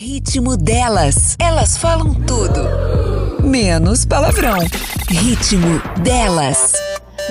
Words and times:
Ritmo 0.00 0.56
delas. 0.56 1.34
Elas 1.40 1.76
falam 1.76 2.14
tudo. 2.14 3.42
Menos 3.42 4.04
palavrão. 4.04 4.58
Ritmo 5.08 5.82
delas. 6.04 6.72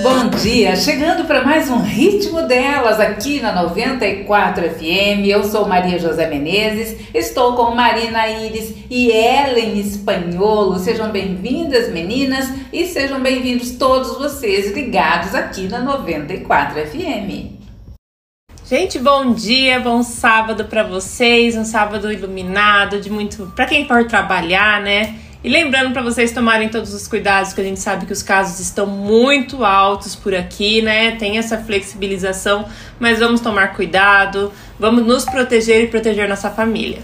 Bom 0.02 0.28
dia, 0.28 0.76
chegando 0.76 1.26
para 1.26 1.42
mais 1.42 1.70
um 1.70 1.80
Ritmo 1.80 2.42
Delas 2.42 3.00
aqui 3.00 3.40
na 3.40 3.54
94 3.62 4.68
FM. 4.68 5.24
Eu 5.26 5.44
sou 5.44 5.66
Maria 5.66 5.98
José 5.98 6.28
Menezes, 6.28 6.94
estou 7.14 7.54
com 7.54 7.74
Marina 7.74 8.28
Iris 8.28 8.74
e 8.90 9.10
Ellen 9.10 9.80
Espanholo. 9.80 10.78
Sejam 10.78 11.10
bem-vindas, 11.10 11.90
meninas, 11.90 12.50
e 12.70 12.84
sejam 12.84 13.18
bem-vindos 13.18 13.70
todos 13.72 14.18
vocês 14.18 14.74
ligados 14.74 15.34
aqui 15.34 15.68
na 15.68 15.80
94 15.80 16.86
FM. 16.86 17.57
Gente, 18.68 18.98
bom 18.98 19.32
dia, 19.32 19.80
bom 19.80 20.02
sábado 20.02 20.66
para 20.66 20.82
vocês, 20.82 21.56
um 21.56 21.64
sábado 21.64 22.12
iluminado, 22.12 23.00
de 23.00 23.08
muito 23.08 23.50
para 23.56 23.64
quem 23.64 23.88
for 23.88 24.06
trabalhar, 24.06 24.82
né? 24.82 25.14
E 25.42 25.48
lembrando 25.48 25.94
para 25.94 26.02
vocês 26.02 26.32
tomarem 26.32 26.68
todos 26.68 26.92
os 26.92 27.08
cuidados, 27.08 27.54
que 27.54 27.62
a 27.62 27.64
gente 27.64 27.80
sabe 27.80 28.04
que 28.04 28.12
os 28.12 28.22
casos 28.22 28.60
estão 28.60 28.86
muito 28.86 29.64
altos 29.64 30.14
por 30.14 30.34
aqui, 30.34 30.82
né? 30.82 31.12
Tem 31.12 31.38
essa 31.38 31.56
flexibilização, 31.56 32.68
mas 33.00 33.20
vamos 33.20 33.40
tomar 33.40 33.68
cuidado, 33.68 34.52
vamos 34.78 35.06
nos 35.06 35.24
proteger 35.24 35.84
e 35.84 35.86
proteger 35.86 36.28
nossa 36.28 36.50
família. 36.50 36.98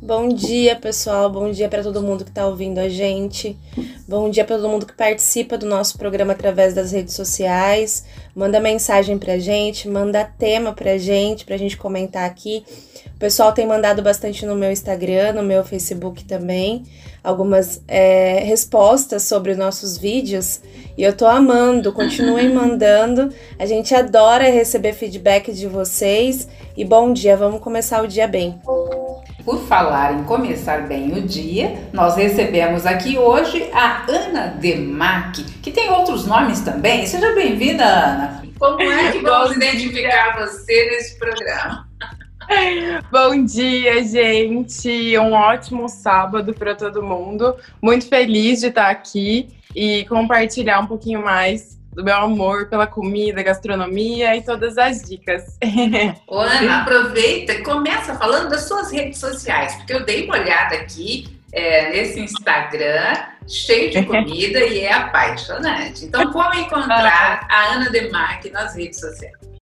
Bom 0.00 0.28
dia, 0.28 0.76
pessoal. 0.76 1.28
Bom 1.28 1.50
dia 1.50 1.68
para 1.68 1.82
todo 1.82 2.00
mundo 2.00 2.22
que 2.22 2.30
está 2.30 2.46
ouvindo 2.46 2.78
a 2.78 2.88
gente. 2.88 3.58
Bom 4.06 4.30
dia 4.30 4.44
para 4.44 4.54
todo 4.54 4.68
mundo 4.68 4.86
que 4.86 4.92
participa 4.92 5.58
do 5.58 5.66
nosso 5.66 5.98
programa 5.98 6.34
através 6.34 6.72
das 6.72 6.92
redes 6.92 7.14
sociais. 7.14 8.04
Manda 8.32 8.60
mensagem 8.60 9.18
pra 9.18 9.38
gente, 9.38 9.88
manda 9.88 10.24
tema 10.24 10.72
pra 10.72 10.96
gente, 10.98 11.44
pra 11.44 11.56
gente 11.56 11.76
comentar 11.76 12.24
aqui. 12.30 12.64
O 13.16 13.18
pessoal 13.18 13.50
tem 13.52 13.66
mandado 13.66 14.00
bastante 14.00 14.46
no 14.46 14.54
meu 14.54 14.70
Instagram, 14.70 15.32
no 15.32 15.42
meu 15.42 15.64
Facebook 15.64 16.24
também, 16.24 16.84
algumas 17.22 17.82
é, 17.88 18.38
respostas 18.44 19.24
sobre 19.24 19.50
os 19.50 19.58
nossos 19.58 19.98
vídeos. 19.98 20.60
E 20.96 21.02
eu 21.02 21.12
tô 21.12 21.26
amando, 21.26 21.92
continuem 21.92 22.54
mandando. 22.54 23.34
A 23.58 23.66
gente 23.66 23.92
adora 23.96 24.48
receber 24.48 24.92
feedback 24.92 25.52
de 25.52 25.66
vocês. 25.66 26.46
E 26.76 26.84
bom 26.84 27.12
dia, 27.12 27.36
vamos 27.36 27.60
começar 27.60 28.00
o 28.00 28.06
dia 28.06 28.28
bem. 28.28 28.60
Por 29.48 29.60
falar 29.60 30.12
em 30.12 30.24
começar 30.24 30.86
bem 30.86 31.10
o 31.10 31.22
dia, 31.22 31.88
nós 31.90 32.16
recebemos 32.16 32.84
aqui 32.84 33.16
hoje 33.16 33.70
a 33.72 34.04
Ana 34.06 34.48
Demac, 34.48 35.42
que 35.62 35.70
tem 35.70 35.88
outros 35.88 36.26
nomes 36.26 36.60
também. 36.60 37.06
Seja 37.06 37.34
bem-vinda, 37.34 37.82
Ana. 37.82 38.42
Como 38.58 38.82
é 38.82 39.10
que 39.10 39.20
vamos 39.24 39.56
identificar 39.56 40.38
você 40.38 40.90
nesse 40.90 41.18
programa? 41.18 41.88
Bom 43.10 43.42
dia, 43.42 44.04
gente. 44.04 45.16
Um 45.16 45.32
ótimo 45.32 45.88
sábado 45.88 46.52
para 46.52 46.74
todo 46.74 47.02
mundo. 47.02 47.56
Muito 47.80 48.06
feliz 48.06 48.60
de 48.60 48.66
estar 48.66 48.90
aqui 48.90 49.48
e 49.74 50.04
compartilhar 50.10 50.78
um 50.80 50.86
pouquinho 50.86 51.24
mais 51.24 51.77
do 51.98 52.04
meu 52.04 52.14
amor 52.14 52.68
pela 52.68 52.86
comida, 52.86 53.42
gastronomia 53.42 54.36
e 54.36 54.40
todas 54.40 54.78
as 54.78 55.02
dicas. 55.02 55.58
Ô, 56.28 56.38
Ana, 56.38 56.82
aproveita 56.82 57.54
e 57.54 57.62
começa 57.64 58.14
falando 58.14 58.50
das 58.50 58.68
suas 58.68 58.92
redes 58.92 59.18
sociais, 59.18 59.74
porque 59.74 59.94
eu 59.94 60.04
dei 60.04 60.24
uma 60.24 60.38
olhada 60.38 60.76
aqui 60.76 61.26
é, 61.52 61.90
nesse 61.90 62.20
Instagram, 62.20 63.16
cheio 63.48 63.90
de 63.90 64.00
comida 64.06 64.60
e 64.60 64.78
é 64.78 64.92
apaixonante. 64.92 66.04
Então, 66.04 66.30
como 66.30 66.54
encontrar 66.54 67.48
a 67.50 67.74
Ana 67.74 67.90
Demarque 67.90 68.48
nas 68.50 68.76
redes 68.76 69.00
sociais? 69.00 69.57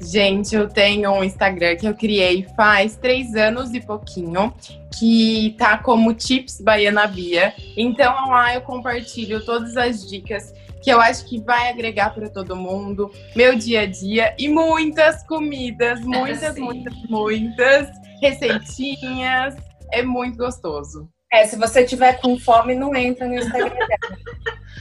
Gente, 0.00 0.54
eu 0.54 0.68
tenho 0.68 1.10
um 1.12 1.24
Instagram 1.24 1.76
que 1.76 1.86
eu 1.86 1.94
criei 1.94 2.46
faz 2.56 2.96
três 2.96 3.34
anos 3.34 3.72
e 3.72 3.80
pouquinho, 3.80 4.52
que 4.98 5.54
tá 5.58 5.78
como 5.78 6.12
Tips 6.12 6.60
Baiana 6.60 7.06
Bia. 7.06 7.54
Então 7.76 8.28
lá 8.28 8.54
eu 8.54 8.60
compartilho 8.60 9.44
todas 9.44 9.76
as 9.76 10.08
dicas 10.08 10.52
que 10.82 10.90
eu 10.90 11.00
acho 11.00 11.24
que 11.24 11.40
vai 11.40 11.70
agregar 11.70 12.10
para 12.10 12.28
todo 12.28 12.54
mundo, 12.54 13.10
meu 13.34 13.56
dia 13.56 13.80
a 13.80 13.86
dia 13.86 14.34
e 14.38 14.48
muitas 14.48 15.26
comidas, 15.26 15.98
muitas, 16.04 16.58
muitas, 16.58 16.94
muitas 17.08 17.88
receitinhas. 18.20 19.54
É 19.90 20.02
muito 20.02 20.36
gostoso. 20.36 21.08
É, 21.32 21.46
se 21.46 21.56
você 21.56 21.84
tiver 21.84 22.20
com 22.20 22.38
fome, 22.38 22.74
não 22.74 22.94
entra 22.94 23.26
no 23.26 23.34
Instagram 23.34 23.74
dela. 23.74 24.18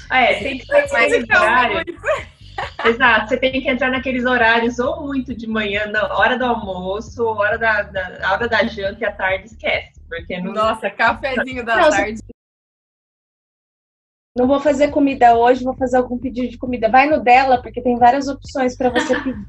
ah, 0.10 0.22
é, 0.24 0.36
tem 0.36 0.58
que 0.58 0.68
ter 0.68 0.92
mais 0.92 1.14
horário. 1.14 1.86
Exato, 2.86 3.30
você 3.30 3.38
tem 3.38 3.62
que 3.62 3.70
entrar 3.70 3.90
naqueles 3.90 4.26
horários 4.26 4.80
ou 4.80 5.06
muito 5.06 5.34
de 5.36 5.48
manhã, 5.48 5.86
na 5.88 6.14
hora 6.18 6.38
do 6.38 6.46
almoço, 6.46 7.24
ou 7.24 7.38
hora 7.38 7.58
da, 7.58 7.84
da 7.84 8.32
hora 8.32 8.48
da 8.48 8.64
janta 8.66 9.02
e 9.02 9.06
à 9.06 9.12
tarde 9.12 9.46
esquece. 9.46 9.94
Porque 10.08 10.40
não... 10.40 10.54
Nossa, 10.54 10.90
cafezinho 10.90 11.66
da 11.66 11.76
não, 11.78 11.90
tarde. 11.90 12.20
Não 14.36 14.48
vou 14.48 14.60
fazer 14.60 14.90
comida 14.90 15.36
hoje, 15.36 15.64
vou 15.64 15.76
fazer 15.76 15.98
algum 15.98 16.18
pedido 16.18 16.50
de 16.50 16.58
comida. 16.58 16.90
Vai 16.90 17.08
no 17.08 17.24
dela, 17.24 17.62
porque 17.62 17.82
tem 17.82 17.98
várias 17.98 18.28
opções 18.28 18.76
para 18.76 18.90
você 18.90 19.16
pedir. 19.22 19.46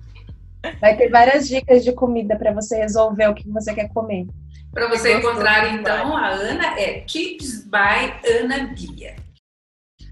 Vai 0.80 0.96
ter 0.96 1.10
várias 1.10 1.48
dicas 1.48 1.84
de 1.84 1.92
comida 1.92 2.36
para 2.36 2.52
você 2.52 2.78
resolver 2.78 3.28
o 3.28 3.34
que 3.34 3.48
você 3.50 3.74
quer 3.74 3.88
comer. 3.88 4.26
Para 4.72 4.88
você 4.88 5.16
encontrar, 5.16 5.74
então, 5.74 6.16
a 6.16 6.28
Ana 6.28 6.80
é 6.80 7.00
Tips 7.00 7.64
by 7.64 8.28
Ana 8.40 8.74
Bia. 8.74 9.23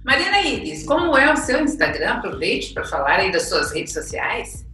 Marina 0.04 0.40
Iris, 0.40 0.84
como 0.84 1.16
é 1.16 1.32
o 1.32 1.36
seu 1.36 1.62
Instagram? 1.62 2.14
Aproveite 2.14 2.74
para 2.74 2.84
falar 2.84 3.20
aí 3.20 3.30
das 3.30 3.48
suas 3.48 3.72
redes 3.72 3.92
sociais. 3.92 4.66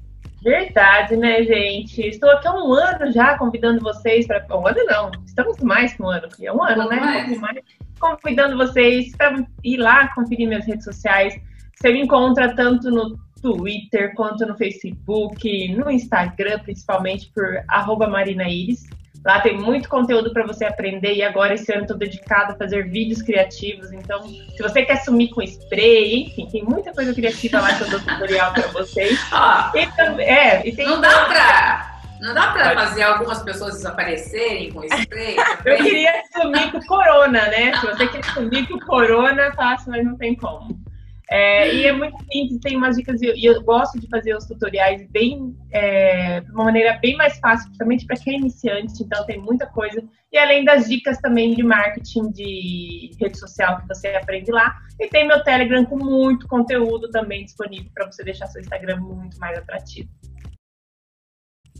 Verdade, 0.42 1.16
né, 1.16 1.42
gente? 1.42 2.00
Estou 2.00 2.30
aqui 2.30 2.46
há 2.46 2.54
um 2.54 2.72
ano 2.72 3.12
já 3.12 3.36
convidando 3.36 3.80
vocês 3.80 4.26
para. 4.26 4.46
Um 4.50 4.66
ano 4.66 4.84
não, 4.86 5.10
estamos 5.26 5.58
mais 5.58 5.92
que 5.92 6.02
um 6.02 6.08
ano, 6.08 6.28
é 6.40 6.52
um 6.52 6.62
ano, 6.62 6.86
um 6.86 6.88
né? 6.88 7.00
Mais. 7.00 7.40
Mais. 7.40 7.58
Convidando 7.98 8.56
vocês 8.56 9.14
para 9.16 9.44
ir 9.64 9.76
lá 9.76 10.08
conferir 10.14 10.48
minhas 10.48 10.64
redes 10.64 10.84
sociais. 10.84 11.34
Você 11.74 11.92
me 11.92 12.02
encontra 12.02 12.54
tanto 12.54 12.90
no 12.90 13.18
Twitter 13.42 14.14
quanto 14.14 14.46
no 14.46 14.56
Facebook, 14.56 15.74
no 15.74 15.90
Instagram, 15.90 16.60
principalmente 16.60 17.30
por 17.34 17.62
arroba 17.68 18.08
Marina 18.08 18.48
Iris. 18.48 18.84
Lá 19.28 19.40
tem 19.40 19.58
muito 19.58 19.90
conteúdo 19.90 20.32
para 20.32 20.46
você 20.46 20.64
aprender 20.64 21.12
e 21.12 21.22
agora 21.22 21.52
esse 21.52 21.70
ano 21.70 21.82
estou 21.82 21.98
dedicado 21.98 22.54
a 22.54 22.56
fazer 22.56 22.88
vídeos 22.88 23.20
criativos. 23.20 23.92
Então, 23.92 24.26
se 24.26 24.62
você 24.62 24.86
quer 24.86 25.04
sumir 25.04 25.28
com 25.28 25.42
spray, 25.42 26.24
enfim, 26.24 26.48
tem 26.50 26.64
muita 26.64 26.94
coisa 26.94 27.12
criativa 27.12 27.60
lá 27.60 27.74
que 27.74 27.82
eu 27.82 27.90
dou 27.90 28.00
tutorial 28.00 28.54
para 28.54 28.68
vocês. 28.68 29.18
Ah, 29.30 29.70
e, 29.74 30.22
é, 30.22 30.66
e 30.66 30.74
tem 30.74 30.86
não 30.86 31.00
dá 31.00 31.26
para 31.26 32.00
não 32.20 32.34
dá 32.34 32.52
para 32.52 32.74
fazer 32.74 33.02
algumas 33.02 33.42
pessoas 33.42 33.74
desaparecerem 33.74 34.72
com 34.72 34.82
spray? 34.82 35.36
eu 35.66 35.76
queria 35.76 36.22
sumir 36.32 36.72
com 36.72 36.80
corona, 36.86 37.42
né? 37.48 37.76
Se 37.78 37.86
você 37.86 38.06
quer 38.06 38.24
sumir 38.32 38.66
com 38.66 38.78
corona, 38.80 39.52
fácil, 39.52 39.90
mas 39.90 40.04
não 40.04 40.16
tem 40.16 40.34
como. 40.34 40.87
É, 41.30 41.74
e 41.74 41.86
é 41.86 41.92
muito 41.92 42.16
simples, 42.32 42.58
tem 42.60 42.76
umas 42.76 42.96
dicas, 42.96 43.20
e 43.20 43.44
eu, 43.44 43.62
gosto 43.62 44.00
de 44.00 44.08
fazer 44.08 44.34
os 44.34 44.46
tutoriais 44.46 45.06
bem, 45.10 45.54
é, 45.70 46.40
de 46.40 46.50
uma 46.52 46.64
maneira 46.64 46.98
bem 47.02 47.16
mais 47.16 47.38
fácil, 47.38 47.66
principalmente 47.66 48.06
para 48.06 48.16
quem 48.16 48.34
é 48.34 48.38
iniciante, 48.38 49.02
então 49.02 49.26
tem 49.26 49.38
muita 49.38 49.66
coisa. 49.66 50.02
E 50.32 50.38
além 50.38 50.64
das 50.64 50.88
dicas 50.88 51.18
também 51.18 51.54
de 51.54 51.62
marketing 51.62 52.30
de 52.30 53.10
rede 53.20 53.38
social 53.38 53.78
que 53.80 53.88
você 53.88 54.08
aprende 54.08 54.50
lá. 54.50 54.74
E 54.98 55.08
tem 55.08 55.26
meu 55.26 55.42
Telegram 55.42 55.84
com 55.84 55.96
muito 55.96 56.46
conteúdo 56.48 57.10
também 57.10 57.44
disponível 57.44 57.90
para 57.94 58.06
você 58.06 58.22
deixar 58.24 58.46
seu 58.46 58.60
Instagram 58.60 58.98
muito 58.98 59.38
mais 59.38 59.56
atrativo. 59.58 60.08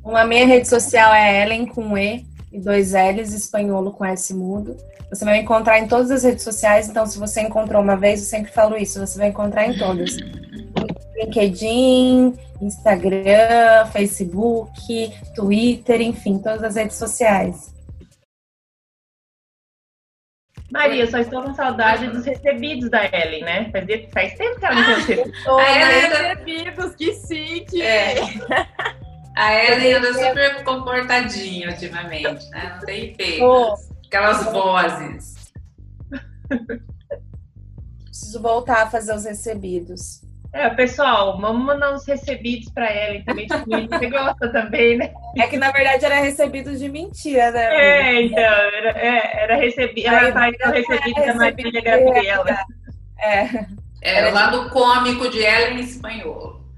A 0.05 0.25
minha 0.25 0.47
rede 0.47 0.69
social 0.69 1.13
é 1.13 1.43
Ellen 1.43 1.67
com 1.67 1.97
E 1.97 2.25
e 2.53 2.59
dois 2.59 2.93
L's, 2.93 3.33
espanholo 3.33 3.93
com 3.93 4.05
S 4.05 4.35
mudo. 4.35 4.77
Você 5.11 5.25
vai 5.25 5.39
encontrar 5.39 5.79
em 5.79 5.89
todas 5.89 6.11
as 6.11 6.23
redes 6.23 6.45
sociais, 6.45 6.89
então 6.89 7.07
se 7.07 7.19
você 7.19 7.41
encontrou 7.41 7.83
uma 7.83 7.97
vez, 7.97 8.21
eu 8.21 8.27
sempre 8.27 8.53
falo 8.53 8.77
isso, 8.77 9.01
você 9.01 9.19
vai 9.19 9.29
encontrar 9.29 9.67
em 9.67 9.79
todas. 9.79 10.17
LinkedIn, 11.17 12.35
Instagram, 12.61 13.87
Facebook, 13.93 15.13
Twitter, 15.35 16.01
enfim, 16.01 16.39
todas 16.39 16.63
as 16.63 16.77
redes 16.77 16.97
sociais. 16.97 17.75
Maria, 20.71 21.11
só 21.11 21.19
estou 21.19 21.43
com 21.43 21.55
saudade 21.55 22.09
dos 22.09 22.27
recebidos 22.27 22.91
da 22.91 23.07
Ellen, 23.07 23.43
né? 23.43 23.71
Faz, 23.73 23.87
faz 24.13 24.35
tempo 24.35 24.61
que 24.61 24.67
ela 24.67 24.75
não 24.75 24.85
tem 24.85 24.95
recebidos. 24.95 25.45
recebidos, 25.47 26.95
que 26.95 27.15
chique! 27.15 27.83
É. 27.83 28.17
A 29.39 29.55
Ellen 29.55 29.93
anda 29.95 30.13
super 30.13 30.65
comportadinha 30.65 31.71
ultimamente, 31.71 32.51
né? 32.51 32.73
Não 32.75 32.85
tem 32.85 33.15
feito. 33.15 33.45
Oh. 33.45 33.73
Aquelas 34.05 34.45
vozes. 34.47 35.53
Preciso 38.03 38.43
voltar 38.43 38.83
a 38.83 38.91
fazer 38.91 39.15
os 39.15 39.25
recebidos. 39.25 40.23
É, 40.53 40.69
pessoal, 40.71 41.39
vamos 41.41 41.65
mandar 41.65 41.95
uns 41.95 42.05
recebidos 42.05 42.69
para 42.73 42.91
ela 42.91 43.23
também. 43.25 43.47
Você 43.47 44.11
gosta 44.11 44.49
também, 44.51 44.97
né? 44.97 45.13
É 45.37 45.47
que 45.47 45.57
na 45.57 45.71
verdade 45.71 46.05
era 46.05 46.19
recebido 46.19 46.77
de 46.77 46.89
mentira, 46.89 47.53
né? 47.53 47.77
É, 47.77 48.23
então, 48.23 48.43
era, 48.43 48.91
é, 48.99 49.43
era 49.45 49.57
recebido. 49.57 50.09
Ela 50.09 50.33
faz 50.33 50.57
o 50.67 50.71
recebido 50.71 51.27
da 51.27 51.35
Marília 51.35 51.81
Gabriela. 51.81 52.59
É. 53.21 53.67
Era 54.03 54.31
o 54.31 54.35
lado 54.35 54.71
cômico 54.71 55.31
de 55.31 55.45
ela 55.45 55.71
em 55.75 55.79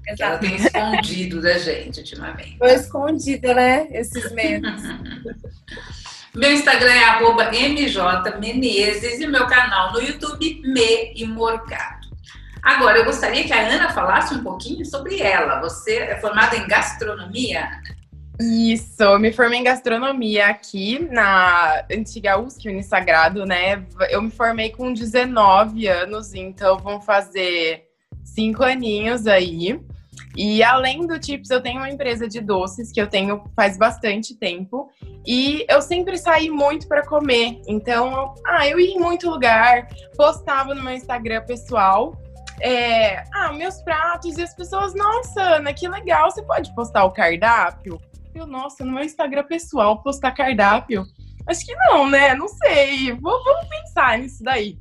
espanhol. 0.07 0.31
Ela 0.31 0.37
tem 0.37 0.55
escondido 0.55 1.41
da 1.41 1.57
gente 1.57 1.99
ultimamente. 1.99 2.57
Foi 2.57 2.73
escondida, 2.73 3.53
né? 3.53 3.87
Esses 3.91 4.31
medos. 4.31 4.81
meu 6.33 6.51
Instagram 6.51 6.91
é 6.91 7.03
arroba 7.03 7.51
mjmenezes 7.51 9.19
e 9.19 9.27
meu 9.27 9.47
canal 9.47 9.93
no 9.93 10.01
YouTube 10.01 10.61
Me 10.65 11.13
e 11.15 11.25
Morgado. 11.25 12.09
Agora, 12.63 12.99
eu 12.99 13.05
gostaria 13.05 13.43
que 13.43 13.53
a 13.53 13.67
Ana 13.67 13.89
falasse 13.89 14.35
um 14.35 14.43
pouquinho 14.43 14.85
sobre 14.85 15.19
ela. 15.19 15.59
Você 15.61 15.97
é 15.97 16.19
formada 16.19 16.55
em 16.55 16.67
gastronomia, 16.67 17.61
Ana? 17.61 18.01
Isso, 18.39 19.03
eu 19.03 19.19
me 19.19 19.31
formei 19.31 19.59
em 19.59 19.63
gastronomia 19.63 20.47
aqui 20.47 20.97
na 21.11 21.83
antiga 21.91 22.39
USC 22.39 22.69
Unisagrado, 22.69 23.45
né? 23.45 23.85
Eu 24.09 24.21
me 24.21 24.31
formei 24.31 24.71
com 24.71 24.93
19 24.93 25.87
anos, 25.87 26.33
então 26.33 26.79
vão 26.79 26.99
fazer 26.99 27.85
cinco 28.23 28.63
aninhos 28.63 29.27
aí. 29.27 29.79
E 30.35 30.63
além 30.63 31.05
do 31.05 31.19
Tips, 31.19 31.49
eu 31.49 31.61
tenho 31.61 31.77
uma 31.77 31.89
empresa 31.89 32.27
de 32.27 32.39
doces 32.39 32.91
que 32.91 33.01
eu 33.01 33.07
tenho 33.07 33.43
faz 33.55 33.77
bastante 33.77 34.35
tempo. 34.35 34.89
E 35.25 35.65
eu 35.69 35.81
sempre 35.81 36.17
saí 36.17 36.49
muito 36.49 36.87
para 36.87 37.05
comer. 37.05 37.61
Então, 37.67 38.33
ah, 38.45 38.67
eu 38.67 38.79
ia 38.79 38.95
em 38.95 38.99
muito 38.99 39.29
lugar, 39.29 39.87
postava 40.15 40.73
no 40.73 40.83
meu 40.83 40.93
Instagram 40.93 41.41
pessoal. 41.45 42.17
É, 42.61 43.23
ah, 43.33 43.51
meus 43.51 43.81
pratos 43.81 44.37
e 44.37 44.43
as 44.43 44.53
pessoas, 44.55 44.93
nossa, 44.93 45.41
Ana, 45.41 45.73
que 45.73 45.87
legal, 45.87 46.29
você 46.29 46.43
pode 46.43 46.73
postar 46.75 47.03
o 47.05 47.11
cardápio? 47.11 47.99
Eu, 48.33 48.45
nossa, 48.45 48.85
no 48.85 48.91
meu 48.91 49.03
Instagram 49.03 49.43
pessoal, 49.43 50.01
postar 50.01 50.31
cardápio? 50.31 51.05
Acho 51.47 51.65
que 51.65 51.75
não, 51.75 52.09
né? 52.09 52.35
Não 52.35 52.47
sei. 52.47 53.11
Vou, 53.13 53.43
vamos 53.43 53.67
pensar 53.67 54.19
nisso 54.19 54.43
daí. 54.43 54.77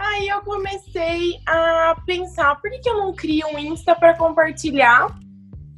Aí 0.00 0.28
eu 0.28 0.40
comecei 0.40 1.38
a 1.46 1.94
pensar, 2.06 2.58
por 2.58 2.70
que, 2.70 2.78
que 2.78 2.88
eu 2.88 2.96
não 2.96 3.12
crio 3.12 3.46
um 3.48 3.58
Insta 3.58 3.94
para 3.94 4.16
compartilhar 4.16 5.14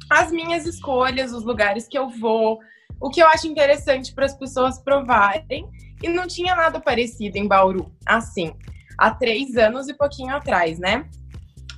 as 0.09 0.31
minhas 0.31 0.65
escolhas, 0.65 1.33
os 1.33 1.43
lugares 1.43 1.89
que 1.89 1.97
eu 1.97 2.09
vou, 2.09 2.57
o 3.01 3.09
que 3.09 3.21
eu 3.21 3.27
acho 3.27 3.47
interessante 3.47 4.13
para 4.13 4.25
as 4.25 4.33
pessoas 4.33 4.79
provarem. 4.79 5.69
E 6.01 6.07
não 6.07 6.25
tinha 6.25 6.55
nada 6.55 6.79
parecido 6.79 7.37
em 7.37 7.47
Bauru, 7.47 7.91
assim, 8.05 8.53
há 8.97 9.11
três 9.11 9.57
anos 9.57 9.89
e 9.89 9.93
pouquinho 9.93 10.33
atrás, 10.33 10.79
né? 10.79 11.05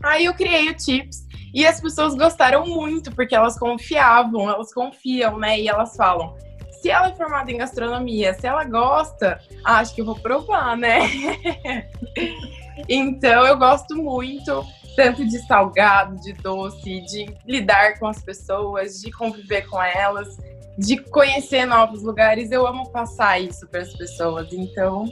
Aí 0.04 0.26
eu 0.26 0.34
criei 0.36 0.70
o 0.70 0.76
Tips 0.76 1.26
e 1.52 1.66
as 1.66 1.82
pessoas 1.82 2.14
gostaram 2.14 2.66
muito, 2.68 3.10
porque 3.16 3.36
elas 3.36 3.58
confiavam, 3.58 4.50
elas 4.50 4.72
confiam, 4.72 5.40
né? 5.40 5.60
E 5.60 5.68
elas 5.68 5.96
falam: 5.96 6.36
se 6.86 6.92
ela 6.92 7.08
é 7.08 7.16
formada 7.16 7.52
em 7.52 7.58
gastronomia, 7.58 8.36
se 8.36 8.46
ela 8.46 8.64
gosta, 8.64 9.42
acho 9.64 9.96
que 9.96 10.02
eu 10.02 10.06
vou 10.06 10.14
provar, 10.14 10.78
né? 10.78 11.00
então 12.88 13.44
eu 13.44 13.58
gosto 13.58 13.96
muito 13.96 14.64
tanto 14.96 15.26
de 15.26 15.40
salgado, 15.48 16.16
de 16.22 16.32
doce, 16.34 17.02
de 17.02 17.26
lidar 17.44 17.98
com 17.98 18.06
as 18.06 18.22
pessoas, 18.22 19.02
de 19.02 19.12
conviver 19.12 19.68
com 19.68 19.82
elas, 19.82 20.38
de 20.78 20.98
conhecer 20.98 21.66
novos 21.66 22.04
lugares. 22.04 22.52
Eu 22.52 22.68
amo 22.68 22.88
passar 22.92 23.40
isso 23.40 23.68
para 23.68 23.82
as 23.82 23.92
pessoas. 23.98 24.54
Então, 24.54 25.06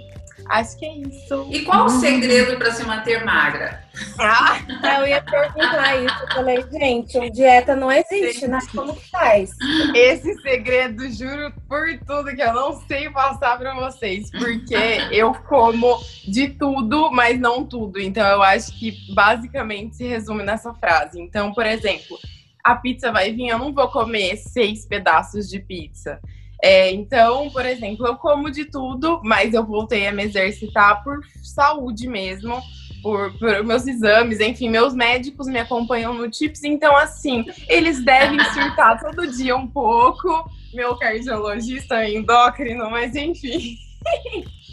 Acho 0.50 0.78
que 0.78 0.86
é 0.86 0.98
isso. 0.98 1.48
E 1.50 1.62
qual 1.63 1.86
o 1.86 1.90
segredo 1.90 2.57
para 2.57 2.72
se 2.72 2.84
manter 2.86 3.24
magra? 3.24 3.84
Ah, 4.19 4.60
eu 5.00 5.07
ia 5.07 5.22
perguntar 5.22 5.95
isso. 6.04 6.24
Eu 6.24 6.28
falei, 6.34 6.66
gente, 6.72 7.30
dieta 7.31 7.75
não 7.75 7.92
existe, 7.92 8.48
né? 8.48 8.60
Como 8.74 8.95
que 8.95 9.10
faz? 9.10 9.51
Esse 9.94 10.34
segredo, 10.42 11.10
juro 11.12 11.54
por 11.68 11.86
tudo 12.06 12.36
que 12.36 12.42
eu 12.42 12.54
não 12.54 12.81
sei 12.88 13.10
passar 13.10 13.57
para 13.57 13.74
vocês, 13.75 14.30
porque 14.31 14.75
eu 15.12 15.34
como 15.34 16.00
de 16.28 16.50
tudo, 16.50 17.12
mas 17.12 17.40
não 17.40 17.66
tudo. 17.66 18.00
Então 18.00 18.25
eu 18.28 18.42
acho 18.42 18.78
que 18.78 18.94
basicamente 19.13 19.95
se 19.98 20.06
resume 20.06 20.44
nessa 20.44 20.74
frase. 20.74 21.22
Então, 21.22 21.54
por 21.54 21.66
exemplo, 21.66 22.18
a 22.63 22.75
pizza 22.75 23.12
vai 23.12 23.31
vir, 23.31 23.50
eu 23.50 23.60
não 23.60 23.74
vou 23.74 23.90
comer 23.90 24.38
seis 24.38 24.86
pedaços 24.86 25.50
de 25.50 25.60
pizza. 25.60 26.19
É, 26.63 26.89
então, 26.92 27.50
por 27.50 27.65
exemplo, 27.65 28.07
eu 28.07 28.15
como 28.15 28.50
de 28.50 28.63
tudo, 28.63 29.19
mas 29.21 29.54
eu 29.54 29.65
voltei 29.65 30.07
a 30.07 30.13
me 30.13 30.24
exercitar 30.24 31.04
por 31.04 31.19
saúde 31.44 32.07
mesmo, 32.07 32.57
por, 33.01 33.38
por, 33.38 33.62
meus 33.65 33.86
exames, 33.86 34.39
enfim, 34.39 34.69
meus 34.69 34.94
médicos 34.94 35.48
me 35.48 35.60
acompanham 35.60 36.13
no 36.13 36.30
TIPS, 36.31 36.63
então 36.63 36.95
assim, 36.95 37.44
eles 37.68 38.01
devem 38.06 38.39
surtar 38.56 38.98
todo 38.98 39.30
dia 39.30 39.57
um 39.57 39.68
pouco, 39.68 40.50
meu 40.74 40.95
cardiologista 40.95 42.07
endócrino, 42.07 42.89
mas 42.89 43.13
enfim. 43.13 43.75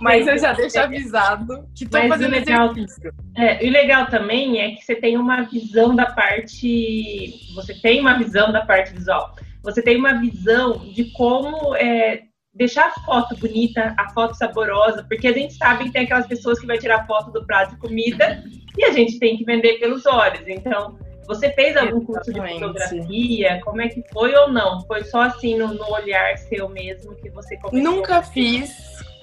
Mas 0.00 0.26
eu 0.26 0.36
já 0.36 0.52
deixo 0.54 0.76
avisado 0.80 1.68
que 1.72 1.84
estou 1.84 2.08
fazendo 2.08 2.32
legal, 2.32 2.72
exercício. 2.72 3.14
É, 3.36 3.64
o 3.64 3.70
legal 3.70 4.06
também 4.06 4.60
é 4.60 4.72
que 4.72 4.84
você 4.84 4.96
tem 4.96 5.16
uma 5.16 5.42
visão 5.42 5.94
da 5.94 6.06
parte. 6.06 7.32
Você 7.54 7.72
tem 7.74 8.00
uma 8.00 8.18
visão 8.18 8.50
da 8.50 8.66
parte 8.66 8.92
visual 8.92 9.36
você 9.66 9.82
tem 9.82 9.96
uma 9.96 10.14
visão 10.14 10.78
de 10.92 11.10
como 11.10 11.74
é, 11.74 12.22
deixar 12.54 12.86
a 12.86 13.00
foto 13.00 13.36
bonita, 13.36 13.96
a 13.98 14.08
foto 14.10 14.34
saborosa, 14.36 15.04
porque 15.08 15.26
a 15.26 15.32
gente 15.32 15.54
sabe 15.54 15.84
que 15.84 15.92
tem 15.92 16.04
aquelas 16.04 16.26
pessoas 16.26 16.60
que 16.60 16.66
vai 16.66 16.78
tirar 16.78 17.04
foto 17.04 17.32
do 17.32 17.44
prato 17.44 17.74
de 17.74 17.80
comida 17.80 18.44
e 18.78 18.84
a 18.84 18.92
gente 18.92 19.18
tem 19.18 19.36
que 19.36 19.44
vender 19.44 19.80
pelos 19.80 20.06
olhos. 20.06 20.46
Então, 20.46 20.96
você 21.26 21.50
fez 21.50 21.76
algum 21.76 22.04
curso 22.04 22.32
de 22.32 22.40
fotografia? 22.40 23.60
Como 23.64 23.80
é 23.80 23.88
que 23.88 24.04
foi 24.12 24.32
ou 24.36 24.52
não? 24.52 24.82
Foi 24.86 25.02
só 25.02 25.22
assim 25.22 25.58
no, 25.58 25.74
no 25.74 25.90
olhar 25.90 26.38
seu 26.38 26.68
mesmo 26.68 27.16
que 27.16 27.28
você 27.30 27.56
começou? 27.56 27.92
Nunca 27.92 28.22
fiz 28.22 28.70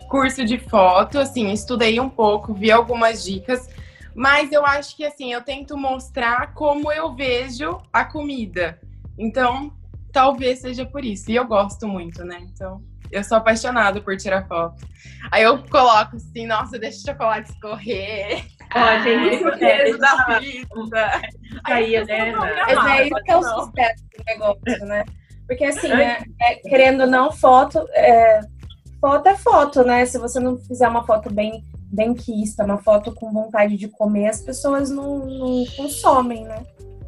curso 0.09 0.43
de 0.43 0.57
foto, 0.57 1.19
assim, 1.19 1.53
estudei 1.53 2.01
um 2.01 2.09
pouco, 2.09 2.53
vi 2.53 2.69
algumas 2.69 3.23
dicas, 3.23 3.69
mas 4.13 4.51
eu 4.51 4.65
acho 4.65 4.97
que 4.97 5.05
assim, 5.05 5.31
eu 5.31 5.41
tento 5.41 5.77
mostrar 5.77 6.53
como 6.53 6.91
eu 6.91 7.15
vejo 7.15 7.81
a 7.93 8.03
comida. 8.03 8.77
Então, 9.17 9.71
talvez 10.13 10.59
seja 10.59 10.85
por 10.85 11.03
isso. 11.03 11.29
E 11.29 11.35
eu 11.35 11.45
gosto 11.45 11.87
muito, 11.87 12.23
né? 12.23 12.37
Então, 12.41 12.81
eu 13.11 13.23
sou 13.23 13.37
apaixonada 13.37 13.99
por 13.99 14.15
tirar 14.15 14.47
foto. 14.47 14.87
Aí 15.31 15.43
eu 15.43 15.61
coloco 15.67 16.15
assim, 16.15 16.45
nossa, 16.47 16.79
deixa 16.79 16.99
o 16.99 17.11
chocolate 17.11 17.51
escorrer. 17.51 18.45
Ah, 18.71 18.97
isso 19.07 19.47
é 19.47 19.97
da 19.97 20.39
pizza. 20.39 21.21
Aí, 21.65 22.05
né? 22.05 22.31
Mas 22.31 22.99
é 22.99 23.07
isso 23.07 23.23
que 23.23 23.31
é 23.31 23.37
o 23.37 23.43
sucesso 23.43 24.03
do 24.17 24.23
negócio, 24.25 24.85
né? 24.85 25.05
Porque 25.47 25.65
assim, 25.65 25.91
é, 25.91 26.23
é, 26.41 26.55
querendo 26.55 27.01
ou 27.01 27.07
não, 27.07 27.31
foto 27.31 27.85
é, 27.91 28.39
foto 28.99 29.27
é 29.27 29.35
foto, 29.35 29.83
né? 29.83 30.05
Se 30.05 30.17
você 30.17 30.39
não 30.39 30.57
fizer 30.57 30.87
uma 30.87 31.05
foto 31.05 31.31
bem, 31.31 31.63
bem 31.91 32.13
quista, 32.13 32.63
uma 32.63 32.79
foto 32.79 33.13
com 33.13 33.31
vontade 33.31 33.77
de 33.77 33.87
comer, 33.89 34.29
as 34.29 34.41
pessoas 34.41 34.89
não, 34.89 35.25
não 35.25 35.65
consomem, 35.75 36.45
né? 36.45 36.63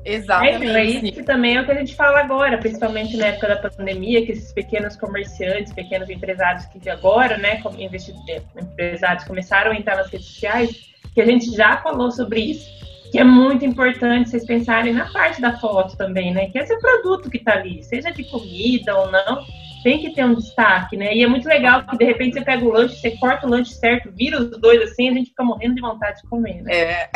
Exatamente. 0.05 0.67
É, 0.67 1.09
isso 1.09 1.23
também 1.23 1.57
é 1.57 1.61
o 1.61 1.65
que 1.65 1.71
a 1.71 1.75
gente 1.75 1.95
fala 1.95 2.19
agora, 2.19 2.59
principalmente 2.59 3.17
na 3.17 3.27
época 3.27 3.47
da 3.47 3.69
pandemia, 3.69 4.23
que 4.23 4.33
esses 4.33 4.53
pequenos 4.53 4.95
comerciantes, 4.95 5.73
pequenos 5.73 6.09
empresários 6.09 6.65
que 6.67 6.87
agora, 6.89 7.37
né, 7.37 7.59
como 7.61 7.77
empresários 7.81 9.23
começaram 9.23 9.71
a 9.71 9.75
entrar 9.75 9.97
nas 9.97 10.11
redes 10.11 10.27
sociais, 10.27 10.93
que 11.13 11.21
a 11.21 11.25
gente 11.25 11.51
já 11.51 11.77
falou 11.77 12.11
sobre 12.11 12.39
isso, 12.39 12.69
que 13.11 13.17
é 13.17 13.23
muito 13.23 13.65
importante 13.65 14.29
vocês 14.29 14.45
pensarem 14.45 14.93
na 14.93 15.11
parte 15.11 15.41
da 15.41 15.57
foto 15.57 15.97
também, 15.97 16.33
né, 16.33 16.49
que 16.49 16.59
é 16.59 16.61
esse 16.61 16.79
produto 16.79 17.29
que 17.29 17.37
está 17.37 17.53
ali, 17.53 17.83
seja 17.83 18.11
de 18.11 18.23
comida 18.25 18.95
ou 18.95 19.11
não, 19.11 19.43
tem 19.83 19.99
que 19.99 20.13
ter 20.13 20.25
um 20.25 20.33
destaque, 20.33 20.97
né? 20.97 21.15
E 21.15 21.21
é 21.21 21.27
muito 21.27 21.47
legal 21.47 21.85
que 21.85 21.95
de 21.95 22.05
repente 22.05 22.33
você 22.33 22.41
pega 22.43 22.65
o 22.65 22.71
lanche, 22.71 22.95
você 22.95 23.11
corta 23.17 23.45
o 23.45 23.49
lanche 23.51 23.71
certo, 23.75 24.11
vira 24.11 24.41
os 24.41 24.49
dois 24.59 24.81
assim, 24.81 25.09
a 25.09 25.13
gente 25.13 25.29
fica 25.29 25.43
morrendo 25.43 25.75
de 25.75 25.81
vontade 25.81 26.23
de 26.23 26.27
comer, 26.27 26.63
né? 26.63 26.73
É. 26.73 27.09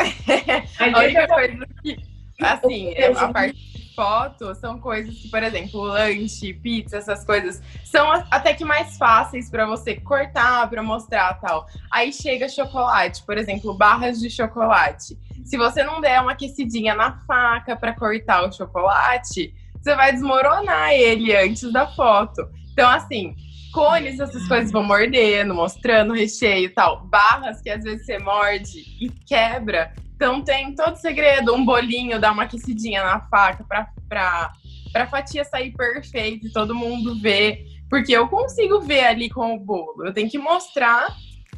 A 0.78 1.00
única 1.00 1.26
coisa 1.26 1.66
que 1.82 1.96
Assim, 2.40 2.94
a 3.16 3.32
parte 3.32 3.56
de 3.56 3.94
foto 3.94 4.54
são 4.54 4.78
coisas 4.78 5.14
que, 5.14 5.28
por 5.28 5.42
exemplo, 5.42 5.82
lanche, 5.82 6.54
pizza, 6.54 6.98
essas 6.98 7.24
coisas, 7.24 7.62
são 7.84 8.10
até 8.30 8.54
que 8.54 8.64
mais 8.64 8.96
fáceis 8.96 9.50
para 9.50 9.66
você 9.66 9.96
cortar, 9.96 10.68
para 10.68 10.82
mostrar 10.82 11.34
tal. 11.40 11.66
Aí 11.90 12.12
chega 12.12 12.48
chocolate, 12.48 13.24
por 13.24 13.36
exemplo, 13.36 13.74
barras 13.74 14.18
de 14.20 14.30
chocolate. 14.30 15.18
Se 15.44 15.56
você 15.56 15.82
não 15.82 16.00
der 16.00 16.20
uma 16.20 16.32
aquecidinha 16.32 16.94
na 16.94 17.18
faca 17.26 17.76
para 17.76 17.94
cortar 17.94 18.48
o 18.48 18.52
chocolate, 18.52 19.54
você 19.80 19.94
vai 19.94 20.12
desmoronar 20.12 20.92
ele 20.92 21.34
antes 21.34 21.72
da 21.72 21.86
foto. 21.86 22.48
Então, 22.72 22.88
assim, 22.88 23.34
cones, 23.72 24.20
essas 24.20 24.46
coisas 24.46 24.70
vão 24.70 24.82
mordendo, 24.82 25.54
mostrando 25.54 26.12
o 26.12 26.16
recheio 26.16 26.66
e 26.66 26.68
tal. 26.68 27.04
Barras 27.06 27.60
que 27.60 27.70
às 27.70 27.82
vezes 27.82 28.04
você 28.04 28.18
morde 28.18 28.84
e 29.00 29.10
quebra, 29.26 29.92
então 30.20 30.42
tem 30.42 30.74
todo 30.74 30.96
segredo, 30.96 31.54
um 31.54 31.64
bolinho, 31.64 32.20
dar 32.20 32.32
uma 32.32 32.42
aquecidinha 32.42 33.02
na 33.02 33.20
faca 33.20 33.64
pra, 33.64 33.88
pra, 34.06 34.52
pra 34.92 35.06
fatia 35.06 35.42
sair 35.46 35.72
perfeita 35.72 36.46
e 36.46 36.52
todo 36.52 36.74
mundo 36.74 37.18
ver. 37.18 37.64
Porque 37.88 38.12
eu 38.12 38.28
consigo 38.28 38.82
ver 38.82 39.06
ali 39.06 39.30
com 39.30 39.54
o 39.54 39.58
bolo. 39.58 40.04
Eu 40.04 40.12
tenho 40.12 40.28
que 40.28 40.36
mostrar 40.36 41.08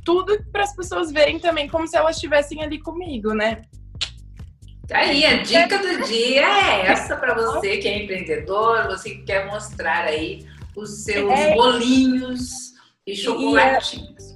tudo 0.05 0.41
para 0.53 0.63
as 0.63 0.77
pessoas 0.77 1.11
verem 1.11 1.41
também, 1.41 1.69
como 1.69 1.89
se 1.89 1.97
elas 1.97 2.15
estivessem 2.15 2.63
ali 2.63 2.79
comigo, 2.79 3.35
né? 3.35 3.63
Tá 4.87 4.99
aí, 4.99 5.27
a 5.27 5.43
dica 5.43 5.79
do 5.79 6.05
dia 6.05 6.43
é 6.43 6.87
essa 6.87 7.17
para 7.17 7.35
você 7.35 7.79
que 7.79 7.89
é 7.89 8.05
empreendedor, 8.05 8.87
você 8.87 9.11
que 9.11 9.23
quer 9.25 9.47
mostrar 9.47 10.05
aí 10.05 10.47
os 10.77 11.03
seus 11.03 11.33
é. 11.33 11.55
bolinhos 11.57 12.75
e 13.05 13.17
chocolatinhos 13.17 14.32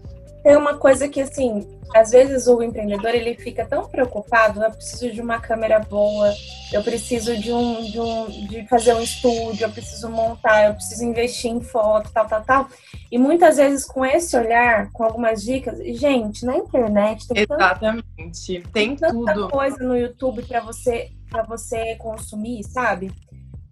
tem 0.46 0.56
uma 0.56 0.74
coisa 0.74 1.08
que, 1.08 1.20
assim, 1.20 1.66
às 1.92 2.12
vezes 2.12 2.46
o 2.46 2.62
empreendedor 2.62 3.12
ele 3.12 3.34
fica 3.34 3.66
tão 3.66 3.88
preocupado, 3.88 4.62
eu 4.62 4.70
preciso 4.70 5.12
de 5.12 5.20
uma 5.20 5.40
câmera 5.40 5.80
boa, 5.80 6.32
eu 6.72 6.84
preciso 6.84 7.36
de 7.36 7.52
um, 7.52 7.82
de 7.82 7.98
um 7.98 8.26
de 8.46 8.64
fazer 8.68 8.94
um 8.94 9.02
estúdio, 9.02 9.64
eu 9.64 9.72
preciso 9.72 10.08
montar, 10.08 10.68
eu 10.68 10.74
preciso 10.74 11.04
investir 11.04 11.50
em 11.50 11.60
foto, 11.60 12.12
tal, 12.12 12.28
tal, 12.28 12.44
tal. 12.44 12.68
E 13.10 13.18
muitas 13.18 13.56
vezes 13.56 13.84
com 13.84 14.06
esse 14.06 14.36
olhar, 14.36 14.88
com 14.92 15.02
algumas 15.02 15.42
dicas, 15.42 15.80
gente, 15.98 16.46
na 16.46 16.56
internet 16.56 17.26
tem 17.26 17.42
Exatamente, 17.42 18.60
tanta, 18.60 18.72
tem 18.72 18.94
tanta 18.94 19.34
tudo. 19.34 19.48
coisa 19.48 19.78
no 19.78 19.96
YouTube 19.96 20.42
para 20.44 20.60
você 20.60 21.10
para 21.28 21.42
você 21.42 21.96
consumir, 21.96 22.62
sabe? 22.62 23.10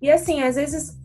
E 0.03 0.11
assim, 0.11 0.43
às 0.43 0.57
vezes 0.57 0.99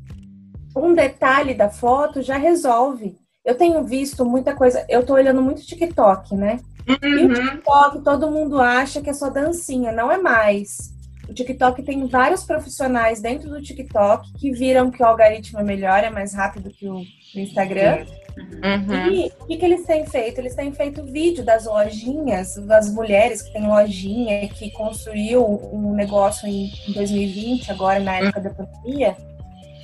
um 0.76 0.96
detalhe 0.96 1.54
da 1.54 1.70
foto 1.70 2.24
já 2.24 2.38
resolve. 2.38 3.19
Eu 3.50 3.56
tenho 3.56 3.84
visto 3.84 4.24
muita 4.24 4.54
coisa, 4.54 4.86
eu 4.88 5.04
tô 5.04 5.16
olhando 5.16 5.42
muito 5.42 5.66
TikTok, 5.66 6.36
né? 6.36 6.60
E 6.88 6.92
o 6.94 7.28
Uhum. 7.28 7.34
TikTok, 7.34 8.04
todo 8.04 8.30
mundo 8.30 8.62
acha 8.62 9.02
que 9.02 9.10
é 9.10 9.14
só 9.14 9.28
dancinha, 9.28 9.92
não 9.92 10.12
é 10.12 10.20
mais. 10.20 10.94
O 11.28 11.34
TikTok 11.34 11.82
tem 11.82 12.06
vários 12.06 12.44
profissionais 12.44 13.22
dentro 13.22 13.50
do 13.50 13.60
TikTok 13.60 14.34
que 14.34 14.52
viram 14.52 14.92
que 14.92 15.02
o 15.02 15.06
algoritmo 15.06 15.60
é 15.60 15.64
melhor, 15.64 16.04
é 16.04 16.12
mais 16.12 16.32
rápido 16.36 16.70
que 16.70 16.88
o, 16.88 17.02
Instagram. 17.36 18.06
Uhum. 18.38 19.12
E 19.12 19.32
o 19.40 19.48
que, 19.48 19.58
que 19.58 19.66
eles 19.66 19.84
têm 19.84 20.06
feito? 20.06 20.38
Eles 20.38 20.54
têm 20.54 20.72
feito 20.72 21.04
vídeo 21.04 21.44
das 21.44 21.66
lojinhas, 21.66 22.56
das 22.68 22.94
mulheres 22.94 23.42
que 23.42 23.52
têm 23.52 23.68
lojinha, 23.68 24.48
que 24.50 24.70
construiu 24.72 25.44
um 25.74 25.94
negócio 25.96 26.48
em, 26.48 26.72
em 26.88 26.94
2020, 26.94 27.72
agora 27.72 28.00
na 28.00 28.16
época 28.18 28.42
da 28.42 28.50
pandemia. 28.52 29.18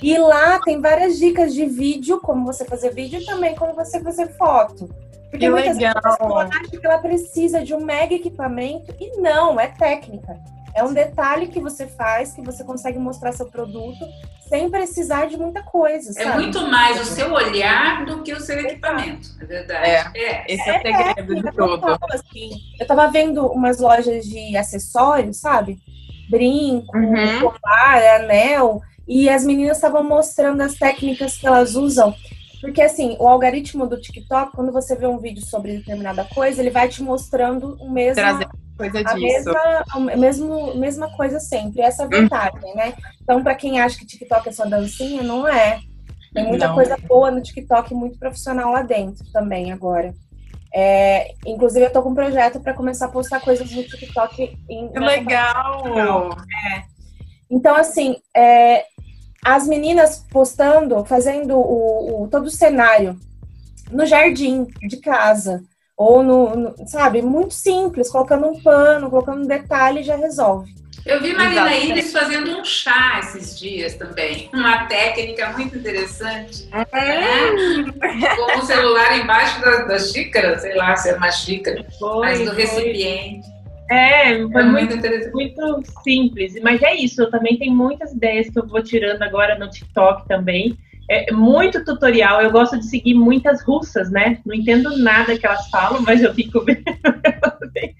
E 0.02 0.16
lá 0.18 0.60
tem 0.60 0.80
várias 0.80 1.18
dicas 1.18 1.54
de 1.54 1.64
vídeo, 1.66 2.20
como 2.20 2.44
você 2.44 2.64
fazer 2.64 2.92
vídeo 2.94 3.20
e 3.20 3.24
também 3.24 3.54
como 3.54 3.74
você 3.74 4.00
fazer 4.00 4.28
foto. 4.36 4.88
Porque 5.30 5.38
Que 5.38 5.50
muitas 5.50 5.76
vezes 5.76 5.82
a 5.84 5.98
legal. 5.98 6.16
pessoa 6.18 6.44
acha 6.44 6.70
que 6.80 6.86
ela 6.86 6.98
precisa 6.98 7.64
de 7.64 7.74
um 7.74 7.80
mega 7.84 8.14
equipamento 8.14 8.94
e 9.00 9.18
não, 9.20 9.58
é 9.58 9.66
técnica. 9.68 10.36
É 10.74 10.84
um 10.84 10.92
detalhe 10.92 11.46
que 11.48 11.58
você 11.58 11.86
faz, 11.86 12.32
que 12.34 12.42
você 12.42 12.62
consegue 12.62 12.98
mostrar 12.98 13.32
seu 13.32 13.46
produto 13.46 14.04
sem 14.48 14.70
precisar 14.70 15.26
de 15.26 15.36
muita 15.36 15.62
coisa, 15.62 16.10
É 16.10 16.22
sabe? 16.24 16.42
muito 16.42 16.60
mais 16.68 17.00
o 17.00 17.04
seu 17.04 17.32
olhar 17.32 18.04
do 18.04 18.22
que 18.22 18.32
o 18.32 18.38
seu 18.40 18.60
equipamento, 18.60 19.28
é 19.40 19.44
verdade. 19.44 20.16
É. 20.16 20.44
Esse 20.46 20.68
é 20.70 20.78
o 20.78 20.82
segredo 20.82 21.34
de 21.34 21.42
tudo. 21.52 21.98
assim. 22.12 22.50
Eu 22.78 22.86
tava 22.86 23.08
vendo 23.08 23.44
umas 23.46 23.80
lojas 23.80 24.24
de 24.24 24.56
acessórios, 24.56 25.38
sabe? 25.40 25.78
Brinco, 26.30 26.96
Uhum. 26.96 27.40
colar, 27.40 28.20
anel, 28.20 28.80
e 29.06 29.28
as 29.28 29.44
meninas 29.44 29.76
estavam 29.78 30.02
mostrando 30.02 30.60
as 30.62 30.74
técnicas 30.74 31.36
que 31.36 31.46
elas 31.46 31.74
usam. 31.74 32.14
Porque 32.60 32.80
assim, 32.82 33.16
o 33.20 33.28
algoritmo 33.28 33.86
do 33.86 34.00
TikTok, 34.00 34.52
quando 34.52 34.72
você 34.72 34.96
vê 34.96 35.06
um 35.06 35.18
vídeo 35.18 35.44
sobre 35.44 35.76
determinada 35.76 36.24
coisa, 36.24 36.60
ele 36.60 36.70
vai 36.70 36.88
te 36.88 37.02
mostrando 37.02 37.76
o 37.80 37.90
mesmo 37.90 38.14
Trazer 38.14 38.48
coisa 38.76 38.98
a 38.98 39.14
disso. 39.14 39.20
mesma, 39.20 39.84
a 39.90 40.00
mesmo, 40.16 40.74
mesma 40.74 41.16
coisa 41.16 41.38
sempre. 41.38 41.82
Essa 41.82 42.02
é 42.02 42.06
a 42.06 42.08
vantagem, 42.08 42.74
né? 42.74 42.94
Então, 43.22 43.42
pra 43.42 43.54
quem 43.54 43.80
acha 43.80 43.98
que 43.98 44.06
TikTok 44.06 44.48
é 44.48 44.52
só 44.52 44.64
dancinha, 44.66 45.22
não 45.22 45.46
é. 45.46 45.80
Tem 46.34 46.44
muita 46.46 46.68
Não. 46.68 46.74
coisa 46.74 46.96
boa 47.08 47.30
no 47.30 47.40
TikTok, 47.42 47.94
muito 47.94 48.18
profissional 48.18 48.70
lá 48.72 48.82
dentro 48.82 49.24
também 49.32 49.72
agora. 49.72 50.12
É, 50.74 51.32
inclusive, 51.46 51.86
eu 51.86 51.90
tô 51.92 52.02
com 52.02 52.10
um 52.10 52.14
projeto 52.14 52.60
para 52.60 52.74
começar 52.74 53.06
a 53.06 53.10
postar 53.10 53.40
coisas 53.40 53.70
no 53.70 53.82
TikTok. 53.82 54.58
Em, 54.68 54.88
Que 54.92 54.98
legal! 54.98 56.36
então, 57.50 57.74
assim, 57.74 58.16
é, 58.36 58.84
as 59.54 59.66
meninas 59.68 60.24
postando, 60.30 61.04
fazendo 61.04 61.56
o, 61.56 62.24
o- 62.24 62.28
todo 62.28 62.46
o 62.46 62.50
cenário 62.50 63.16
no 63.90 64.04
jardim 64.04 64.66
de 64.88 64.96
casa. 64.96 65.62
Ou 65.96 66.22
no, 66.22 66.54
no- 66.56 66.74
sabe, 66.88 67.22
muito 67.22 67.54
simples, 67.54 68.10
colocando 68.10 68.46
um 68.48 68.60
pano, 68.62 69.08
colocando 69.08 69.42
um 69.44 69.46
detalhe 69.46 70.02
já 70.02 70.16
resolve. 70.16 70.74
Eu 71.06 71.22
vi 71.22 71.32
Marina. 71.34 71.72
Iris 71.72 72.10
fazendo 72.12 72.50
um 72.58 72.64
chá 72.64 73.20
esses 73.20 73.56
dias 73.56 73.94
também. 73.94 74.50
Uma 74.52 74.86
técnica 74.86 75.50
muito 75.50 75.78
interessante. 75.78 76.68
né? 76.72 76.84
Com 78.36 78.58
o 78.58 78.66
celular 78.66 79.16
embaixo 79.16 79.60
da, 79.60 79.84
da 79.84 79.98
xícara, 80.00 80.58
sei 80.58 80.74
lá 80.74 80.96
se 80.96 81.10
é 81.10 81.14
uma 81.14 81.30
xícara, 81.30 81.86
mas 82.20 82.40
do 82.40 82.46
foi. 82.46 82.54
recipiente. 82.56 83.46
É, 83.90 84.32
É 84.32 84.34
foi 84.36 84.62
muito, 84.64 84.70
muito 84.72 84.94
interessante. 84.96 85.32
muito 85.32 85.82
simples. 86.02 86.54
Mas 86.62 86.82
é 86.82 86.94
isso, 86.94 87.22
eu 87.22 87.30
também 87.30 87.56
tenho 87.56 87.74
muitas 87.74 88.12
ideias 88.12 88.48
que 88.50 88.58
eu 88.58 88.66
vou 88.66 88.82
tirando 88.82 89.22
agora 89.22 89.58
no 89.58 89.68
TikTok 89.70 90.26
também. 90.26 90.76
É 91.08 91.32
muito 91.32 91.84
tutorial, 91.84 92.42
eu 92.42 92.50
gosto 92.50 92.76
de 92.78 92.84
seguir 92.86 93.14
muitas 93.14 93.62
russas, 93.62 94.10
né? 94.10 94.38
Não 94.44 94.52
entendo 94.52 94.96
nada 94.98 95.38
que 95.38 95.46
elas 95.46 95.68
falam, 95.70 96.02
mas 96.02 96.20
eu 96.20 96.34
fico 96.34 96.60
vendo. 96.66 96.82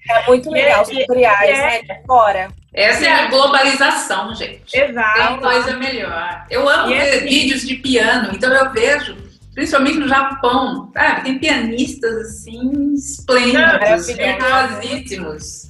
É 0.09 0.27
muito 0.27 0.49
E 0.53 0.59
é- 0.59 0.63
legal 0.65 0.81
os 0.83 0.89
e- 0.89 0.99
tutoriais, 0.99 1.49
é- 1.57 1.61
né? 1.61 1.81
de 1.99 2.05
Fora. 2.05 2.49
Essa 2.73 3.05
é 3.05 3.11
a 3.11 3.27
globalização, 3.29 4.35
gente. 4.35 4.71
Tem 4.71 4.81
Exato. 4.89 5.39
coisa 5.41 5.77
melhor. 5.77 6.45
Eu 6.49 6.67
amo 6.67 6.91
E 6.91 6.95
é 6.95 7.03
ver 7.05 7.09
assim- 7.17 7.25
vídeos 7.27 7.61
de 7.65 7.75
piano, 7.75 8.29
então 8.33 8.51
eu 8.53 8.71
vejo, 8.73 9.15
principalmente 9.55 9.97
no 9.99 10.07
Japão, 10.09 10.91
sabe? 10.93 11.23
Tem 11.23 11.39
pianistas 11.39 12.13
assim, 12.17 12.93
esplêndidos, 12.93 13.53
Maravilhoso. 13.61 14.13
virtuosíssimos. 14.15 15.67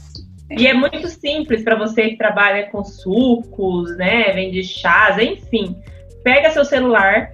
E 0.50 0.66
é 0.68 0.74
muito 0.74 1.08
simples 1.08 1.63
para 1.63 1.75
você 1.75 2.10
que 2.10 2.18
trabalha 2.18 2.68
com 2.70 2.84
sucos, 2.84 3.96
né? 3.98 4.32
Vende 4.34 4.63
chás, 4.63 5.18
enfim. 5.18 5.75
Pega 6.24 6.51
seu 6.51 6.63
celular, 6.66 7.30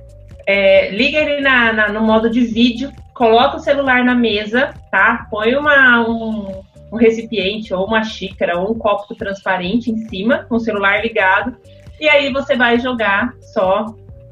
é, 0.48 0.90
liga 0.92 1.18
ele 1.20 1.42
na, 1.42 1.72
na- 1.74 1.90
no 1.90 2.02
modo 2.02 2.30
de 2.30 2.42
vídeo, 2.42 2.92
coloca 3.14 3.58
o 3.58 3.60
celular 3.60 4.04
na 4.04 4.16
mesa, 4.16 4.74
tá? 4.92 5.28
Põe 5.30 5.56
uma, 5.56 6.08
um, 6.08 6.62
um 6.92 6.96
recipiente, 6.98 7.74
ou 7.74 7.86
uma 7.86 8.04
xícara, 8.04 8.58
ou 8.60 8.72
um 8.72 8.78
copo 8.80 9.14
transparente 9.16 9.92
em 9.92 9.98
cima, 10.10 10.46
com 10.50 10.56
o 10.56 10.60
celular 10.60 11.02
ligado. 11.04 11.56
E 12.00 12.10
aí 12.10 12.32
você 12.34 12.56
vai 12.56 12.80
jogar 12.80 13.34
só 13.54 13.86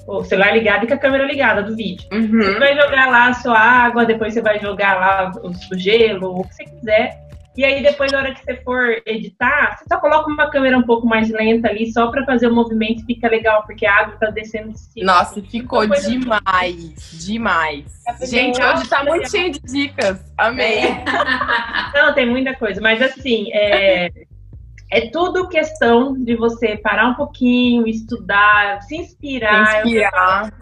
o 0.07 0.23
celular 0.23 0.53
ligado 0.55 0.83
e 0.83 0.87
com 0.87 0.93
a 0.95 0.97
câmera 0.97 1.23
ligada 1.23 1.61
do 1.61 1.75
vídeo. 1.75 2.07
Você 2.11 2.17
Uhum. 2.17 2.59
vai 2.59 2.75
jogar 2.75 3.09
lá 3.09 3.27
a 3.27 3.33
sua 3.33 3.57
água, 3.59 4.03
depois 4.05 4.33
você 4.33 4.41
vai 4.41 4.59
jogar 4.59 4.99
lá 4.99 5.31
o, 5.43 5.49
o 5.49 5.77
gelo, 5.77 6.39
o 6.39 6.43
que 6.47 6.55
você 6.55 6.65
quiser. 6.65 7.21
E 7.55 7.65
aí, 7.65 7.83
depois, 7.83 8.11
na 8.11 8.19
hora 8.19 8.33
que 8.33 8.43
você 8.43 8.55
for 8.63 9.01
editar, 9.05 9.77
você 9.77 9.85
só 9.91 9.99
coloca 9.99 10.29
uma 10.29 10.49
câmera 10.49 10.77
um 10.77 10.83
pouco 10.83 11.05
mais 11.05 11.29
lenta 11.29 11.67
ali, 11.67 11.91
só 11.91 12.09
para 12.09 12.25
fazer 12.25 12.47
o 12.47 12.55
movimento, 12.55 13.05
fica 13.05 13.27
legal, 13.27 13.63
porque 13.65 13.85
a 13.85 13.93
água 13.93 14.15
tá 14.17 14.27
descendo 14.27 14.71
de 14.71 14.79
cima. 14.79 15.13
Nossa, 15.13 15.41
ficou 15.41 15.85
demais, 15.85 17.25
demais. 17.25 18.01
Tá 18.05 18.25
Gente, 18.25 18.61
hoje 18.61 18.87
tá 18.87 19.03
muito 19.03 19.29
cheio 19.29 19.51
de 19.51 19.59
dicas. 19.59 20.23
Amei. 20.37 20.81
Não, 21.93 22.13
tem 22.13 22.29
muita 22.29 22.55
coisa, 22.55 22.79
mas 22.79 23.01
assim, 23.01 23.49
é, 23.51 24.09
é 24.89 25.09
tudo 25.09 25.49
questão 25.49 26.13
de 26.13 26.35
você 26.37 26.77
parar 26.77 27.09
um 27.09 27.15
pouquinho, 27.15 27.85
estudar, 27.85 28.81
se 28.83 28.95
inspirar. 28.95 29.85
Inspirar. 29.85 30.53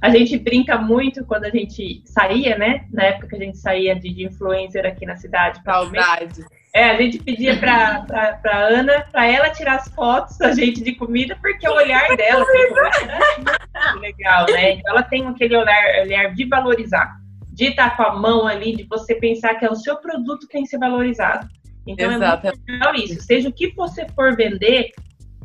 A 0.00 0.08
gente 0.08 0.38
brinca 0.38 0.78
muito 0.78 1.24
quando 1.26 1.44
a 1.44 1.50
gente 1.50 2.02
saía, 2.06 2.56
né? 2.56 2.86
Na 2.90 3.04
época 3.04 3.28
que 3.28 3.36
a 3.36 3.38
gente 3.38 3.58
saía 3.58 3.94
de, 3.94 4.12
de 4.12 4.24
influencer 4.24 4.86
aqui 4.86 5.04
na 5.04 5.16
cidade. 5.16 5.60
Saudade. 5.62 6.44
É, 6.72 6.90
a 6.90 6.96
gente 6.96 7.18
pedia 7.18 7.58
pra, 7.58 8.02
pra, 8.06 8.32
pra 8.34 8.58
Ana, 8.58 9.04
pra 9.10 9.26
ela 9.26 9.50
tirar 9.50 9.76
as 9.76 9.88
fotos 9.88 10.38
da 10.38 10.52
gente 10.52 10.82
de 10.82 10.94
comida, 10.94 11.36
porque 11.42 11.68
o 11.68 11.74
olhar 11.74 12.16
dela 12.16 12.44
assim, 12.44 13.98
é 13.98 14.00
legal, 14.00 14.46
né? 14.50 14.72
Então 14.74 14.92
ela 14.92 15.02
tem 15.02 15.26
aquele 15.26 15.56
olhar, 15.56 16.02
olhar 16.02 16.32
de 16.32 16.44
valorizar, 16.44 17.16
de 17.52 17.66
estar 17.66 17.96
com 17.96 18.04
a 18.04 18.16
mão 18.16 18.46
ali, 18.46 18.76
de 18.76 18.84
você 18.84 19.16
pensar 19.16 19.56
que 19.56 19.64
é 19.64 19.70
o 19.70 19.74
seu 19.74 19.96
produto 19.96 20.46
que 20.46 20.52
tem 20.52 20.62
que 20.62 20.68
ser 20.68 20.78
valorizado. 20.78 21.48
Então 21.86 22.10
é 22.10 22.18
muito 22.18 22.62
legal 22.68 22.94
isso. 22.94 23.20
Seja 23.20 23.48
o 23.48 23.52
que 23.52 23.74
você 23.74 24.06
for 24.14 24.36
vender, 24.36 24.92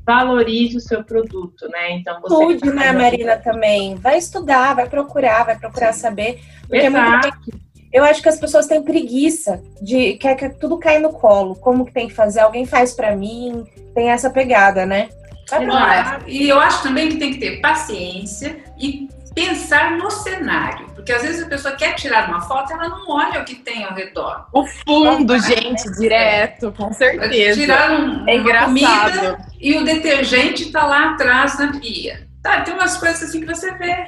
valorize 0.05 0.77
o 0.77 0.81
seu 0.81 1.03
produto, 1.03 1.67
né? 1.69 1.93
Então 1.93 2.21
você. 2.21 2.53
Estude, 2.53 2.73
né, 2.73 2.91
Marina, 2.91 3.37
também. 3.37 3.95
Vai 3.95 4.17
estudar, 4.17 4.75
vai 4.75 4.87
procurar, 4.87 5.45
vai 5.45 5.57
procurar 5.57 5.93
saber. 5.93 6.39
Porque 6.67 6.77
é 6.77 6.89
muito 6.89 7.27
Exato. 7.27 7.65
Eu 7.91 8.03
acho 8.03 8.21
que 8.21 8.27
as 8.27 8.37
pessoas 8.37 8.67
têm 8.67 8.83
preguiça 8.83 9.63
de 9.81 10.15
quer 10.15 10.35
que 10.35 10.49
tudo 10.49 10.77
caia 10.77 10.99
no 10.99 11.13
colo. 11.13 11.55
Como 11.55 11.85
que 11.85 11.93
tem 11.93 12.09
que 12.09 12.13
fazer? 12.13 12.41
Alguém 12.41 12.65
faz 12.65 12.93
pra 12.93 13.15
mim. 13.15 13.63
Tem 13.93 14.09
essa 14.09 14.29
pegada, 14.29 14.85
né? 14.85 15.07
Vai. 15.49 15.65
Olha, 15.65 16.19
e 16.27 16.49
eu 16.49 16.59
acho 16.59 16.83
também 16.83 17.07
que 17.07 17.17
tem 17.17 17.31
que 17.31 17.39
ter 17.39 17.61
paciência 17.61 18.57
e 18.77 19.07
pensar 19.35 19.91
no 19.97 20.09
cenário. 20.09 20.87
Porque 20.95 21.11
às 21.11 21.21
vezes 21.21 21.43
a 21.43 21.47
pessoa 21.47 21.75
quer 21.75 21.93
tirar 21.93 22.29
uma 22.29 22.41
foto, 22.41 22.71
ela 22.73 22.87
não 22.89 23.07
olha 23.09 23.41
o 23.41 23.45
que 23.45 23.55
tem 23.55 23.83
ao 23.83 23.93
redor. 23.93 24.47
O 24.51 24.65
fundo, 24.65 25.37
gente, 25.39 25.83
direto, 25.99 26.71
com 26.71 26.91
certeza. 26.93 27.59
Tirar 27.59 27.91
um, 27.91 28.27
É 28.27 28.35
uma 28.39 28.65
comida 28.65 29.45
e 29.59 29.77
o 29.77 29.83
detergente 29.83 30.71
tá 30.71 30.87
lá 30.87 31.11
atrás 31.11 31.59
na 31.59 31.79
pia. 31.79 32.27
Tá, 32.41 32.61
tem 32.61 32.73
umas 32.73 32.97
coisas 32.97 33.23
assim 33.23 33.41
que 33.41 33.47
você 33.47 33.71
vê. 33.73 34.05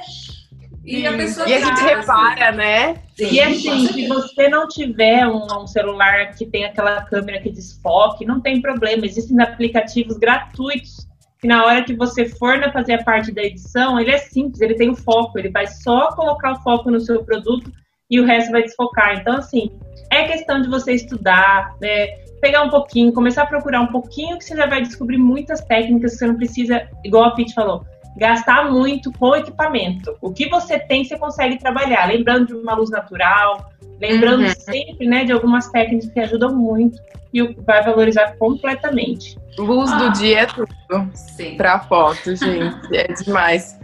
E 0.84 1.06
a 1.06 1.12
pessoa 1.12 1.46
E 1.46 1.54
a 1.54 1.60
gente 1.60 1.82
repara, 1.82 2.50
né? 2.52 2.96
assim. 3.12 3.34
E 3.34 3.40
assim, 3.40 3.86
se 3.88 4.06
você 4.08 4.48
não 4.48 4.66
tiver 4.66 5.26
um, 5.26 5.44
um 5.62 5.66
celular 5.66 6.34
que 6.34 6.46
tem 6.46 6.64
aquela 6.64 7.02
câmera 7.02 7.40
que 7.40 7.50
desfoque, 7.50 8.24
não 8.24 8.40
tem 8.40 8.62
problema. 8.62 9.04
Existem 9.04 9.38
aplicativos 9.42 10.16
gratuitos 10.16 11.07
que 11.40 11.46
na 11.46 11.64
hora 11.64 11.84
que 11.84 11.94
você 11.94 12.26
for 12.26 12.58
na 12.58 12.72
fazer 12.72 12.94
a 12.94 13.04
parte 13.04 13.32
da 13.32 13.42
edição, 13.42 13.98
ele 13.98 14.10
é 14.10 14.18
simples, 14.18 14.60
ele 14.60 14.74
tem 14.74 14.90
o 14.90 14.96
foco, 14.96 15.38
ele 15.38 15.50
vai 15.50 15.66
só 15.66 16.12
colocar 16.12 16.52
o 16.52 16.62
foco 16.62 16.90
no 16.90 17.00
seu 17.00 17.24
produto 17.24 17.72
e 18.10 18.20
o 18.20 18.24
resto 18.24 18.50
vai 18.50 18.62
desfocar. 18.62 19.18
Então, 19.20 19.36
assim, 19.36 19.70
é 20.10 20.24
questão 20.24 20.60
de 20.60 20.68
você 20.68 20.92
estudar, 20.92 21.76
né, 21.80 22.08
pegar 22.40 22.62
um 22.62 22.70
pouquinho, 22.70 23.12
começar 23.12 23.42
a 23.42 23.46
procurar 23.46 23.80
um 23.80 23.88
pouquinho, 23.88 24.38
que 24.38 24.44
você 24.44 24.56
já 24.56 24.66
vai 24.66 24.82
descobrir 24.82 25.18
muitas 25.18 25.60
técnicas 25.60 26.12
que 26.12 26.18
você 26.18 26.26
não 26.26 26.36
precisa, 26.36 26.88
igual 27.04 27.24
a 27.24 27.30
Pete 27.32 27.54
falou, 27.54 27.84
gastar 28.18 28.70
muito 28.70 29.12
com 29.12 29.34
equipamento. 29.36 30.16
O 30.20 30.32
que 30.32 30.48
você 30.48 30.78
tem, 30.78 31.04
você 31.04 31.16
consegue 31.16 31.58
trabalhar. 31.58 32.06
Lembrando 32.06 32.48
de 32.48 32.54
uma 32.54 32.74
luz 32.74 32.90
natural, 32.90 33.70
lembrando 34.00 34.42
uhum. 34.42 34.54
sempre 34.58 35.06
né, 35.06 35.24
de 35.24 35.32
algumas 35.32 35.68
técnicas 35.68 36.10
que 36.10 36.20
ajudam 36.20 36.54
muito 36.54 36.98
e 37.32 37.42
vai 37.64 37.82
valorizar 37.82 38.36
completamente. 38.36 39.38
Luz 39.56 39.90
ah. 39.92 39.96
do 39.98 40.12
dia 40.12 40.40
é 40.40 40.46
tudo. 40.46 40.68
Sim. 41.14 41.56
Pra 41.56 41.78
foto, 41.80 42.34
gente. 42.34 42.94
é 42.94 43.12
demais. 43.12 43.78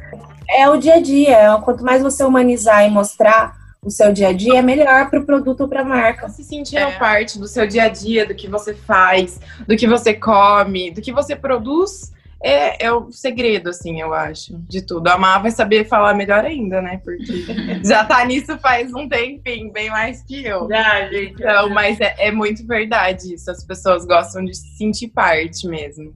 É 0.50 0.68
o 0.68 0.76
dia 0.76 0.94
a 0.94 1.00
dia. 1.00 1.60
Quanto 1.64 1.84
mais 1.84 2.02
você 2.02 2.24
humanizar 2.24 2.84
e 2.84 2.90
mostrar 2.90 3.54
o 3.82 3.90
seu 3.90 4.12
dia 4.12 4.28
a 4.28 4.32
dia, 4.32 4.58
é 4.58 4.62
melhor 4.62 5.10
para 5.10 5.20
o 5.20 5.26
produto 5.26 5.60
ou 5.62 5.68
para 5.68 5.82
a 5.82 5.84
marca. 5.84 6.28
Se 6.28 6.42
sentir 6.42 6.76
é. 6.76 6.90
parte 6.92 7.38
do 7.38 7.46
seu 7.46 7.66
dia 7.66 7.84
a 7.84 7.88
dia, 7.88 8.26
do 8.26 8.34
que 8.34 8.48
você 8.48 8.74
faz, 8.74 9.38
do 9.68 9.76
que 9.76 9.86
você 9.86 10.14
come, 10.14 10.90
do 10.90 11.02
que 11.02 11.12
você 11.12 11.36
produz, 11.36 12.12
é, 12.42 12.86
é 12.86 12.92
o 12.92 13.10
segredo, 13.10 13.70
assim, 13.70 14.00
eu 14.00 14.12
acho, 14.12 14.58
de 14.68 14.82
tudo. 14.82 15.08
A 15.08 15.16
Má 15.16 15.38
vai 15.38 15.50
saber 15.50 15.86
falar 15.86 16.14
melhor 16.14 16.44
ainda, 16.44 16.82
né? 16.82 17.00
Porque 17.02 17.46
já 17.84 18.04
tá 18.04 18.24
nisso 18.24 18.58
faz 18.58 18.92
um 18.92 19.08
tempinho, 19.08 19.72
bem 19.72 19.90
mais 19.90 20.22
que 20.22 20.44
eu. 20.44 20.68
Já, 20.68 21.08
gente. 21.08 21.32
Então, 21.32 21.70
mas 21.70 22.00
é, 22.00 22.14
é 22.18 22.30
muito 22.30 22.66
verdade 22.66 23.34
isso. 23.34 23.50
As 23.50 23.64
pessoas 23.64 24.04
gostam 24.04 24.44
de 24.44 24.54
se 24.54 24.76
sentir 24.76 25.08
parte 25.08 25.66
mesmo. 25.66 26.14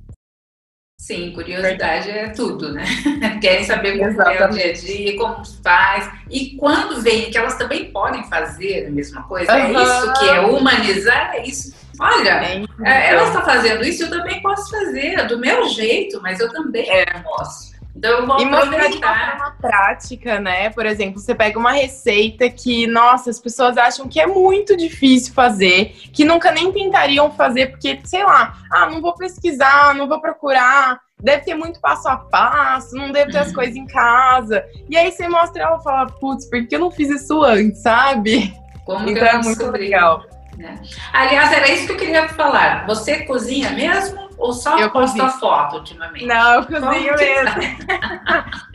Sim, 1.00 1.32
curiosidade 1.32 2.10
é 2.10 2.28
tudo, 2.30 2.72
né? 2.72 2.84
Querem 3.40 3.64
saber 3.64 3.98
como 3.98 4.10
Exatamente. 4.10 4.42
é 4.42 4.46
o 4.46 4.50
dia 4.50 4.70
a 4.70 4.72
dia, 4.72 5.16
como 5.16 5.44
faz. 5.62 6.10
E 6.28 6.56
quando 6.56 7.00
veem 7.00 7.30
que 7.30 7.38
elas 7.38 7.56
também 7.56 7.92
podem 7.92 8.25
fazer 8.25 8.87
a 8.87 8.90
mesma 8.90 9.22
coisa, 9.22 9.50
uhum. 9.52 9.78
é 9.78 9.82
isso 9.82 10.12
que 10.18 10.28
é 10.28 10.40
humanizar, 10.40 11.37
é 11.37 11.46
isso 11.46 11.72
Olha, 12.00 12.40
é, 12.84 13.10
ela 13.10 13.24
está 13.24 13.42
fazendo 13.42 13.84
isso, 13.84 14.04
eu 14.04 14.10
também 14.10 14.40
posso 14.40 14.70
fazer, 14.70 15.26
do 15.26 15.38
meu 15.38 15.68
jeito, 15.68 16.20
mas 16.22 16.38
eu 16.38 16.50
também 16.52 16.88
é. 16.88 17.04
posso. 17.22 17.78
Então 17.98 18.12
eu 18.12 18.26
vou 18.26 18.40
e 18.40 18.44
de 18.44 18.98
uma 18.98 19.50
prática, 19.60 20.38
né? 20.38 20.70
Por 20.70 20.86
exemplo, 20.86 21.18
você 21.18 21.34
pega 21.34 21.58
uma 21.58 21.72
receita 21.72 22.48
que, 22.48 22.86
nossa, 22.86 23.28
as 23.28 23.40
pessoas 23.40 23.76
acham 23.76 24.06
que 24.06 24.20
é 24.20 24.26
muito 24.26 24.76
difícil 24.76 25.34
fazer, 25.34 25.86
que 26.12 26.24
nunca 26.24 26.52
nem 26.52 26.70
tentariam 26.70 27.32
fazer, 27.32 27.66
porque, 27.66 27.98
sei 28.04 28.22
lá, 28.22 28.56
ah, 28.70 28.88
não 28.88 29.00
vou 29.00 29.14
pesquisar, 29.16 29.96
não 29.96 30.06
vou 30.06 30.20
procurar, 30.20 31.00
deve 31.20 31.44
ter 31.44 31.54
muito 31.56 31.80
passo 31.80 32.08
a 32.08 32.16
passo, 32.16 32.94
não 32.94 33.10
deve 33.10 33.32
ter 33.32 33.38
as 33.38 33.52
coisas 33.52 33.74
em 33.74 33.86
casa. 33.86 34.64
E 34.88 34.96
aí 34.96 35.10
você 35.10 35.28
mostra 35.28 35.64
ela 35.64 35.78
e 35.78 35.82
fala, 35.82 36.06
putz, 36.06 36.48
por 36.48 36.64
que 36.68 36.76
eu 36.76 36.80
não 36.80 36.92
fiz 36.92 37.08
isso 37.08 37.42
antes, 37.42 37.82
sabe? 37.82 38.54
Como 38.84 39.10
então 39.10 39.26
é 39.26 39.42
muito 39.42 39.70
legal. 39.72 40.24
Né? 40.58 40.82
Aliás, 41.12 41.52
era 41.52 41.70
isso 41.70 41.86
que 41.86 41.92
eu 41.92 41.96
queria 41.96 42.28
falar. 42.30 42.84
Você 42.86 43.24
cozinha 43.24 43.70
mesmo 43.70 44.28
ou 44.36 44.52
só 44.52 44.76
eu 44.76 44.90
posta 44.90 45.20
cozinho. 45.20 45.40
foto 45.40 45.76
ultimamente? 45.76 46.26
Não, 46.26 46.54
eu 46.54 46.66
cozinho 46.66 47.14
mesmo. 47.16 47.60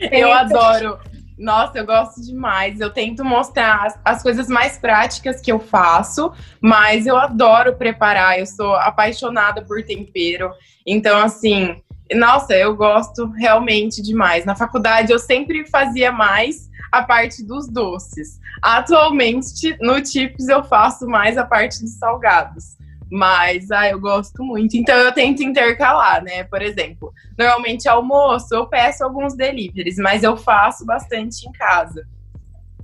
eu 0.10 0.32
adoro. 0.32 0.98
Nossa, 1.36 1.78
eu 1.78 1.84
gosto 1.84 2.22
demais. 2.22 2.80
Eu 2.80 2.90
tento 2.90 3.22
mostrar 3.22 3.84
as, 3.84 4.00
as, 4.02 4.22
coisas 4.22 4.48
mais 4.48 4.78
práticas 4.78 5.42
que 5.42 5.52
eu 5.52 5.58
faço, 5.58 6.32
mas 6.58 7.06
eu 7.06 7.18
adoro 7.18 7.76
preparar. 7.76 8.38
Eu 8.38 8.46
sou 8.46 8.74
apaixonada 8.76 9.60
por 9.60 9.82
tempero. 9.82 10.50
Então, 10.86 11.18
assim, 11.18 11.82
nossa, 12.12 12.54
eu 12.54 12.76
gosto 12.76 13.26
realmente 13.30 14.02
demais. 14.02 14.44
Na 14.44 14.54
faculdade 14.54 15.12
eu 15.12 15.18
sempre 15.18 15.66
fazia 15.66 16.12
mais 16.12 16.68
a 16.92 17.02
parte 17.02 17.44
dos 17.44 17.68
doces. 17.68 18.38
Atualmente, 18.62 19.76
no 19.80 20.00
Tips, 20.00 20.48
eu 20.48 20.62
faço 20.64 21.06
mais 21.06 21.36
a 21.36 21.44
parte 21.44 21.80
dos 21.80 21.94
salgados. 21.94 22.76
Mas, 23.10 23.70
ah, 23.70 23.88
eu 23.88 24.00
gosto 24.00 24.42
muito. 24.42 24.76
Então, 24.76 24.96
eu 24.96 25.12
tento 25.12 25.42
intercalar, 25.42 26.22
né? 26.22 26.44
Por 26.44 26.62
exemplo, 26.62 27.12
normalmente 27.38 27.88
almoço, 27.88 28.54
eu 28.54 28.66
peço 28.66 29.04
alguns 29.04 29.34
deliveries, 29.34 29.96
mas 29.98 30.22
eu 30.22 30.36
faço 30.36 30.84
bastante 30.84 31.48
em 31.48 31.52
casa. 31.52 32.06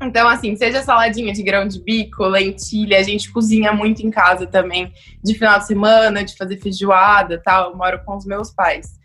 Então, 0.03 0.29
assim, 0.29 0.57
seja 0.57 0.83
saladinha 0.83 1.33
de 1.33 1.43
grão 1.43 1.69
de 1.69 1.83
bico, 1.83 2.25
lentilha, 2.25 2.99
a 2.99 3.03
gente 3.03 3.31
cozinha 3.31 3.73
muito 3.73 4.01
em 4.07 4.11
casa 4.11 4.47
também, 4.47 4.93
de 5.23 5.35
final 5.35 5.59
de 5.59 5.67
semana, 5.67 6.25
de 6.25 6.37
fazer 6.37 6.57
feijoada 6.59 7.41
tal. 7.43 7.71
Eu 7.71 7.77
moro 7.77 8.03
com 8.05 8.17
os 8.17 8.25
meus 8.25 8.51
pais. 8.51 9.00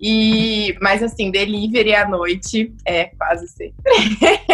E, 0.00 0.76
mas 0.80 1.02
assim, 1.02 1.30
delivery 1.30 1.94
à 1.94 2.08
noite 2.08 2.72
é 2.86 3.10
quase 3.18 3.48
sempre. 3.48 3.74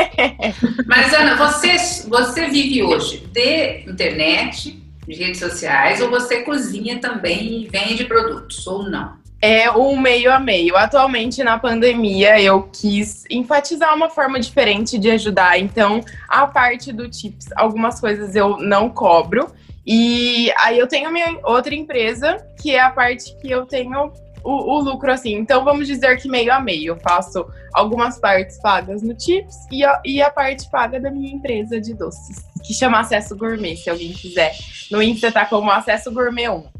mas 0.86 1.12
Ana, 1.14 1.36
você, 1.36 1.76
você 2.08 2.48
vive 2.48 2.82
hoje 2.82 3.26
de 3.32 3.84
internet, 3.88 4.82
de 5.06 5.14
redes 5.14 5.38
sociais, 5.38 6.00
ou 6.00 6.10
você 6.10 6.42
cozinha 6.42 6.98
também 6.98 7.62
e 7.62 7.68
vende 7.68 8.04
produtos, 8.04 8.66
ou 8.66 8.82
não? 8.90 9.24
É 9.40 9.70
um 9.70 10.00
meio 10.00 10.32
a 10.32 10.40
meio. 10.40 10.76
Atualmente, 10.76 11.44
na 11.44 11.58
pandemia, 11.58 12.40
eu 12.40 12.62
quis 12.72 13.24
enfatizar 13.30 13.94
uma 13.94 14.08
forma 14.08 14.40
diferente 14.40 14.98
de 14.98 15.10
ajudar. 15.10 15.58
Então, 15.58 16.00
a 16.28 16.46
parte 16.46 16.92
do 16.92 17.08
Tips, 17.08 17.50
algumas 17.54 18.00
coisas 18.00 18.34
eu 18.34 18.56
não 18.56 18.88
cobro. 18.88 19.52
E 19.86 20.50
aí 20.58 20.78
eu 20.78 20.88
tenho 20.88 21.12
minha 21.12 21.38
outra 21.44 21.74
empresa, 21.74 22.44
que 22.60 22.74
é 22.74 22.80
a 22.80 22.90
parte 22.90 23.36
que 23.40 23.48
eu 23.48 23.66
tenho 23.66 24.12
o, 24.46 24.76
o, 24.76 24.80
lucro 24.80 25.10
assim. 25.10 25.34
Então 25.34 25.64
vamos 25.64 25.86
dizer 25.86 26.16
que 26.18 26.28
meio 26.28 26.52
a 26.52 26.60
meio. 26.60 26.92
Eu 26.92 26.96
faço 27.00 27.44
algumas 27.74 28.18
partes 28.18 28.60
pagas 28.60 29.02
no 29.02 29.14
Tips 29.14 29.56
e 29.70 29.84
a, 29.84 30.00
e 30.04 30.22
a 30.22 30.30
parte 30.30 30.70
paga 30.70 31.00
da 31.00 31.10
minha 31.10 31.32
empresa 31.32 31.80
de 31.80 31.92
doces, 31.92 32.44
que 32.64 32.72
chama 32.72 33.00
Acesso 33.00 33.36
Gourmet, 33.36 33.76
se 33.76 33.90
alguém 33.90 34.12
quiser. 34.12 34.54
No 34.90 35.02
Insta 35.02 35.32
tá 35.32 35.44
como 35.44 35.70
Acesso 35.70 36.12
Gourmet 36.12 36.48
1. 36.48 36.76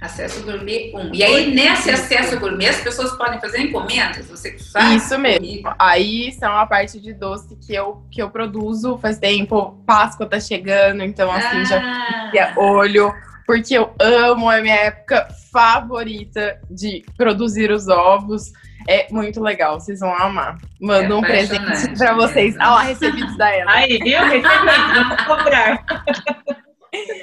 Acesso 0.00 0.42
Gourmet 0.44 0.92
1. 0.94 1.14
E 1.14 1.24
aí, 1.24 1.52
nesse 1.52 1.90
Acesso 1.90 2.38
Gourmet, 2.38 2.68
as 2.68 2.80
pessoas 2.80 3.12
podem 3.16 3.40
fazer 3.40 3.62
encomendas? 3.62 4.26
Você 4.26 4.52
que 4.52 4.62
faz? 4.62 5.02
Isso 5.02 5.18
mesmo. 5.18 5.74
Aí 5.78 6.32
são 6.32 6.56
a 6.56 6.66
parte 6.66 7.00
de 7.00 7.12
doce 7.12 7.56
que 7.56 7.74
eu, 7.74 8.04
que 8.10 8.22
eu 8.22 8.30
produzo 8.30 8.96
faz 8.98 9.18
tempo. 9.18 9.82
Páscoa 9.84 10.26
tá 10.26 10.38
chegando, 10.38 11.02
então 11.02 11.30
assim, 11.32 11.74
ah. 11.74 12.30
já 12.32 12.54
olho 12.56 13.12
porque 13.48 13.78
eu 13.78 13.90
amo, 13.98 14.52
é 14.52 14.60
minha 14.60 14.74
época 14.74 15.26
favorita 15.50 16.60
de 16.70 17.02
produzir 17.16 17.70
os 17.70 17.88
ovos. 17.88 18.52
É 18.86 19.06
muito 19.10 19.42
legal, 19.42 19.80
vocês 19.80 20.00
vão 20.00 20.14
amar. 20.14 20.58
Manda 20.78 21.14
é 21.14 21.16
um 21.16 21.22
presente 21.22 21.96
pra 21.96 22.12
vocês. 22.12 22.54
Ah 22.58 22.74
lá, 22.74 22.82
recebidos 22.82 23.38
da 23.38 23.48
ela. 23.48 23.72
Aí, 23.72 23.96
viu? 24.00 24.20
Recebidos, 24.20 25.08
vamos 25.08 25.22
comprar. 25.24 25.84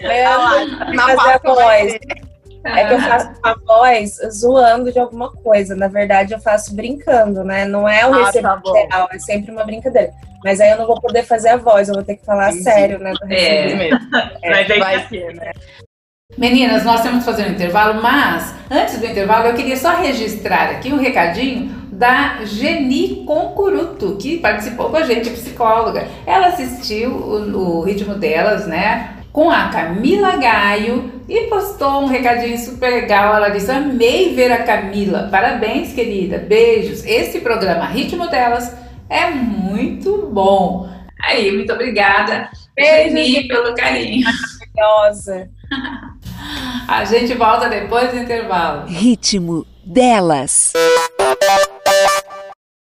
É, 0.02 0.30
lá, 0.30 0.66
na 0.94 1.38
voz. 1.38 1.94
É 2.64 2.88
que 2.88 2.94
eu 2.96 3.00
faço 3.02 3.32
a 3.44 3.56
voz 3.64 4.18
zoando 4.32 4.92
de 4.92 4.98
alguma 4.98 5.32
coisa. 5.32 5.76
Na 5.76 5.88
verdade, 5.88 6.34
eu 6.34 6.40
faço 6.40 6.76
brincando, 6.76 7.44
né? 7.44 7.66
Não 7.66 7.88
é 7.88 8.04
o 8.08 8.14
ah, 8.16 8.26
recebido 8.26 8.64
tá 8.64 8.74
real, 8.74 9.08
é 9.12 9.20
sempre 9.20 9.52
uma 9.52 9.64
brincadeira. 9.64 10.12
Mas 10.44 10.60
aí 10.60 10.72
eu 10.72 10.78
não 10.80 10.88
vou 10.88 11.00
poder 11.00 11.22
fazer 11.22 11.50
a 11.50 11.58
voz, 11.58 11.88
eu 11.88 11.94
vou 11.94 12.04
ter 12.04 12.16
que 12.16 12.26
falar 12.26 12.52
Sim. 12.52 12.64
sério, 12.64 12.98
né? 12.98 13.14
Do 13.14 13.32
é. 13.32 13.76
mesmo. 13.76 14.00
É, 14.42 14.50
Mas 14.50 14.72
aí 14.72 14.80
vai 14.80 15.08
ser, 15.08 15.36
né? 15.36 15.52
Meninas, 16.38 16.84
nós 16.84 17.02
temos 17.02 17.20
que 17.20 17.26
fazer 17.26 17.48
um 17.48 17.52
intervalo, 17.52 18.02
mas 18.02 18.54
antes 18.70 18.98
do 18.98 19.06
intervalo 19.06 19.48
eu 19.48 19.54
queria 19.54 19.78
só 19.78 19.96
registrar 19.96 20.72
aqui 20.72 20.92
um 20.92 20.98
recadinho 20.98 21.70
da 21.92 22.44
Geni 22.44 23.24
Concuruto, 23.26 24.18
que 24.18 24.40
participou 24.40 24.90
com 24.90 24.98
a 24.98 25.04
gente, 25.04 25.30
psicóloga. 25.30 26.08
Ela 26.26 26.48
assistiu 26.48 27.12
o, 27.12 27.78
o 27.78 27.82
ritmo 27.82 28.16
delas, 28.16 28.68
né? 28.68 29.18
Com 29.32 29.50
a 29.50 29.70
Camila 29.70 30.36
Gaio 30.38 31.12
e 31.30 31.42
postou 31.42 32.02
um 32.02 32.08
recadinho 32.08 32.58
super 32.58 32.90
legal. 32.90 33.36
Ela 33.36 33.50
disse: 33.50 33.72
Amei 33.72 34.34
ver 34.34 34.52
a 34.52 34.64
Camila. 34.64 35.30
Parabéns, 35.32 35.94
querida. 35.94 36.40
Beijos. 36.40 37.06
Esse 37.06 37.40
programa 37.40 37.86
Ritmo 37.86 38.28
Delas 38.28 38.76
é 39.10 39.30
muito 39.30 40.28
bom. 40.34 40.90
Aí, 41.24 41.52
muito 41.52 41.72
obrigada, 41.72 42.50
Beijo, 42.76 43.16
Geni, 43.16 43.48
pelo 43.48 43.74
carinho. 43.74 44.26
Maravilhosa. 44.76 45.50
A 46.88 47.04
gente 47.04 47.34
volta 47.34 47.68
depois 47.68 48.12
do 48.12 48.20
intervalo. 48.20 48.88
Ritmo 48.88 49.66
delas. 49.84 50.74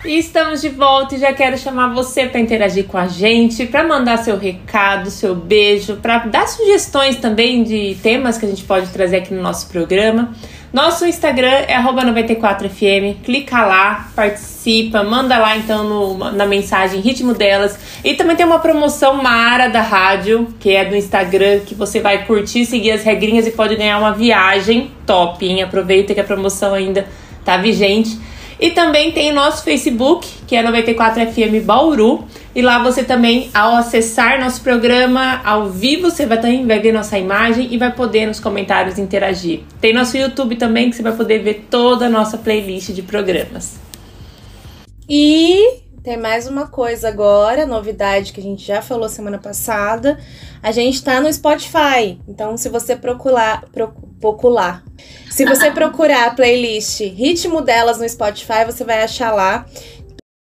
E 0.05 0.17
estamos 0.17 0.59
de 0.59 0.67
volta 0.67 1.15
e 1.15 1.17
já 1.17 1.31
quero 1.31 1.57
chamar 1.57 1.93
você 1.93 2.25
para 2.25 2.37
interagir 2.37 2.85
com 2.87 2.97
a 2.97 3.07
gente, 3.07 3.65
para 3.65 3.87
mandar 3.87 4.17
seu 4.17 4.37
recado, 4.37 5.09
seu 5.09 5.33
beijo, 5.33 5.95
para 5.95 6.17
dar 6.19 6.45
sugestões 6.45 7.15
também 7.15 7.63
de 7.63 7.95
temas 8.03 8.37
que 8.37 8.45
a 8.45 8.49
gente 8.49 8.65
pode 8.65 8.91
trazer 8.91 9.17
aqui 9.17 9.33
no 9.33 9.41
nosso 9.41 9.69
programa. 9.69 10.33
Nosso 10.73 11.05
Instagram 11.05 11.65
é 11.67 11.77
94fm, 11.77 13.17
clica 13.23 13.63
lá, 13.63 14.09
participa, 14.15 15.03
manda 15.03 15.37
lá 15.37 15.55
então 15.55 15.83
no, 15.83 16.31
na 16.31 16.47
mensagem 16.47 16.99
ritmo 16.99 17.35
delas. 17.35 17.77
E 18.03 18.15
também 18.15 18.35
tem 18.35 18.43
uma 18.43 18.57
promoção 18.57 19.21
Mara 19.21 19.67
da 19.67 19.81
rádio, 19.81 20.47
que 20.59 20.71
é 20.75 20.83
do 20.83 20.95
Instagram, 20.95 21.59
que 21.59 21.75
você 21.75 21.99
vai 21.99 22.25
curtir, 22.25 22.65
seguir 22.65 22.89
as 22.89 23.03
regrinhas 23.03 23.45
e 23.45 23.51
pode 23.51 23.75
ganhar 23.75 23.99
uma 23.99 24.13
viagem 24.13 24.89
top, 25.05 25.45
hein? 25.45 25.61
Aproveita 25.61 26.11
que 26.15 26.19
a 26.19 26.23
promoção 26.23 26.73
ainda 26.73 27.07
tá 27.45 27.55
vigente. 27.55 28.17
E 28.63 28.71
também 28.71 29.11
tem 29.11 29.29
o 29.29 29.35
nosso 29.35 29.61
Facebook, 29.61 30.25
que 30.47 30.55
é 30.55 30.63
94FM 30.63 31.63
Bauru. 31.63 32.23
E 32.55 32.61
lá 32.61 32.81
você 32.81 33.03
também, 33.03 33.51
ao 33.53 33.75
acessar 33.75 34.39
nosso 34.39 34.61
programa 34.61 35.41
ao 35.43 35.69
vivo, 35.69 36.09
você 36.09 36.25
vai, 36.25 36.39
também, 36.39 36.65
ver 36.65 36.93
nossa 36.93 37.17
imagem 37.17 37.67
e 37.73 37.77
vai 37.77 37.91
poder 37.91 38.25
nos 38.25 38.39
comentários 38.39 38.97
interagir. 38.97 39.63
Tem 39.81 39.93
nosso 39.93 40.15
YouTube 40.15 40.55
também, 40.55 40.89
que 40.89 40.95
você 40.95 41.03
vai 41.03 41.11
poder 41.11 41.39
ver 41.39 41.67
toda 41.69 42.05
a 42.05 42.09
nossa 42.09 42.37
playlist 42.37 42.91
de 42.91 43.01
programas. 43.01 43.81
E 45.09 45.81
tem 46.01 46.15
mais 46.15 46.47
uma 46.47 46.65
coisa 46.65 47.09
agora, 47.09 47.65
novidade 47.65 48.31
que 48.31 48.39
a 48.39 48.43
gente 48.43 48.65
já 48.65 48.81
falou 48.81 49.09
semana 49.09 49.39
passada. 49.39 50.17
A 50.61 50.71
gente 50.71 51.03
tá 51.03 51.19
no 51.19 51.31
Spotify. 51.33 52.17
Então, 52.29 52.55
se 52.55 52.69
você 52.69 52.95
procurar. 52.95 53.65
Procurar. 54.23 54.81
Se 55.29 55.43
você 55.43 55.69
procurar 55.71 56.27
a 56.27 56.33
playlist 56.33 57.01
Ritmo 57.01 57.61
Delas 57.61 57.99
no 57.99 58.07
Spotify, 58.07 58.63
você 58.65 58.85
vai 58.85 59.03
achar 59.03 59.33
lá. 59.33 59.65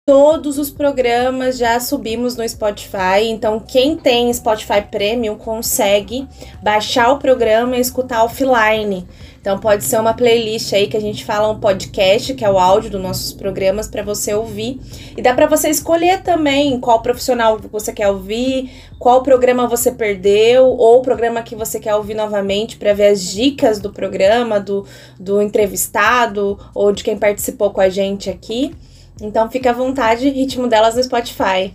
Todos 0.06 0.58
os 0.58 0.72
programas 0.72 1.58
já 1.58 1.80
subimos 1.80 2.36
no 2.36 2.48
Spotify, 2.48 3.26
então 3.26 3.60
quem 3.60 3.96
tem 3.96 4.34
Spotify 4.34 4.82
Premium 4.82 5.38
consegue 5.38 6.28
baixar 6.64 7.12
o 7.12 7.20
programa 7.20 7.78
e 7.78 7.80
escutar 7.80 8.24
offline. 8.24 9.08
Então 9.40 9.58
pode 9.58 9.84
ser 9.84 10.00
uma 10.00 10.14
playlist 10.14 10.74
aí 10.74 10.88
que 10.88 10.98
a 10.98 11.02
gente 11.02 11.24
fala 11.24 11.50
um 11.50 11.60
podcast, 11.60 12.34
que 12.34 12.44
é 12.44 12.50
o 12.50 12.60
áudio 12.60 12.90
dos 12.90 13.02
nossos 13.02 13.34
programas 13.34 13.88
para 13.88 14.04
você 14.04 14.34
ouvir. 14.34 14.80
E 15.16 15.22
dá 15.22 15.34
para 15.34 15.48
você 15.48 15.70
escolher 15.70 16.22
também 16.22 16.80
qual 16.80 17.02
profissional 17.02 17.58
você 17.72 17.94
quer 17.94 18.10
ouvir, 18.10 18.70
qual 18.98 19.24
programa 19.24 19.68
você 19.68 19.92
perdeu 19.92 20.66
ou 20.66 21.00
o 21.00 21.02
programa 21.02 21.42
que 21.42 21.56
você 21.56 21.80
quer 21.80 21.96
ouvir 21.96 22.16
novamente 22.16 22.78
para 22.78 22.94
ver 22.94 23.08
as 23.08 23.22
dicas 23.22 23.80
do 23.80 23.92
programa, 23.92 24.60
do, 24.60 24.86
do 25.18 25.42
entrevistado 25.42 26.60
ou 26.76 26.92
de 26.92 27.04
quem 27.04 27.18
participou 27.18 27.72
com 27.72 27.82
a 27.82 27.90
gente 27.90 28.30
aqui. 28.30 28.76
Então 29.22 29.50
fica 29.50 29.70
à 29.70 29.74
vontade, 29.74 30.30
ritmo 30.30 30.68
delas 30.68 30.96
no 30.96 31.04
Spotify. 31.04 31.74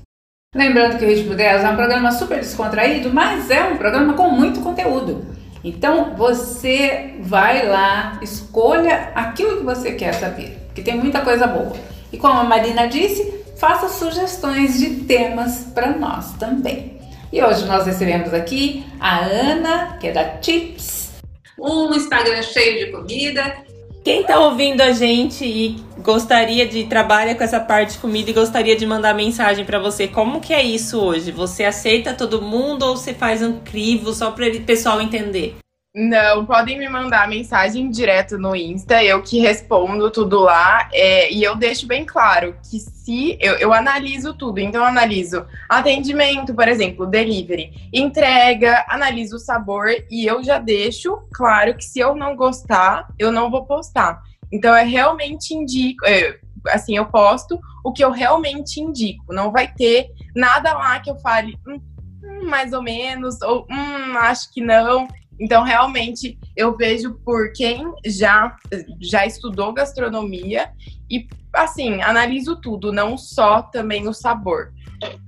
Lembrando 0.54 0.98
que 0.98 1.04
o 1.04 1.08
Ritmo 1.08 1.34
Delas 1.34 1.64
é 1.64 1.68
um 1.68 1.74
programa 1.74 2.12
super 2.12 2.38
descontraído, 2.38 3.12
mas 3.12 3.50
é 3.50 3.64
um 3.64 3.76
programa 3.76 4.12
com 4.12 4.28
muito 4.28 4.60
conteúdo. 4.60 5.26
Então 5.64 6.14
você 6.14 7.14
vai 7.20 7.66
lá, 7.66 8.18
escolha 8.20 9.12
aquilo 9.14 9.56
que 9.56 9.64
você 9.64 9.92
quer 9.92 10.12
saber, 10.12 10.58
que 10.74 10.82
tem 10.82 10.96
muita 10.96 11.22
coisa 11.22 11.46
boa. 11.46 11.72
E 12.12 12.18
como 12.18 12.38
a 12.38 12.44
Marina 12.44 12.86
disse, 12.86 13.42
faça 13.56 13.88
sugestões 13.88 14.78
de 14.78 14.90
temas 15.04 15.64
para 15.74 15.96
nós 15.96 16.34
também. 16.34 16.98
E 17.32 17.42
hoje 17.42 17.64
nós 17.64 17.86
recebemos 17.86 18.34
aqui 18.34 18.84
a 19.00 19.20
Ana, 19.20 19.96
que 19.98 20.08
é 20.08 20.12
da 20.12 20.40
Chips, 20.40 21.10
um 21.58 21.94
Instagram 21.94 22.42
cheio 22.42 22.84
de 22.84 22.92
comida. 22.92 23.64
Quem 24.04 24.20
está 24.20 24.38
ouvindo 24.38 24.82
a 24.82 24.92
gente 24.92 25.46
e 25.46 25.82
gostaria 26.02 26.68
de 26.68 26.84
trabalhar 26.84 27.36
com 27.36 27.42
essa 27.42 27.58
parte 27.58 27.94
de 27.94 27.98
comida 28.00 28.28
e 28.28 28.34
gostaria 28.34 28.76
de 28.76 28.84
mandar 28.84 29.14
mensagem 29.14 29.64
para 29.64 29.78
você, 29.78 30.06
como 30.06 30.42
que 30.42 30.52
é 30.52 30.62
isso 30.62 31.00
hoje? 31.00 31.32
Você 31.32 31.64
aceita 31.64 32.12
todo 32.12 32.42
mundo 32.42 32.82
ou 32.82 32.98
você 32.98 33.14
faz 33.14 33.40
um 33.40 33.60
crivo 33.60 34.12
só 34.12 34.30
para 34.30 34.46
o 34.46 34.60
pessoal 34.60 35.00
entender? 35.00 35.56
Não, 35.96 36.44
podem 36.44 36.76
me 36.76 36.88
mandar 36.88 37.28
mensagem 37.28 37.88
direto 37.88 38.36
no 38.36 38.56
Insta, 38.56 39.00
eu 39.04 39.22
que 39.22 39.38
respondo 39.38 40.10
tudo 40.10 40.40
lá. 40.40 40.88
É, 40.92 41.32
e 41.32 41.44
eu 41.44 41.54
deixo 41.54 41.86
bem 41.86 42.04
claro 42.04 42.56
que 42.68 42.80
se 42.80 43.38
eu, 43.40 43.54
eu 43.58 43.72
analiso 43.72 44.34
tudo, 44.34 44.58
então 44.58 44.80
eu 44.80 44.88
analiso 44.88 45.46
atendimento, 45.68 46.52
por 46.52 46.66
exemplo, 46.66 47.06
delivery, 47.06 47.70
entrega, 47.92 48.84
analiso 48.88 49.36
o 49.36 49.38
sabor 49.38 49.86
e 50.10 50.26
eu 50.26 50.42
já 50.42 50.58
deixo 50.58 51.16
claro 51.32 51.76
que 51.76 51.84
se 51.84 52.00
eu 52.00 52.16
não 52.16 52.34
gostar, 52.34 53.06
eu 53.16 53.30
não 53.30 53.48
vou 53.48 53.64
postar. 53.64 54.20
Então 54.52 54.76
eu 54.76 54.84
realmente 54.88 55.54
indico, 55.54 56.04
é, 56.06 56.36
assim, 56.70 56.96
eu 56.96 57.06
posto 57.06 57.56
o 57.84 57.92
que 57.92 58.04
eu 58.04 58.10
realmente 58.10 58.80
indico. 58.80 59.32
Não 59.32 59.52
vai 59.52 59.68
ter 59.72 60.08
nada 60.34 60.72
lá 60.72 60.98
que 60.98 61.08
eu 61.08 61.16
fale, 61.18 61.56
hum, 61.64 61.80
hum, 62.20 62.50
mais 62.50 62.72
ou 62.72 62.82
menos, 62.82 63.40
ou 63.42 63.64
hum, 63.70 64.18
acho 64.18 64.52
que 64.52 64.60
não. 64.60 65.06
Então, 65.40 65.62
realmente, 65.62 66.38
eu 66.56 66.76
vejo 66.76 67.14
por 67.24 67.52
quem 67.52 67.92
já, 68.04 68.56
já 69.00 69.26
estudou 69.26 69.72
gastronomia 69.72 70.70
e, 71.10 71.26
assim, 71.52 72.02
analiso 72.02 72.60
tudo, 72.60 72.92
não 72.92 73.16
só 73.16 73.62
também 73.62 74.06
o 74.08 74.12
sabor. 74.12 74.72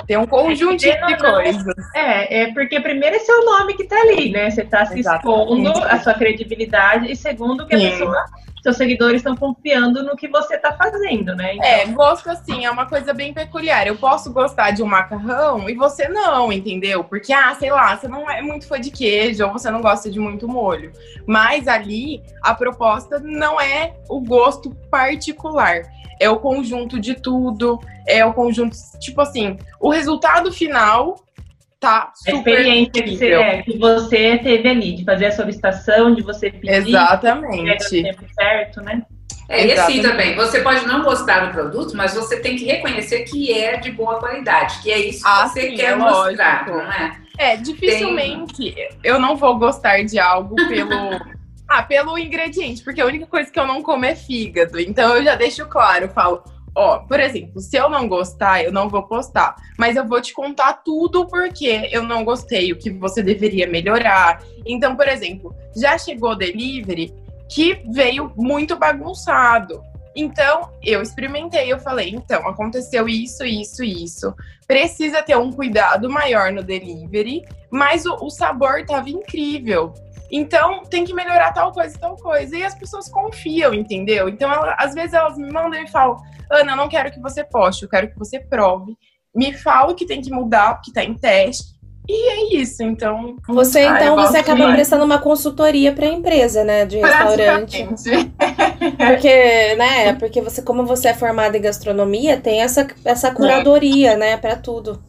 Tem 0.06 0.16
um 0.16 0.26
conjunto 0.26 0.78
de 0.78 1.16
coisas. 1.18 1.74
É, 1.94 2.42
é 2.42 2.52
porque 2.52 2.80
primeiro 2.80 3.16
esse 3.16 3.30
é 3.30 3.34
o 3.34 3.44
nome 3.44 3.74
que 3.74 3.84
tá 3.84 3.96
ali, 3.96 4.30
né? 4.30 4.50
Você 4.50 4.64
tá 4.64 4.86
se 4.86 4.98
Exatamente. 4.98 5.42
expondo 5.42 5.84
a 5.84 5.98
sua 6.00 6.14
credibilidade 6.14 7.10
e 7.10 7.16
segundo 7.16 7.66
que 7.66 7.74
a 7.74 7.78
Sim. 7.78 7.90
pessoa 7.90 8.24
seus 8.66 8.76
seguidores 8.78 9.20
estão 9.20 9.36
confiando 9.36 10.02
no 10.02 10.16
que 10.16 10.26
você 10.26 10.56
está 10.56 10.72
fazendo, 10.72 11.36
né? 11.36 11.54
Então... 11.54 11.68
É, 11.68 11.86
gosto 11.86 12.28
assim, 12.28 12.64
é 12.64 12.70
uma 12.70 12.86
coisa 12.86 13.14
bem 13.14 13.32
peculiar. 13.32 13.86
Eu 13.86 13.94
posso 13.94 14.32
gostar 14.32 14.72
de 14.72 14.82
um 14.82 14.86
macarrão 14.86 15.70
e 15.70 15.74
você 15.74 16.08
não, 16.08 16.52
entendeu? 16.52 17.04
Porque, 17.04 17.32
ah, 17.32 17.54
sei 17.54 17.70
lá, 17.70 17.96
você 17.96 18.08
não 18.08 18.28
é 18.28 18.42
muito 18.42 18.66
fã 18.66 18.80
de 18.80 18.90
queijo 18.90 19.44
ou 19.44 19.52
você 19.52 19.70
não 19.70 19.80
gosta 19.80 20.10
de 20.10 20.18
muito 20.18 20.48
molho. 20.48 20.92
Mas 21.24 21.68
ali, 21.68 22.24
a 22.42 22.54
proposta 22.54 23.20
não 23.20 23.60
é 23.60 23.94
o 24.08 24.20
gosto 24.20 24.74
particular. 24.90 25.82
É 26.18 26.28
o 26.28 26.40
conjunto 26.40 26.98
de 26.98 27.14
tudo, 27.14 27.78
é 28.04 28.24
o 28.24 28.32
conjunto, 28.32 28.76
tipo 28.98 29.20
assim, 29.20 29.56
o 29.78 29.90
resultado 29.90 30.52
final 30.52 31.22
tá 31.86 32.12
super 32.14 32.34
a 32.34 32.60
experiência 32.60 33.02
que 33.02 33.16
você, 33.16 33.32
é, 33.32 33.62
que 33.62 33.78
você, 33.78 34.38
teve 34.38 34.68
ali, 34.68 34.96
de 34.96 35.04
fazer 35.04 35.26
a 35.26 35.32
solicitação, 35.32 36.14
de 36.14 36.22
você 36.22 36.50
pedir. 36.50 36.88
Exatamente. 36.88 38.02
tempo 38.02 38.24
certo, 38.34 38.80
né? 38.82 39.02
É, 39.48 39.66
e 39.66 39.72
assim 39.72 40.02
também, 40.02 40.34
você 40.34 40.60
pode 40.60 40.84
não 40.86 41.02
gostar 41.02 41.46
do 41.46 41.52
produto, 41.52 41.96
mas 41.96 42.14
você 42.14 42.40
tem 42.40 42.56
que 42.56 42.64
reconhecer 42.64 43.22
que 43.22 43.52
é 43.52 43.76
de 43.76 43.92
boa 43.92 44.18
qualidade, 44.18 44.80
que 44.82 44.90
é 44.90 44.98
isso 44.98 45.22
que 45.22 45.28
ah, 45.28 45.46
você 45.46 45.70
sim, 45.70 45.76
quer 45.76 45.92
é 45.92 45.94
mostrar, 45.94 46.66
não 46.66 46.92
é? 46.92 47.16
É, 47.38 47.56
dificilmente 47.56 48.72
tem... 48.72 48.88
eu 49.04 49.20
não 49.20 49.36
vou 49.36 49.56
gostar 49.56 50.02
de 50.02 50.18
algo 50.18 50.56
pelo. 50.56 51.10
ah, 51.68 51.82
pelo 51.82 52.18
ingrediente, 52.18 52.82
porque 52.82 53.00
a 53.00 53.06
única 53.06 53.26
coisa 53.26 53.50
que 53.50 53.58
eu 53.58 53.66
não 53.66 53.82
como 53.82 54.04
é 54.04 54.16
fígado. 54.16 54.80
Então 54.80 55.14
eu 55.14 55.22
já 55.22 55.36
deixo 55.36 55.64
claro, 55.66 56.06
eu 56.06 56.08
falo, 56.08 56.42
Ó, 56.76 56.98
por 56.98 57.18
exemplo, 57.18 57.58
se 57.58 57.74
eu 57.74 57.88
não 57.88 58.06
gostar, 58.06 58.62
eu 58.62 58.70
não 58.70 58.86
vou 58.86 59.02
postar. 59.02 59.56
Mas 59.78 59.96
eu 59.96 60.06
vou 60.06 60.20
te 60.20 60.34
contar 60.34 60.74
tudo 60.84 61.26
porque 61.26 61.88
eu 61.90 62.02
não 62.02 62.22
gostei, 62.22 62.70
o 62.70 62.76
que 62.76 62.90
você 62.90 63.22
deveria 63.22 63.66
melhorar. 63.66 64.42
Então, 64.66 64.94
por 64.94 65.08
exemplo, 65.08 65.54
já 65.74 65.96
chegou 65.96 66.36
delivery 66.36 67.14
que 67.48 67.80
veio 67.90 68.30
muito 68.36 68.76
bagunçado. 68.76 69.82
Então, 70.14 70.68
eu 70.82 71.00
experimentei, 71.00 71.72
eu 71.72 71.78
falei, 71.78 72.10
então, 72.10 72.46
aconteceu 72.46 73.08
isso, 73.08 73.42
isso, 73.44 73.82
isso. 73.82 74.34
Precisa 74.66 75.22
ter 75.22 75.36
um 75.36 75.50
cuidado 75.50 76.10
maior 76.10 76.52
no 76.52 76.62
delivery, 76.62 77.42
mas 77.70 78.04
o, 78.04 78.16
o 78.16 78.28
sabor 78.28 78.84
tava 78.84 79.08
incrível. 79.08 79.94
Então, 80.30 80.82
tem 80.84 81.04
que 81.04 81.14
melhorar 81.14 81.52
tal 81.52 81.72
coisa, 81.72 81.98
tal 81.98 82.16
coisa. 82.16 82.56
E 82.56 82.64
as 82.64 82.74
pessoas 82.74 83.08
confiam, 83.08 83.72
entendeu? 83.72 84.28
Então, 84.28 84.52
ela, 84.52 84.74
às 84.78 84.94
vezes 84.94 85.14
elas 85.14 85.36
me 85.36 85.50
mandam 85.52 85.82
e 85.82 85.88
falam: 85.88 86.16
Ana, 86.50 86.72
eu 86.72 86.76
não 86.76 86.88
quero 86.88 87.10
que 87.10 87.20
você 87.20 87.44
poste, 87.44 87.82
eu 87.82 87.88
quero 87.88 88.08
que 88.08 88.18
você 88.18 88.40
prove. 88.40 88.96
Me 89.34 89.52
fala 89.52 89.94
que 89.94 90.06
tem 90.06 90.20
que 90.20 90.30
mudar, 90.30 90.80
que 90.82 90.92
tá 90.92 91.04
em 91.04 91.14
teste. 91.14 91.76
E 92.08 92.30
é 92.30 92.60
isso, 92.60 92.84
então. 92.84 93.36
Você 93.48 93.80
ah, 93.80 93.96
então 93.96 94.14
você 94.14 94.38
acaba 94.38 94.72
prestando 94.72 95.04
uma 95.04 95.18
consultoria 95.18 95.92
para 95.92 96.06
a 96.06 96.10
empresa, 96.10 96.62
né, 96.62 96.86
de 96.86 96.98
restaurante. 96.98 97.84
Porque, 98.96 99.74
né, 99.74 100.14
porque 100.14 100.40
você 100.40 100.62
como 100.62 100.86
você 100.86 101.08
é 101.08 101.14
formada 101.14 101.58
em 101.58 101.60
gastronomia, 101.60 102.40
tem 102.40 102.62
essa 102.62 102.86
essa 103.04 103.32
curadoria, 103.32 104.12
é. 104.12 104.16
né, 104.16 104.36
para 104.36 104.56
tudo. 104.56 105.02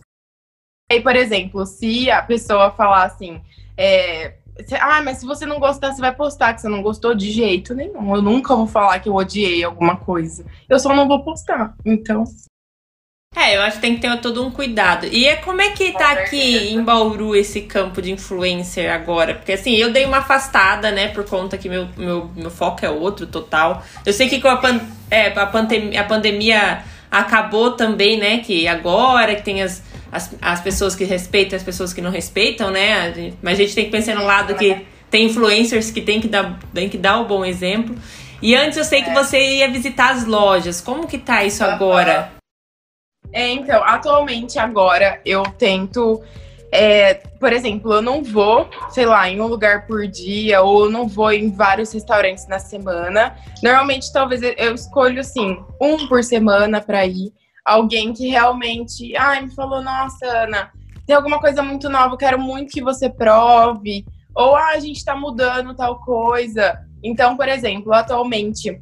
E 0.92 1.00
por 1.00 1.16
exemplo, 1.16 1.66
se 1.66 2.10
a 2.10 2.22
pessoa 2.24 2.72
falar 2.72 3.04
assim, 3.06 3.42
é, 3.78 4.34
ah, 4.80 5.02
mas 5.02 5.18
se 5.18 5.26
você 5.26 5.46
não 5.46 5.60
gostar, 5.60 5.92
você 5.92 6.02
vai 6.02 6.14
postar 6.14 6.54
que 6.54 6.62
você 6.62 6.70
não 6.70 6.82
gostou 6.82 7.14
de 7.14 7.32
jeito 7.32 7.74
nenhum. 7.74 8.16
Eu 8.16 8.22
nunca 8.22 8.56
vou 8.56 8.68
falar 8.68 9.00
que 9.00 9.10
eu 9.10 9.16
odiei 9.16 9.64
alguma 9.64 9.96
coisa. 9.98 10.46
Eu 10.70 10.80
só 10.80 10.96
não 10.96 11.08
vou 11.08 11.24
postar. 11.24 11.76
Então. 11.86 12.24
É, 13.36 13.56
eu 13.56 13.62
acho 13.62 13.76
que 13.76 13.82
tem 13.82 13.96
que 13.96 14.02
ter 14.02 14.20
todo 14.20 14.44
um 14.44 14.50
cuidado. 14.50 15.06
E 15.06 15.26
é 15.26 15.36
como 15.36 15.62
é 15.62 15.70
que 15.72 15.92
tá 15.92 16.12
aqui 16.12 16.74
em 16.74 16.82
Bauru 16.84 17.36
esse 17.36 17.62
campo 17.62 18.02
de 18.02 18.12
influencer 18.12 18.92
agora? 18.92 19.36
Porque 19.36 19.52
assim, 19.52 19.76
eu 19.76 19.92
dei 19.92 20.06
uma 20.06 20.18
afastada, 20.18 20.92
né, 20.92 21.10
por 21.10 21.24
conta 21.24 21.58
que 21.58 21.70
meu, 21.70 21.88
meu, 21.96 22.32
meu 22.36 22.50
foco 22.50 22.84
é 22.84 22.90
outro 22.90 23.28
total. 23.28 23.84
Eu 24.06 24.14
sei 24.14 24.28
que 24.28 24.42
com 24.42 24.48
a, 24.48 24.58
pan 24.58 24.82
é, 25.12 25.28
a, 25.28 25.46
pandemia, 25.46 26.02
a 26.02 26.04
pandemia 26.04 26.84
acabou 27.12 27.74
também, 27.74 28.18
né, 28.18 28.40
que 28.40 28.68
agora 28.68 29.36
que 29.36 29.44
tem 29.44 29.62
as 29.62 29.84
as, 30.12 30.36
as 30.42 30.62
pessoas 30.62 30.96
que 30.96 31.04
respeitam 31.04 31.58
as 31.58 31.64
pessoas 31.64 31.94
que 31.94 32.02
não 32.02 32.12
respeitam, 32.12 32.72
né? 32.72 33.34
Mas 33.42 33.60
a 33.60 33.62
gente 33.62 33.76
tem 33.76 33.86
que 33.86 33.92
pensar 33.92 34.16
no 34.16 34.24
lado 34.24 34.56
que 34.56 34.86
tem 35.10 35.26
influencers 35.26 35.92
que 35.92 36.02
tem 36.02 36.20
que 36.20 36.28
dar, 36.28 36.60
tem 36.74 36.90
que 36.90 36.98
dar 36.98 37.20
o 37.20 37.26
bom 37.26 37.44
exemplo. 37.44 37.96
E 38.42 38.56
antes 38.56 38.78
eu 38.78 38.84
sei 38.84 39.02
que 39.02 39.10
é. 39.10 39.14
você 39.14 39.40
ia 39.58 39.72
visitar 39.72 40.12
as 40.12 40.26
lojas. 40.26 40.82
Como 40.82 41.08
que 41.08 41.18
tá 41.18 41.44
isso 41.44 41.64
agora? 41.64 42.32
É, 43.34 43.50
então, 43.50 43.84
atualmente 43.84 44.58
agora 44.58 45.20
eu 45.26 45.44
tento 45.44 46.24
é, 46.72 47.14
por 47.40 47.54
exemplo, 47.54 47.94
eu 47.94 48.02
não 48.02 48.24
vou, 48.24 48.70
sei 48.90 49.06
lá, 49.06 49.30
em 49.30 49.40
um 49.40 49.48
lugar 49.48 49.88
por 49.88 50.06
dia, 50.08 50.62
ou 50.62 50.86
eu 50.86 50.92
não 50.92 51.08
vou 51.08 51.32
em 51.32 51.50
vários 51.50 51.94
restaurantes 51.94 52.48
na 52.48 52.60
semana. 52.60 53.38
Normalmente, 53.64 54.12
talvez 54.12 54.42
eu 54.42 54.76
escolho, 54.76 55.20
assim, 55.22 55.58
um 55.82 56.08
por 56.08 56.24
semana 56.24 56.82
para 56.82 57.06
ir. 57.06 57.32
Alguém 57.68 58.14
que 58.14 58.30
realmente, 58.30 59.14
ai, 59.18 59.42
me 59.42 59.54
falou, 59.54 59.84
nossa, 59.84 60.26
Ana, 60.26 60.72
tem 61.06 61.14
alguma 61.14 61.38
coisa 61.38 61.62
muito 61.62 61.90
nova, 61.90 62.16
quero 62.16 62.40
muito 62.40 62.72
que 62.72 62.82
você 62.82 63.10
prove. 63.10 64.06
Ou, 64.34 64.56
ah, 64.56 64.70
a 64.70 64.80
gente 64.80 65.04
tá 65.04 65.14
mudando 65.14 65.76
tal 65.76 66.00
coisa. 66.00 66.80
Então, 67.04 67.36
por 67.36 67.50
exemplo, 67.50 67.94
atualmente, 67.94 68.82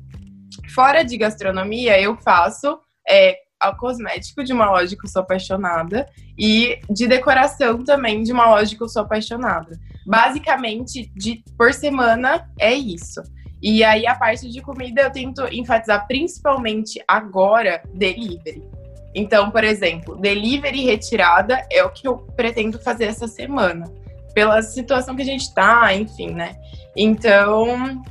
fora 0.75 1.03
de 1.03 1.17
gastronomia, 1.17 1.99
eu 1.99 2.15
faço 2.17 2.79
é, 3.09 3.35
cosmético 3.79 4.43
de 4.43 4.53
uma 4.53 4.69
loja 4.69 4.95
que 4.95 5.03
eu 5.03 5.09
sou 5.09 5.23
apaixonada 5.23 6.07
e 6.37 6.79
de 6.87 7.07
decoração 7.07 7.83
também 7.83 8.21
de 8.21 8.31
uma 8.31 8.45
loja 8.45 8.75
que 8.75 8.83
eu 8.83 8.89
sou 8.89 9.01
apaixonada. 9.01 9.79
Basicamente, 10.05 11.11
de 11.15 11.43
por 11.57 11.73
semana 11.73 12.47
é 12.59 12.71
isso. 12.71 13.19
E 13.63 13.83
aí 13.83 14.05
a 14.05 14.13
parte 14.13 14.47
de 14.47 14.61
comida 14.61 15.01
eu 15.01 15.11
tento 15.11 15.41
enfatizar 15.51 16.05
principalmente 16.05 17.03
agora 17.07 17.81
delivery. 17.95 18.74
Então, 19.15 19.49
por 19.49 19.63
exemplo, 19.63 20.17
delivery 20.17 20.83
retirada 20.83 21.65
é 21.71 21.83
o 21.83 21.89
que 21.89 22.05
eu 22.05 22.17
pretendo 22.35 22.77
fazer 22.77 23.05
essa 23.05 23.27
semana, 23.27 23.89
pela 24.33 24.61
situação 24.61 25.15
que 25.15 25.21
a 25.21 25.25
gente 25.25 25.53
tá, 25.55 25.93
enfim, 25.93 26.31
né? 26.31 26.55
Então, 26.95 28.03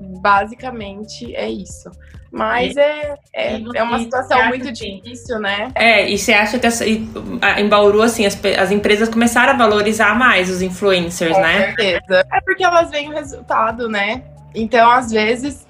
basicamente 0.00 1.36
é 1.36 1.48
isso. 1.50 1.90
Mas 2.32 2.76
é, 2.76 3.14
é, 3.34 3.62
é 3.74 3.82
uma 3.82 3.98
situação 3.98 4.48
muito 4.48 4.70
difícil, 4.72 5.38
né? 5.38 5.70
É, 5.74 6.10
e 6.10 6.18
você 6.18 6.32
acha 6.32 6.58
que 6.58 6.66
em 6.66 7.68
Bauru, 7.68 8.02
assim, 8.02 8.26
as, 8.26 8.38
as 8.58 8.70
empresas 8.70 9.08
começaram 9.08 9.52
a 9.52 9.56
valorizar 9.56 10.14
mais 10.14 10.50
os 10.50 10.60
influencers, 10.60 11.34
Com 11.34 11.40
né? 11.40 11.72
Com 11.72 11.82
certeza. 11.82 12.26
É 12.32 12.40
porque 12.40 12.64
elas 12.64 12.90
veem 12.90 13.08
o 13.08 13.12
resultado, 13.12 13.88
né? 13.88 14.22
Então, 14.54 14.90
às 14.90 15.10
vezes, 15.10 15.66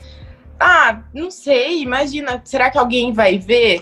ah, 0.59 1.01
não 1.13 1.31
sei, 1.31 1.83
imagina, 1.83 2.41
será 2.45 2.71
que 2.71 2.79
alguém 2.79 3.13
vai 3.13 3.39
ver? 3.39 3.81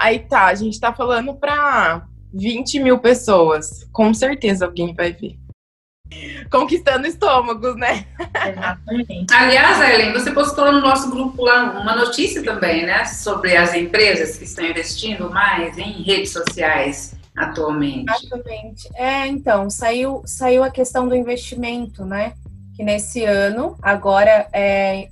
Aí 0.00 0.20
tá, 0.20 0.46
a 0.46 0.54
gente 0.54 0.80
tá 0.80 0.92
falando 0.94 1.34
pra 1.34 2.06
20 2.32 2.80
mil 2.80 2.98
pessoas. 2.98 3.86
Com 3.92 4.14
certeza 4.14 4.64
alguém 4.64 4.94
vai 4.94 5.12
ver 5.12 5.38
conquistando 6.50 7.06
estômagos, 7.06 7.76
né? 7.76 8.04
Exatamente. 8.18 9.32
Aliás, 9.32 9.80
Ellen, 9.80 10.12
você 10.12 10.32
postou 10.32 10.72
no 10.72 10.80
nosso 10.80 11.10
grupo 11.10 11.44
lá 11.44 11.80
uma 11.80 11.94
notícia 11.94 12.42
também, 12.42 12.84
né? 12.84 13.04
Sobre 13.04 13.56
as 13.56 13.74
empresas 13.74 14.36
que 14.36 14.44
estão 14.44 14.64
investindo 14.64 15.30
mais 15.30 15.78
em 15.78 16.02
redes 16.02 16.32
sociais 16.32 17.14
atualmente. 17.36 18.10
Exatamente. 18.24 18.88
É, 18.94 19.26
então, 19.26 19.70
saiu, 19.70 20.22
saiu 20.26 20.64
a 20.64 20.70
questão 20.70 21.08
do 21.08 21.14
investimento, 21.14 22.04
né? 22.04 22.34
Que 22.74 22.82
nesse 22.82 23.24
ano, 23.24 23.76
agora, 23.80 24.48
é, 24.52 25.08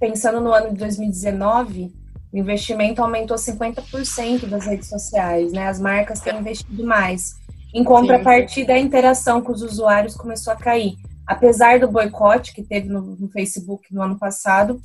pensando 0.00 0.40
no 0.40 0.52
ano 0.52 0.70
de 0.70 0.78
2019, 0.78 1.92
o 2.32 2.38
investimento 2.38 3.02
aumentou 3.02 3.36
50% 3.36 4.46
das 4.46 4.66
redes 4.66 4.88
sociais, 4.88 5.52
né? 5.52 5.68
As 5.68 5.78
marcas 5.78 6.20
têm 6.20 6.38
investido 6.38 6.84
mais. 6.84 7.36
Em 7.74 7.84
contrapartida, 7.84 8.72
a 8.72 8.78
interação 8.78 9.40
com 9.42 9.52
os 9.52 9.62
usuários 9.62 10.14
começou 10.14 10.52
a 10.52 10.56
cair. 10.56 10.94
Apesar 11.26 11.78
do 11.78 11.90
boicote 11.90 12.54
que 12.54 12.62
teve 12.62 12.88
no, 12.88 13.00
no 13.00 13.28
Facebook 13.28 13.92
no 13.94 14.02
ano 14.02 14.18
passado, 14.18 14.80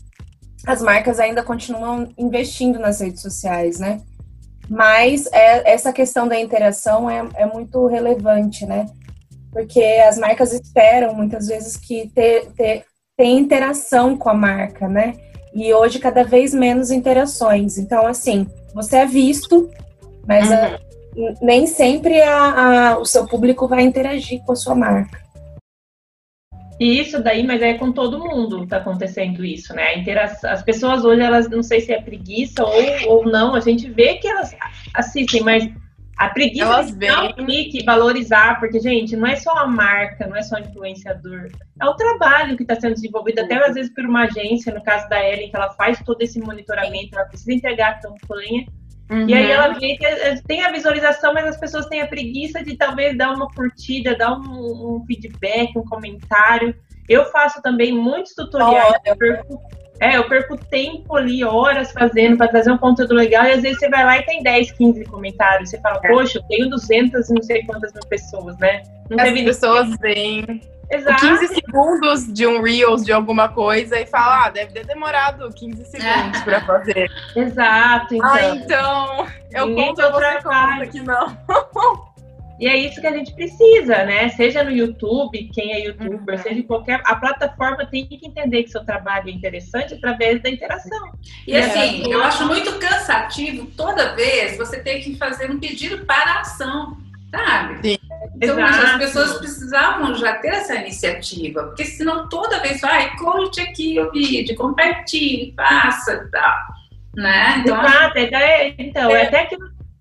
as 0.66 0.82
marcas 0.82 1.20
ainda 1.20 1.44
continuam 1.44 2.10
investindo 2.18 2.80
nas 2.80 3.00
redes 3.00 3.22
sociais, 3.22 3.80
né? 3.80 4.02
Mas 4.70 5.28
é, 5.28 5.72
essa 5.72 5.94
questão 5.94 6.28
da 6.28 6.40
interação 6.40 7.10
é, 7.10 7.28
é, 7.36 7.46
muito 7.46 7.88
relevante, 7.88 8.66
né? 8.66 8.86
Porque 9.52 9.82
as 9.82 10.18
marcas 10.18 10.52
esperam 10.52 11.14
muitas 11.14 11.48
vezes 11.48 11.78
que 11.78 12.10
ter, 12.14 12.48
ter, 12.52 12.86
tem 13.16 13.38
interação 13.38 14.18
com 14.18 14.30
a 14.30 14.34
marca, 14.34 14.88
né? 14.88 15.16
E 15.58 15.74
hoje 15.74 15.98
cada 15.98 16.24
vez 16.24 16.54
menos 16.54 16.92
interações. 16.92 17.80
Então, 17.80 18.06
assim, 18.06 18.48
você 18.76 18.98
é 18.98 19.06
visto, 19.08 19.72
mas 20.28 20.48
uhum. 20.50 20.56
a, 20.56 20.80
nem 21.42 21.66
sempre 21.66 22.22
a, 22.22 22.92
a, 22.92 22.98
o 23.00 23.06
seu 23.06 23.26
público 23.26 23.68
vai 23.68 23.82
interagir 23.82 24.40
com 24.46 24.52
a 24.52 24.56
sua 24.56 24.76
marca. 24.76 25.20
E 26.80 27.00
isso 27.00 27.24
daí, 27.24 27.44
mas 27.44 27.60
é 27.64 27.74
com 27.74 27.92
todo 27.92 28.20
mundo 28.20 28.64
está 28.64 28.78
acontecendo 28.78 29.44
isso, 29.44 29.74
né? 29.74 29.96
As 30.44 30.62
pessoas 30.62 31.04
hoje, 31.04 31.22
elas 31.22 31.50
não 31.50 31.64
sei 31.64 31.82
se 31.82 31.92
é 31.92 32.00
preguiça 32.00 32.64
ou, 32.64 33.08
ou 33.08 33.26
não, 33.26 33.56
a 33.56 33.60
gente 33.60 33.90
vê 33.90 34.14
que 34.16 34.28
elas 34.28 34.56
assistem, 34.94 35.42
mas 35.42 35.68
a 36.18 36.30
preguiça 36.30 36.66
elas 36.66 36.92
de 36.92 37.12
um 37.12 37.34
clique, 37.34 37.84
valorizar, 37.84 38.60
porque, 38.60 38.80
gente, 38.80 39.16
não 39.16 39.28
é 39.28 39.36
só 39.36 39.52
a 39.52 39.68
marca, 39.68 40.26
não 40.26 40.36
é 40.36 40.42
só 40.42 40.56
o 40.56 40.60
influenciador, 40.60 41.50
é 41.80 41.86
o 41.86 41.94
trabalho 41.94 42.58
que 42.58 42.64
está 42.64 42.76
sendo 42.76 42.96
desenvolvido, 42.96 43.40
até 43.40 43.56
às 43.64 43.76
vezes 43.76 43.94
por 43.94 44.04
uma 44.06 44.24
agência, 44.24 44.74
no 44.74 44.84
caso 44.84 45.08
da 45.10 45.24
Ellen, 45.24 45.50
que 45.50 45.56
ela 45.56 45.70
faz 45.74 46.02
todo 46.04 46.22
esse 46.22 46.40
monitoramento, 46.40 47.16
ela 47.16 47.26
precisa 47.26 47.54
entregar 47.54 47.92
a 47.92 48.02
campanha, 48.02 48.66
Uhum. 49.10 49.28
E 49.28 49.34
aí 49.34 49.50
ela 49.50 49.70
vê 49.70 49.96
que 49.96 50.44
tem 50.48 50.64
a 50.66 50.72
visualização, 50.72 51.34
mas 51.34 51.48
as 51.48 51.58
pessoas 51.58 51.86
têm 51.86 52.02
a 52.02 52.08
preguiça 52.08 52.62
de 52.62 52.76
talvez 52.76 53.18
dar 53.18 53.34
uma 53.34 53.48
curtida, 53.48 54.18
dar 54.18 54.34
um, 54.34 54.98
um 54.98 55.06
feedback, 55.06 55.78
um 55.78 55.86
comentário. 55.86 56.76
Eu 57.08 57.26
faço 57.32 57.62
também 57.62 57.94
muitos 57.94 58.34
tutoriais. 58.34 58.96
Oh, 59.08 59.24
eu, 59.24 59.62
é, 60.00 60.18
eu 60.18 60.28
perco 60.28 60.58
tempo 60.58 61.16
ali, 61.16 61.44
horas 61.44 61.92
fazendo 61.92 62.38
para 62.38 62.48
trazer 62.48 62.72
um 62.72 62.78
conteúdo 62.78 63.14
legal, 63.14 63.46
e 63.46 63.52
às 63.52 63.62
vezes 63.62 63.80
você 63.80 63.90
vai 63.90 64.04
lá 64.04 64.18
e 64.18 64.24
tem 64.24 64.44
10, 64.44 64.72
15 64.72 65.06
comentários. 65.06 65.70
Você 65.70 65.80
fala, 65.80 66.00
é. 66.04 66.08
poxa, 66.08 66.40
eu 66.40 66.44
tenho 66.44 66.70
200 66.70 67.30
e 67.30 67.34
não 67.34 67.42
sei 67.42 67.64
quantas 67.64 67.94
mil 67.94 68.04
pessoas, 68.08 68.58
né? 68.58 68.84
Não 69.10 69.24
As 69.24 69.32
pessoas 69.32 69.96
veem 70.00 70.62
Exato. 70.90 71.20
15 71.20 71.48
segundos 71.48 72.34
de 72.34 72.48
um 72.48 72.62
Reels 72.62 73.04
de 73.04 73.12
alguma 73.12 73.50
coisa 73.50 74.00
e 74.00 74.06
fala, 74.06 74.46
ah, 74.46 74.50
deve 74.50 74.72
ter 74.72 74.86
demorado 74.86 75.50
15 75.50 75.86
segundos 75.86 76.42
é. 76.42 76.44
para 76.44 76.62
fazer. 76.62 77.12
Exato, 77.36 78.16
então. 78.16 78.30
Ah, 78.30 78.56
então, 78.56 79.28
eu 79.52 79.68
Ninguém 79.68 79.88
conto 79.88 80.02
outra 80.02 80.42
coisa 80.42 80.88
que 80.88 81.02
não. 81.02 81.38
E 82.60 82.68
é 82.68 82.76
isso 82.76 83.00
que 83.00 83.08
a 83.08 83.12
gente 83.12 83.34
precisa, 83.34 84.04
né? 84.04 84.30
Seja 84.30 84.64
no 84.64 84.72
YouTube, 84.72 85.50
quem 85.54 85.74
é 85.74 85.86
youtuber, 85.86 86.36
uhum. 86.36 86.42
seja 86.42 86.60
em 86.60 86.64
qualquer. 86.64 87.02
A 87.06 87.16
plataforma 87.16 87.86
tem 87.86 88.06
que 88.08 88.20
entender 88.26 88.64
que 88.64 88.72
seu 88.72 88.84
trabalho 88.84 89.30
é 89.30 89.32
interessante 89.32 89.94
através 89.94 90.42
da 90.42 90.50
interação. 90.50 91.12
E 91.46 91.56
assim, 91.56 92.04
é. 92.04 92.14
eu 92.14 92.24
acho 92.24 92.48
muito 92.48 92.80
cansativo 92.80 93.68
toda 93.78 94.16
vez 94.16 94.58
você 94.58 94.80
ter 94.80 95.00
que 95.02 95.16
fazer 95.18 95.52
um 95.52 95.60
pedido 95.60 96.04
para 96.06 96.42
ação, 96.42 96.98
sabe? 97.30 97.90
Sim. 97.90 97.98
Então, 98.36 98.60
Exato. 98.60 98.86
as 98.86 98.98
pessoas 98.98 99.38
precisavam 99.38 100.16
já 100.16 100.36
ter 100.36 100.50
essa 100.50 100.76
iniciativa, 100.76 101.64
porque 101.64 101.86
senão 101.86 102.28
toda 102.28 102.60
vez, 102.62 102.84
ai, 102.84 103.16
curte 103.18 103.62
aqui 103.62 104.00
o 104.00 104.12
vídeo, 104.12 104.56
compartilhe, 104.56 105.54
faça 105.56 106.14
e 106.14 106.32
tal. 106.32 106.56
Né? 107.16 107.58
Então, 107.60 107.84
Exato, 107.84 108.18
é, 108.18 108.76
então 108.78 109.10
é. 109.10 109.24
até 109.24 109.46
que 109.46 109.58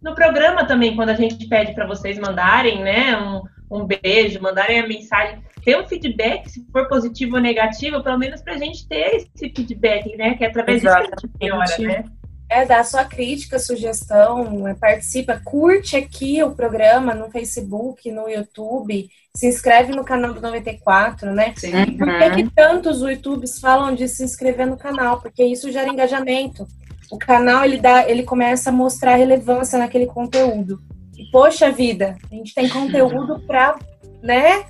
no 0.06 0.14
programa 0.14 0.64
também, 0.64 0.94
quando 0.94 1.10
a 1.10 1.14
gente 1.14 1.48
pede 1.48 1.74
para 1.74 1.84
vocês 1.84 2.16
mandarem, 2.16 2.80
né, 2.80 3.18
um, 3.18 3.42
um 3.68 3.84
beijo, 3.84 4.40
mandarem 4.40 4.78
a 4.78 4.86
mensagem, 4.86 5.42
ter 5.64 5.76
um 5.76 5.84
feedback, 5.84 6.48
se 6.48 6.64
for 6.70 6.86
positivo 6.86 7.34
ou 7.34 7.42
negativo, 7.42 8.02
pelo 8.04 8.16
menos 8.16 8.40
para 8.40 8.54
a 8.54 8.58
gente 8.58 8.86
ter 8.86 9.16
esse 9.16 9.50
feedback, 9.50 10.16
né, 10.16 10.34
que 10.34 10.44
é 10.44 10.46
através 10.46 10.80
disso 10.80 10.94
que 10.94 11.00
a 11.00 11.20
gente 11.20 11.32
melhora, 11.40 11.78
né? 11.80 12.04
É, 12.48 12.64
dá 12.64 12.84
sua 12.84 13.04
crítica, 13.04 13.58
sugestão, 13.58 14.68
é, 14.68 14.74
participa, 14.74 15.40
curte 15.44 15.96
aqui 15.96 16.40
o 16.44 16.52
programa 16.52 17.12
no 17.12 17.28
Facebook, 17.28 18.08
no 18.12 18.28
YouTube, 18.28 19.10
se 19.34 19.48
inscreve 19.48 19.92
no 19.92 20.04
canal 20.04 20.32
do 20.32 20.40
94, 20.40 21.32
né? 21.32 21.52
Sim. 21.56 21.98
Por 21.98 22.06
que, 22.06 22.30
que 22.30 22.50
tantos 22.50 23.00
YouTubes 23.00 23.58
falam 23.58 23.92
de 23.96 24.06
se 24.06 24.22
inscrever 24.22 24.68
no 24.68 24.76
canal? 24.76 25.20
Porque 25.20 25.42
isso 25.42 25.72
gera 25.72 25.88
engajamento. 25.88 26.68
O 27.10 27.18
canal, 27.18 27.64
ele, 27.64 27.78
dá, 27.78 28.08
ele 28.08 28.22
começa 28.22 28.70
a 28.70 28.72
mostrar 28.72 29.16
relevância 29.16 29.78
naquele 29.78 30.06
conteúdo. 30.06 30.80
E, 31.16 31.24
poxa 31.30 31.70
vida, 31.70 32.16
a 32.30 32.34
gente 32.34 32.54
tem 32.54 32.68
conteúdo 32.68 33.40
para, 33.46 33.76
né? 34.22 34.64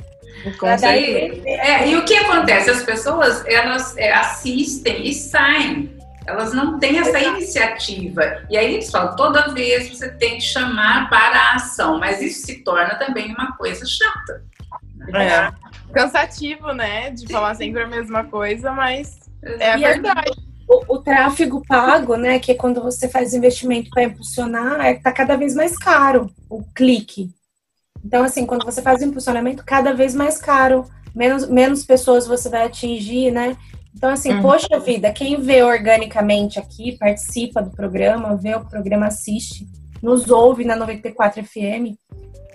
É, 1.45 1.89
e 1.89 1.97
o 1.97 2.05
que 2.05 2.15
acontece? 2.15 2.71
As 2.71 2.83
pessoas, 2.83 3.45
elas 3.47 3.97
é, 3.97 4.13
assistem 4.13 5.09
e 5.09 5.15
saem 5.15 5.97
elas 6.27 6.53
não 6.53 6.79
têm 6.79 6.99
essa 6.99 7.19
iniciativa. 7.21 8.43
E 8.51 8.57
aí 8.57 8.75
eles 8.75 8.91
falam, 8.91 9.15
toda 9.15 9.55
vez 9.55 9.89
você 9.89 10.11
tem 10.11 10.35
que 10.35 10.43
chamar 10.43 11.09
para 11.09 11.37
a 11.37 11.55
ação, 11.55 11.99
mas 11.99 12.21
isso 12.21 12.45
se 12.45 12.65
torna 12.65 12.97
também 12.97 13.33
uma 13.33 13.57
coisa 13.57 13.85
chata. 13.87 14.45
É. 15.15 15.53
Cansativo, 15.93 16.73
né? 16.73 17.11
De 17.11 17.21
Sim. 17.21 17.33
falar 17.33 17.55
sempre 17.55 17.83
a 17.83 17.87
mesma 17.87 18.25
coisa, 18.25 18.73
mas 18.73 19.21
é 19.43 19.73
a 19.73 19.77
verdade. 19.77 20.46
O, 20.69 20.97
o, 20.97 20.99
tráfego 20.99 21.63
pago, 21.67 22.17
né? 22.17 22.39
Que 22.39 22.53
é 22.53 22.55
quando 22.55 22.83
você 22.83 23.09
faz 23.09 23.33
investimento 23.33 23.91
para 23.91 24.03
impulsionar, 24.03 24.85
é, 24.85 24.95
tá 24.95 25.13
cada 25.13 25.37
vez 25.37 25.55
mais 25.55 25.77
caro 25.77 26.31
o 26.51 26.63
clique. 26.75 27.31
Então, 28.05 28.25
assim, 28.25 28.45
quando 28.45 28.65
você 28.65 28.83
faz 28.83 29.03
impulsionamento, 29.03 29.65
cada 29.65 29.93
vez 29.93 30.15
mais 30.15 30.39
caro. 30.39 30.85
Menos, 31.15 31.49
menos 31.49 31.83
pessoas 31.83 32.27
você 32.27 32.51
vai 32.51 32.67
atingir, 32.67 33.31
né? 33.31 33.57
Então, 33.95 34.11
assim, 34.11 34.35
uhum. 34.35 34.43
poxa 34.43 34.79
vida, 34.79 35.11
quem 35.11 35.41
vê 35.41 35.63
organicamente 35.63 36.59
aqui, 36.59 36.99
participa 36.99 37.63
do 37.63 37.71
programa, 37.71 38.37
vê 38.37 38.55
o 38.55 38.67
programa, 38.67 39.07
assiste, 39.07 39.67
nos 40.03 40.29
ouve 40.29 40.63
na 40.63 40.77
94 40.77 41.43
FM, 41.43 41.97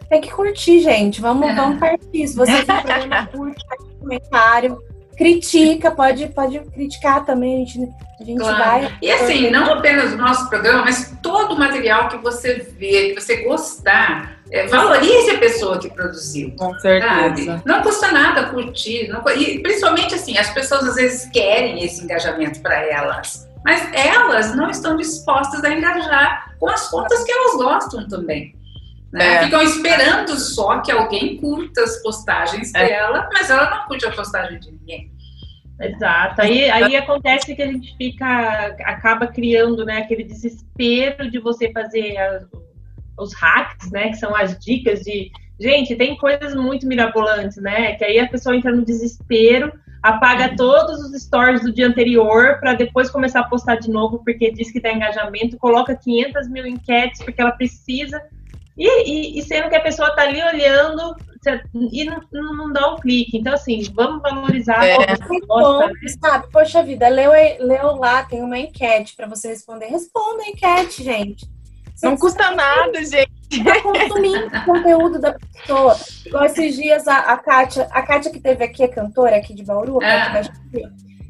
tem 0.08 0.22
que 0.22 0.30
curtir, 0.30 0.82
gente. 0.82 1.20
Vamos, 1.22 1.48
é. 1.50 1.56
vamos 1.56 1.80
partir. 1.80 2.28
Se 2.28 2.36
você 2.36 2.64
tem 2.64 2.66
problema, 2.84 3.26
curte, 3.28 3.66
faz 3.68 3.82
comentário 4.00 4.91
critica, 5.18 5.92
pode, 5.92 6.28
pode 6.28 6.60
criticar 6.60 7.26
também, 7.26 7.64
a 7.64 7.66
gente, 7.66 7.90
a 8.20 8.24
gente 8.24 8.40
claro. 8.40 8.58
vai. 8.58 8.98
E 9.02 9.12
assim, 9.12 9.50
não 9.50 9.74
apenas 9.74 10.14
o 10.14 10.18
nosso 10.18 10.50
programa, 10.50 10.84
mas 10.84 11.16
todo 11.22 11.54
o 11.54 11.60
material 11.60 12.10
que 12.10 12.18
você 12.18 12.68
vê, 12.78 13.14
que 13.14 13.22
você 13.22 13.44
gostar, 13.44 14.38
é, 14.52 14.68
valorize 14.68 15.32
a 15.32 15.38
pessoa 15.38 15.80
que 15.80 15.90
produziu. 15.90 16.52
Com 16.58 16.78
certeza. 16.80 17.46
Sabe? 17.46 17.62
Não 17.66 17.82
custa 17.82 18.12
nada 18.12 18.50
curtir. 18.50 19.08
Não, 19.08 19.24
e 19.30 19.60
principalmente 19.60 20.16
assim, 20.16 20.38
as 20.38 20.50
pessoas 20.50 20.84
às 20.84 20.96
vezes 20.96 21.30
querem 21.32 21.84
esse 21.84 22.04
engajamento 22.04 22.60
para 22.62 22.76
elas. 22.86 23.48
Mas 23.64 23.88
elas 23.94 24.56
não 24.56 24.70
estão 24.70 24.98
dispostas 24.98 25.64
a 25.64 25.70
engajar 25.70 26.56
com 26.60 26.68
as 26.68 26.90
contas 26.90 27.24
que 27.24 27.32
elas 27.32 27.56
gostam 27.56 28.08
também. 28.08 28.56
Né? 29.12 29.36
É. 29.36 29.44
Ficam 29.44 29.62
esperando 29.62 30.38
só 30.40 30.80
que 30.80 30.92
alguém 30.92 31.38
curta 31.38 31.82
as 31.84 32.02
postagens 32.02 32.74
é. 32.74 32.88
dela, 32.88 33.30
mas 33.34 33.50
ela 33.50 33.70
não 33.70 33.86
curte 33.86 34.06
a 34.06 34.12
postagem 34.12 34.60
de 34.60 34.72
ninguém. 34.72 35.12
Exato. 35.80 36.42
Aí, 36.42 36.70
aí 36.70 36.96
acontece 36.96 37.56
que 37.56 37.62
a 37.62 37.66
gente 37.66 37.96
fica, 37.98 38.76
acaba 38.86 39.28
criando 39.28 39.84
né, 39.84 39.98
aquele 39.98 40.24
desespero 40.24 41.30
de 41.30 41.40
você 41.40 41.72
fazer 41.72 42.18
as, 42.18 42.46
os 43.18 43.34
hacks, 43.34 43.92
né? 43.92 44.10
Que 44.10 44.18
são 44.18 44.36
as 44.36 44.58
dicas 44.60 45.02
de. 45.02 45.32
Gente, 45.60 45.96
tem 45.96 46.18
coisas 46.18 46.56
muito 46.56 46.88
mirabolantes, 46.88 47.58
né? 47.58 47.94
Que 47.96 48.06
aí 48.06 48.20
a 48.20 48.28
pessoa 48.28 48.56
entra 48.56 48.72
no 48.72 48.86
desespero, 48.86 49.72
apaga 50.02 50.50
uhum. 50.50 50.56
todos 50.56 51.00
os 51.02 51.22
stories 51.22 51.62
do 51.62 51.74
dia 51.74 51.88
anterior 51.88 52.60
para 52.60 52.74
depois 52.74 53.10
começar 53.10 53.42
a 53.42 53.48
postar 53.48 53.76
de 53.76 53.90
novo 53.90 54.24
porque 54.24 54.52
diz 54.52 54.72
que 54.72 54.80
dá 54.80 54.92
engajamento, 54.92 55.58
coloca 55.58 55.96
500 55.96 56.50
mil 56.50 56.66
enquetes 56.66 57.24
porque 57.24 57.42
ela 57.42 57.52
precisa 57.52 58.22
e, 58.82 59.10
e, 59.10 59.40
e, 59.40 59.44
sendo 59.44 59.70
que 59.70 59.76
a 59.76 59.82
pessoa 59.82 60.10
está 60.10 60.24
ali 60.24 60.42
olhando 60.42 61.16
e 61.92 62.04
não, 62.04 62.22
não, 62.32 62.74
dá 62.74 62.94
um 62.94 62.98
clique. 62.98 63.38
Então, 63.38 63.54
assim, 63.54 63.82
vamos 63.94 64.22
valorizar 64.22 64.86
é. 64.86 64.96
a 64.96 65.06
resposta. 65.06 65.88
Né? 65.88 65.94
Sabe? 66.20 66.48
Poxa 66.52 66.84
vida, 66.84 67.08
leu, 67.08 67.32
leu 67.60 67.96
lá, 67.96 68.24
tem 68.24 68.42
uma 68.42 68.58
enquete 68.58 69.16
para 69.16 69.28
você 69.28 69.50
responder. 69.50 69.86
Responda 69.88 70.44
a 70.44 70.50
enquete, 70.50 71.04
gente. 71.04 71.50
Você 71.96 72.08
não 72.08 72.18
custa 72.18 72.52
nada, 72.52 73.04
gente. 73.04 73.32
Tá 73.64 73.82
consumindo 73.82 74.48
o 74.48 74.66
conteúdo 74.66 75.20
da 75.20 75.34
pessoa. 75.34 75.96
Igual 76.26 76.46
esses 76.46 76.76
dias 76.76 77.08
a, 77.08 77.18
a 77.18 77.38
Kátia, 77.38 77.88
a 77.92 78.02
Kátia 78.02 78.32
que 78.32 78.40
teve 78.40 78.64
aqui, 78.64 78.84
a 78.84 78.88
cantora 78.88 79.36
aqui 79.36 79.54
de 79.54 79.64
Bauru, 79.64 80.02
é. 80.02 80.42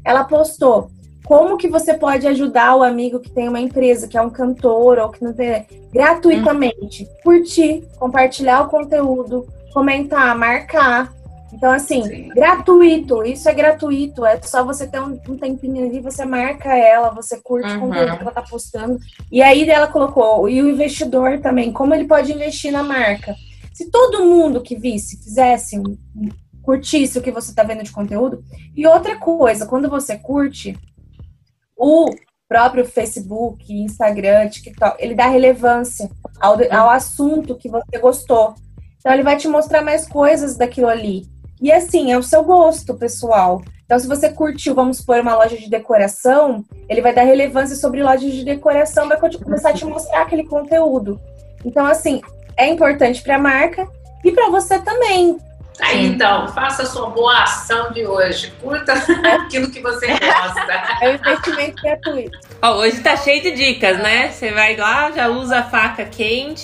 ela 0.04 0.24
postou 0.24 0.90
como 1.24 1.56
que 1.56 1.68
você 1.68 1.94
pode 1.94 2.26
ajudar 2.26 2.76
o 2.76 2.82
amigo 2.82 3.20
que 3.20 3.30
tem 3.30 3.48
uma 3.48 3.60
empresa, 3.60 4.08
que 4.08 4.18
é 4.18 4.22
um 4.22 4.30
cantor 4.30 4.98
ou 4.98 5.10
que 5.10 5.22
não 5.22 5.32
tem 5.32 5.66
gratuitamente, 5.92 7.08
curtir, 7.22 7.84
compartilhar 7.98 8.62
o 8.62 8.68
conteúdo, 8.68 9.46
comentar, 9.72 10.36
marcar. 10.36 11.12
Então, 11.52 11.70
assim, 11.70 12.02
Sim. 12.02 12.28
gratuito, 12.28 13.22
isso 13.24 13.48
é 13.48 13.52
gratuito, 13.52 14.24
é 14.24 14.40
só 14.40 14.64
você 14.64 14.86
ter 14.86 15.00
um, 15.00 15.20
um 15.28 15.36
tempinho 15.36 15.86
ali, 15.86 16.00
você 16.00 16.24
marca 16.24 16.74
ela, 16.74 17.10
você 17.10 17.38
curte 17.38 17.68
uhum. 17.68 17.76
o 17.76 17.80
conteúdo 17.80 18.16
que 18.16 18.22
ela 18.22 18.32
tá 18.32 18.42
postando. 18.42 18.98
E 19.30 19.42
aí 19.42 19.68
ela 19.68 19.86
colocou, 19.86 20.48
e 20.48 20.62
o 20.62 20.68
investidor 20.68 21.40
também, 21.40 21.70
como 21.70 21.94
ele 21.94 22.06
pode 22.06 22.32
investir 22.32 22.72
na 22.72 22.82
marca. 22.82 23.34
Se 23.72 23.90
todo 23.90 24.24
mundo 24.24 24.62
que 24.62 24.76
visse, 24.76 25.22
fizesse, 25.22 25.80
curtisse 26.62 27.18
o 27.18 27.22
que 27.22 27.30
você 27.30 27.54
tá 27.54 27.62
vendo 27.62 27.82
de 27.82 27.92
conteúdo. 27.92 28.42
E 28.74 28.86
outra 28.86 29.16
coisa, 29.18 29.66
quando 29.66 29.90
você 29.90 30.16
curte, 30.16 30.74
o 31.82 32.14
próprio 32.48 32.84
Facebook, 32.84 33.72
Instagram, 33.74 34.48
TikTok, 34.48 35.02
ele 35.02 35.16
dá 35.16 35.26
relevância 35.26 36.08
ao, 36.40 36.56
ao 36.70 36.90
assunto 36.90 37.56
que 37.56 37.68
você 37.68 37.98
gostou. 37.98 38.54
Então, 38.98 39.12
ele 39.12 39.24
vai 39.24 39.36
te 39.36 39.48
mostrar 39.48 39.82
mais 39.82 40.06
coisas 40.06 40.56
daquilo 40.56 40.86
ali. 40.86 41.26
E 41.60 41.72
assim, 41.72 42.12
é 42.12 42.18
o 42.18 42.22
seu 42.22 42.44
gosto, 42.44 42.94
pessoal. 42.94 43.62
Então, 43.84 43.98
se 43.98 44.06
você 44.06 44.30
curtiu, 44.30 44.76
vamos 44.76 44.98
supor, 44.98 45.18
uma 45.20 45.34
loja 45.34 45.56
de 45.56 45.68
decoração, 45.68 46.64
ele 46.88 47.00
vai 47.00 47.12
dar 47.12 47.24
relevância 47.24 47.74
sobre 47.74 48.02
lojas 48.02 48.32
de 48.32 48.44
decoração, 48.44 49.08
vai 49.08 49.18
começar 49.18 49.70
a 49.70 49.74
te 49.74 49.84
mostrar 49.84 50.22
aquele 50.22 50.44
conteúdo. 50.44 51.20
Então, 51.64 51.84
assim, 51.84 52.20
é 52.56 52.68
importante 52.68 53.22
para 53.22 53.36
a 53.36 53.40
marca 53.40 53.88
e 54.24 54.30
para 54.30 54.50
você 54.50 54.78
também. 54.78 55.36
Aí, 55.82 56.06
então, 56.06 56.46
faça 56.48 56.84
a 56.84 56.86
sua 56.86 57.10
boa 57.10 57.42
ação 57.42 57.92
de 57.92 58.06
hoje. 58.06 58.52
Curta 58.60 58.92
aquilo 59.42 59.68
que 59.70 59.80
você 59.80 60.06
gosta. 60.06 60.72
É 61.02 61.10
um 61.10 61.14
investimento 61.14 61.82
gratuito. 61.82 62.38
Ó, 62.62 62.76
hoje 62.76 63.02
tá 63.02 63.16
cheio 63.16 63.42
de 63.42 63.50
dicas, 63.50 63.98
né? 63.98 64.30
Você 64.30 64.52
vai 64.52 64.76
lá, 64.76 65.10
já 65.10 65.28
usa 65.28 65.58
a 65.58 65.62
faca 65.64 66.04
quente. 66.04 66.62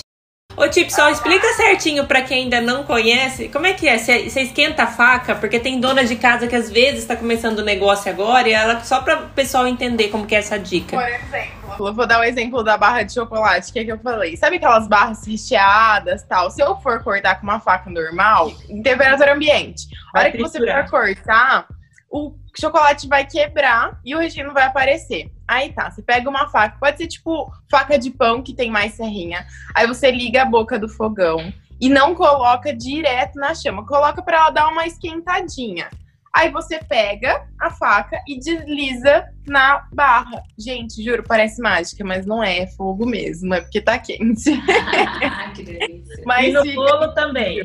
Ô, 0.57 0.67
Tip, 0.67 0.89
só 0.89 1.09
explica 1.09 1.47
certinho 1.53 2.05
para 2.05 2.21
quem 2.21 2.43
ainda 2.43 2.59
não 2.59 2.83
conhece, 2.83 3.47
como 3.47 3.65
é 3.65 3.73
que 3.73 3.87
é? 3.87 3.97
Você 3.97 4.41
esquenta 4.41 4.83
a 4.83 4.87
faca? 4.87 5.33
Porque 5.33 5.57
tem 5.57 5.79
dona 5.79 6.03
de 6.03 6.17
casa 6.17 6.47
que 6.47 6.55
às 6.55 6.69
vezes 6.69 6.99
está 6.99 7.15
começando 7.15 7.59
o 7.59 7.63
negócio 7.63 8.11
agora 8.11 8.49
e 8.49 8.51
ela 8.51 8.83
só 8.83 9.01
para 9.01 9.23
o 9.23 9.29
pessoal 9.29 9.67
entender 9.67 10.09
como 10.09 10.25
que 10.25 10.35
é 10.35 10.39
essa 10.39 10.59
dica. 10.59 10.97
Por 10.97 11.07
exemplo, 11.07 11.87
eu 11.87 11.93
vou 11.93 12.05
dar 12.05 12.17
o 12.17 12.21
um 12.21 12.25
exemplo 12.25 12.61
da 12.61 12.77
barra 12.77 13.03
de 13.03 13.13
chocolate, 13.13 13.71
que 13.71 13.79
é 13.79 13.85
que 13.85 13.91
eu 13.91 13.99
falei. 13.99 14.35
Sabe 14.35 14.57
aquelas 14.57 14.85
barras 14.85 15.25
recheadas, 15.25 16.23
tal? 16.23 16.51
Se 16.51 16.61
eu 16.61 16.75
for 16.81 17.01
cortar 17.03 17.35
com 17.35 17.43
uma 17.43 17.61
faca 17.61 17.89
normal, 17.89 18.51
em 18.67 18.81
temperatura 18.81 19.33
ambiente, 19.33 19.87
a 20.13 20.19
hora 20.19 20.31
que 20.31 20.39
você 20.39 20.59
for 20.59 20.89
cortar, 20.89 21.67
o 22.09 22.33
chocolate 22.59 23.07
vai 23.07 23.25
quebrar 23.25 23.99
e 24.03 24.15
o 24.15 24.19
recheio 24.19 24.53
vai 24.53 24.65
aparecer. 24.65 25.31
Aí 25.47 25.71
tá, 25.71 25.89
você 25.89 26.01
pega 26.01 26.29
uma 26.29 26.47
faca, 26.47 26.77
pode 26.79 26.97
ser 26.97 27.07
tipo 27.07 27.51
faca 27.69 27.97
de 27.97 28.09
pão 28.09 28.41
que 28.41 28.53
tem 28.53 28.71
mais 28.71 28.93
serrinha. 28.93 29.45
Aí 29.75 29.85
você 29.87 30.11
liga 30.11 30.41
a 30.41 30.45
boca 30.45 30.79
do 30.79 30.89
fogão 30.89 31.53
e 31.79 31.87
não 31.89 32.15
coloca 32.15 32.75
direto 32.75 33.35
na 33.35 33.53
chama, 33.53 33.85
coloca 33.85 34.21
para 34.21 34.37
ela 34.37 34.49
dar 34.49 34.67
uma 34.67 34.85
esquentadinha. 34.85 35.89
Aí 36.33 36.51
você 36.51 36.79
pega 36.79 37.47
a 37.59 37.71
faca 37.71 38.21
e 38.27 38.37
desliza 38.37 39.25
na 39.47 39.87
barra. 39.91 40.43
Gente, 40.57 41.03
juro, 41.03 41.23
parece 41.27 41.59
mágica, 41.61 42.03
mas 42.05 42.25
não 42.25 42.43
é, 42.43 42.59
é 42.59 42.67
fogo 42.67 43.05
mesmo, 43.05 43.53
é 43.53 43.61
porque 43.61 43.81
tá 43.81 43.97
quente. 43.97 44.51
que 45.55 45.63
delícia. 45.63 46.23
Mas 46.25 46.49
e 46.49 46.51
no 46.51 46.61
fica... 46.61 46.75
bolo 46.75 47.13
também. 47.15 47.63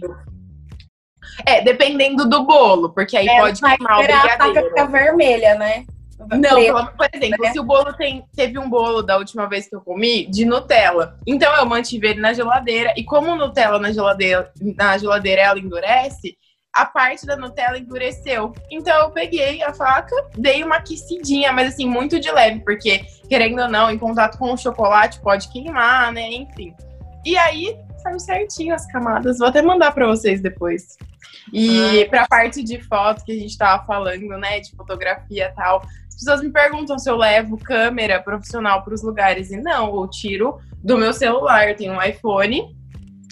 É, 1.46 1.62
dependendo 1.62 2.28
do 2.28 2.44
bolo, 2.44 2.90
porque 2.90 3.16
aí 3.16 3.28
é, 3.28 3.40
pode 3.40 3.60
queimar 3.60 3.98
o 3.98 4.02
brigadeiro. 4.02 4.34
A 4.34 4.46
faca 4.46 4.62
fica 4.62 4.86
vermelha, 4.86 5.54
né? 5.56 5.84
Não, 6.18 6.86
por 6.86 7.08
exemplo, 7.12 7.44
né? 7.44 7.52
se 7.52 7.60
o 7.60 7.64
bolo 7.64 7.92
tem. 7.92 8.24
Teve 8.34 8.58
um 8.58 8.68
bolo 8.68 9.02
da 9.02 9.16
última 9.16 9.46
vez 9.48 9.68
que 9.68 9.74
eu 9.74 9.80
comi 9.80 10.26
de 10.26 10.44
Nutella. 10.44 11.18
Então 11.26 11.54
eu 11.56 11.66
mantive 11.66 12.08
ele 12.08 12.20
na 12.20 12.32
geladeira. 12.32 12.92
E 12.96 13.04
como 13.04 13.34
Nutella 13.34 13.78
na 13.78 13.92
geladeira, 13.92 14.50
na 14.76 14.96
geladeira 14.96 15.42
ela 15.42 15.58
endurece, 15.58 16.36
a 16.72 16.84
parte 16.84 17.26
da 17.26 17.36
Nutella 17.36 17.78
endureceu. 17.78 18.52
Então 18.70 18.96
eu 19.02 19.10
peguei 19.10 19.62
a 19.62 19.72
faca, 19.74 20.14
dei 20.36 20.62
uma 20.62 20.76
aquecidinha, 20.76 21.52
mas 21.52 21.74
assim, 21.74 21.88
muito 21.88 22.18
de 22.18 22.30
leve, 22.30 22.60
porque, 22.60 23.04
querendo 23.28 23.62
ou 23.62 23.68
não, 23.68 23.90
em 23.90 23.98
contato 23.98 24.38
com 24.38 24.52
o 24.52 24.56
chocolate 24.56 25.20
pode 25.20 25.48
queimar, 25.52 26.12
né? 26.12 26.32
Enfim. 26.32 26.74
E 27.24 27.36
aí 27.38 27.76
saiu 28.04 28.20
certinho 28.20 28.74
as 28.74 28.86
camadas. 28.86 29.38
Vou 29.38 29.48
até 29.48 29.62
mandar 29.62 29.92
para 29.92 30.06
vocês 30.06 30.40
depois. 30.40 30.96
E 31.52 32.02
ah. 32.02 32.08
para 32.08 32.22
a 32.22 32.28
parte 32.28 32.62
de 32.62 32.80
foto 32.82 33.24
que 33.24 33.32
a 33.32 33.34
gente 33.34 33.50
estava 33.50 33.84
falando, 33.84 34.28
né, 34.38 34.60
de 34.60 34.70
fotografia 34.76 35.46
e 35.46 35.54
tal, 35.54 35.82
as 36.08 36.14
pessoas 36.14 36.42
me 36.42 36.50
perguntam 36.50 36.98
se 36.98 37.10
eu 37.10 37.16
levo 37.16 37.56
câmera 37.58 38.22
profissional 38.22 38.82
para 38.82 38.94
os 38.94 39.02
lugares 39.02 39.50
e 39.50 39.56
não, 39.56 40.00
eu 40.00 40.08
tiro 40.08 40.58
do 40.82 40.96
meu 40.96 41.12
celular. 41.12 41.68
Eu 41.68 41.76
tenho 41.76 41.94
um 41.94 42.02
iPhone 42.02 42.76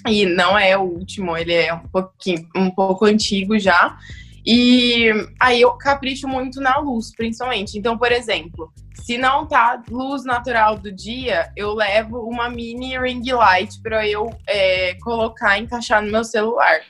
e 0.08 0.26
não 0.26 0.58
é 0.58 0.76
o 0.76 0.82
último, 0.82 1.36
ele 1.36 1.54
é 1.54 1.72
um 1.72 1.86
pouquinho, 1.86 2.48
um 2.56 2.70
pouco 2.70 3.04
antigo 3.04 3.58
já. 3.58 3.96
E 4.44 5.10
aí 5.38 5.60
eu 5.60 5.72
capricho 5.72 6.26
muito 6.26 6.60
na 6.60 6.78
luz, 6.78 7.14
principalmente. 7.14 7.78
Então, 7.78 7.96
por 7.96 8.10
exemplo, 8.10 8.72
se 8.94 9.16
não 9.16 9.46
tá 9.46 9.82
luz 9.90 10.24
natural 10.24 10.76
do 10.78 10.90
dia, 10.90 11.50
eu 11.56 11.74
levo 11.74 12.20
uma 12.20 12.48
mini 12.48 12.98
ring 12.98 13.22
light 13.32 13.80
para 13.82 14.06
eu 14.06 14.30
é, 14.48 14.94
colocar, 15.02 15.58
encaixar 15.58 16.02
no 16.02 16.10
meu 16.10 16.24
celular. 16.24 16.80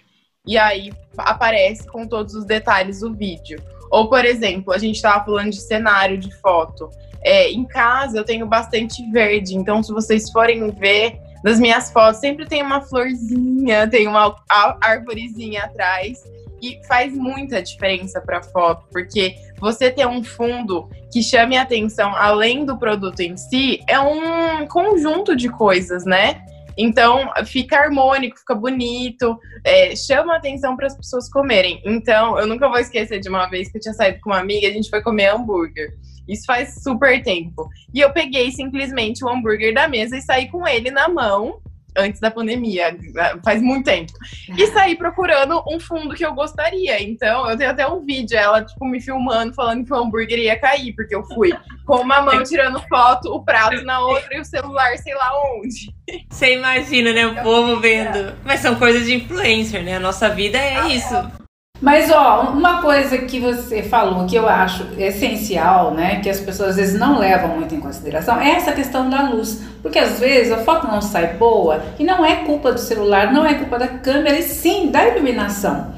E 0.46 0.58
aí 0.58 0.92
aparece 1.16 1.86
com 1.86 2.06
todos 2.06 2.34
os 2.34 2.44
detalhes 2.44 3.02
o 3.02 3.12
vídeo. 3.12 3.62
Ou, 3.90 4.08
por 4.08 4.24
exemplo, 4.24 4.72
a 4.72 4.78
gente 4.78 4.96
estava 4.96 5.24
falando 5.24 5.50
de 5.50 5.60
cenário 5.60 6.16
de 6.16 6.34
foto. 6.40 6.88
É, 7.22 7.50
em 7.50 7.64
casa 7.64 8.18
eu 8.18 8.24
tenho 8.24 8.46
bastante 8.46 9.08
verde, 9.12 9.54
então 9.54 9.82
se 9.82 9.92
vocês 9.92 10.30
forem 10.30 10.68
ver 10.72 11.20
nas 11.44 11.60
minhas 11.60 11.90
fotos, 11.92 12.20
sempre 12.20 12.46
tem 12.46 12.62
uma 12.62 12.80
florzinha, 12.80 13.88
tem 13.88 14.08
uma 14.08 14.34
árvorezinha 14.80 15.64
atrás. 15.64 16.22
E 16.62 16.80
faz 16.86 17.12
muita 17.12 17.60
diferença 17.60 18.20
para 18.20 18.42
foto, 18.42 18.86
porque 18.92 19.34
você 19.58 19.90
ter 19.90 20.06
um 20.06 20.22
fundo 20.22 20.88
que 21.12 21.22
chame 21.22 21.56
a 21.56 21.62
atenção 21.62 22.14
além 22.14 22.64
do 22.64 22.78
produto 22.78 23.20
em 23.20 23.36
si 23.36 23.80
é 23.88 23.98
um 23.98 24.66
conjunto 24.68 25.34
de 25.34 25.48
coisas, 25.48 26.04
né? 26.04 26.40
Então, 26.76 27.30
fica 27.44 27.78
harmônico, 27.78 28.38
fica 28.38 28.54
bonito, 28.54 29.38
é, 29.64 29.94
chama 29.94 30.36
atenção 30.36 30.76
para 30.76 30.86
as 30.86 30.96
pessoas 30.96 31.28
comerem. 31.28 31.82
Então, 31.84 32.38
eu 32.38 32.46
nunca 32.46 32.68
vou 32.68 32.78
esquecer 32.78 33.20
de 33.20 33.28
uma 33.28 33.46
vez 33.46 33.70
que 33.70 33.78
eu 33.78 33.80
tinha 33.82 33.94
saído 33.94 34.20
com 34.20 34.30
uma 34.30 34.38
amiga, 34.38 34.68
a 34.68 34.70
gente 34.70 34.88
foi 34.88 35.02
comer 35.02 35.26
hambúrguer. 35.26 35.94
Isso 36.28 36.44
faz 36.46 36.82
super 36.82 37.22
tempo. 37.22 37.68
E 37.92 38.00
eu 38.00 38.12
peguei 38.12 38.50
simplesmente 38.52 39.24
o 39.24 39.28
hambúrguer 39.28 39.74
da 39.74 39.88
mesa 39.88 40.16
e 40.16 40.22
saí 40.22 40.48
com 40.48 40.66
ele 40.66 40.90
na 40.90 41.08
mão. 41.08 41.60
Antes 41.96 42.20
da 42.20 42.30
pandemia, 42.30 42.96
faz 43.44 43.60
muito 43.60 43.84
tempo. 43.84 44.12
E 44.56 44.66
saí 44.68 44.96
procurando 44.96 45.62
um 45.68 45.78
fundo 45.78 46.14
que 46.14 46.24
eu 46.24 46.34
gostaria. 46.34 47.02
Então, 47.02 47.48
eu 47.48 47.56
tenho 47.56 47.70
até 47.70 47.86
um 47.86 48.04
vídeo, 48.04 48.36
ela, 48.36 48.64
tipo, 48.64 48.84
me 48.86 49.00
filmando, 49.00 49.54
falando 49.54 49.84
que 49.84 49.92
o 49.92 49.96
hambúrguer 49.96 50.38
ia 50.38 50.58
cair, 50.58 50.92
porque 50.94 51.14
eu 51.14 51.24
fui 51.24 51.52
com 51.86 51.96
uma 51.96 52.20
mão 52.22 52.42
tirando 52.44 52.80
foto, 52.88 53.32
o 53.32 53.44
prato 53.44 53.84
na 53.84 54.00
outra 54.00 54.36
e 54.36 54.40
o 54.40 54.44
celular 54.44 54.96
sei 54.98 55.14
lá 55.14 55.32
onde. 55.54 55.92
Você 56.30 56.54
imagina, 56.56 57.12
né? 57.12 57.26
O 57.26 57.42
povo 57.42 57.80
vendo. 57.80 58.34
Mas 58.44 58.60
são 58.60 58.74
coisas 58.74 59.06
de 59.06 59.14
influencer, 59.14 59.82
né? 59.82 59.96
A 59.96 60.00
nossa 60.00 60.28
vida 60.28 60.58
é 60.58 60.76
ah, 60.76 60.88
isso. 60.88 61.14
É. 61.14 61.41
Mas 61.82 62.12
ó, 62.12 62.52
uma 62.52 62.80
coisa 62.80 63.18
que 63.18 63.40
você 63.40 63.82
falou 63.82 64.24
que 64.24 64.36
eu 64.36 64.48
acho 64.48 64.86
essencial, 64.96 65.92
né, 65.92 66.20
que 66.20 66.30
as 66.30 66.38
pessoas 66.38 66.70
às 66.70 66.76
vezes 66.76 66.98
não 66.98 67.18
levam 67.18 67.56
muito 67.56 67.74
em 67.74 67.80
consideração, 67.80 68.40
é 68.40 68.52
essa 68.52 68.70
questão 68.70 69.10
da 69.10 69.28
luz, 69.28 69.60
porque 69.82 69.98
às 69.98 70.20
vezes 70.20 70.52
a 70.52 70.58
foto 70.58 70.86
não 70.86 71.02
sai 71.02 71.34
boa 71.34 71.82
e 71.98 72.04
não 72.04 72.24
é 72.24 72.36
culpa 72.44 72.72
do 72.72 72.78
celular, 72.78 73.32
não 73.32 73.44
é 73.44 73.54
culpa 73.54 73.80
da 73.80 73.88
câmera, 73.88 74.38
e 74.38 74.42
sim 74.44 74.92
da 74.92 75.08
iluminação. 75.08 75.92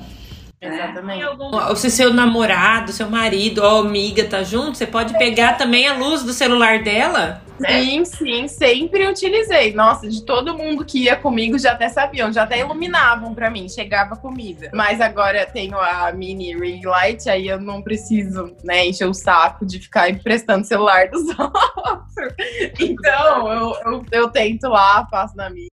Exatamente. 0.58 1.22
Se 1.76 1.90
seu 1.90 2.14
namorado, 2.14 2.90
seu 2.90 3.10
marido 3.10 3.62
ou 3.62 3.80
amiga 3.80 4.24
tá 4.24 4.42
junto, 4.42 4.78
você 4.78 4.86
pode 4.86 5.12
pegar 5.18 5.58
também 5.58 5.86
a 5.86 5.92
luz 5.92 6.22
do 6.22 6.32
celular 6.32 6.82
dela 6.82 7.43
né? 7.58 7.82
Sim, 7.82 8.04
sim, 8.04 8.48
sempre 8.48 9.06
utilizei. 9.06 9.72
Nossa, 9.72 10.08
de 10.08 10.24
todo 10.24 10.56
mundo 10.56 10.84
que 10.84 11.04
ia 11.04 11.16
comigo 11.16 11.58
já 11.58 11.72
até 11.72 11.88
sabiam, 11.88 12.32
já 12.32 12.42
até 12.42 12.60
iluminavam 12.60 13.34
para 13.34 13.50
mim, 13.50 13.68
chegava 13.68 14.16
comida. 14.16 14.70
Mas 14.72 15.00
agora 15.00 15.46
tenho 15.46 15.78
a 15.78 16.12
mini 16.12 16.56
ring 16.56 16.84
light, 16.84 17.28
aí 17.28 17.48
eu 17.48 17.60
não 17.60 17.82
preciso, 17.82 18.54
né, 18.62 18.86
encher 18.86 19.08
o 19.08 19.14
saco 19.14 19.64
de 19.64 19.78
ficar 19.78 20.10
emprestando 20.10 20.64
celular 20.64 21.08
dos 21.08 21.28
outros. 21.38 22.34
Então, 22.80 23.52
eu, 23.52 23.92
eu, 23.92 24.04
eu 24.12 24.28
tento 24.30 24.68
lá, 24.68 25.06
faço 25.10 25.36
na 25.36 25.50
minha. 25.50 25.73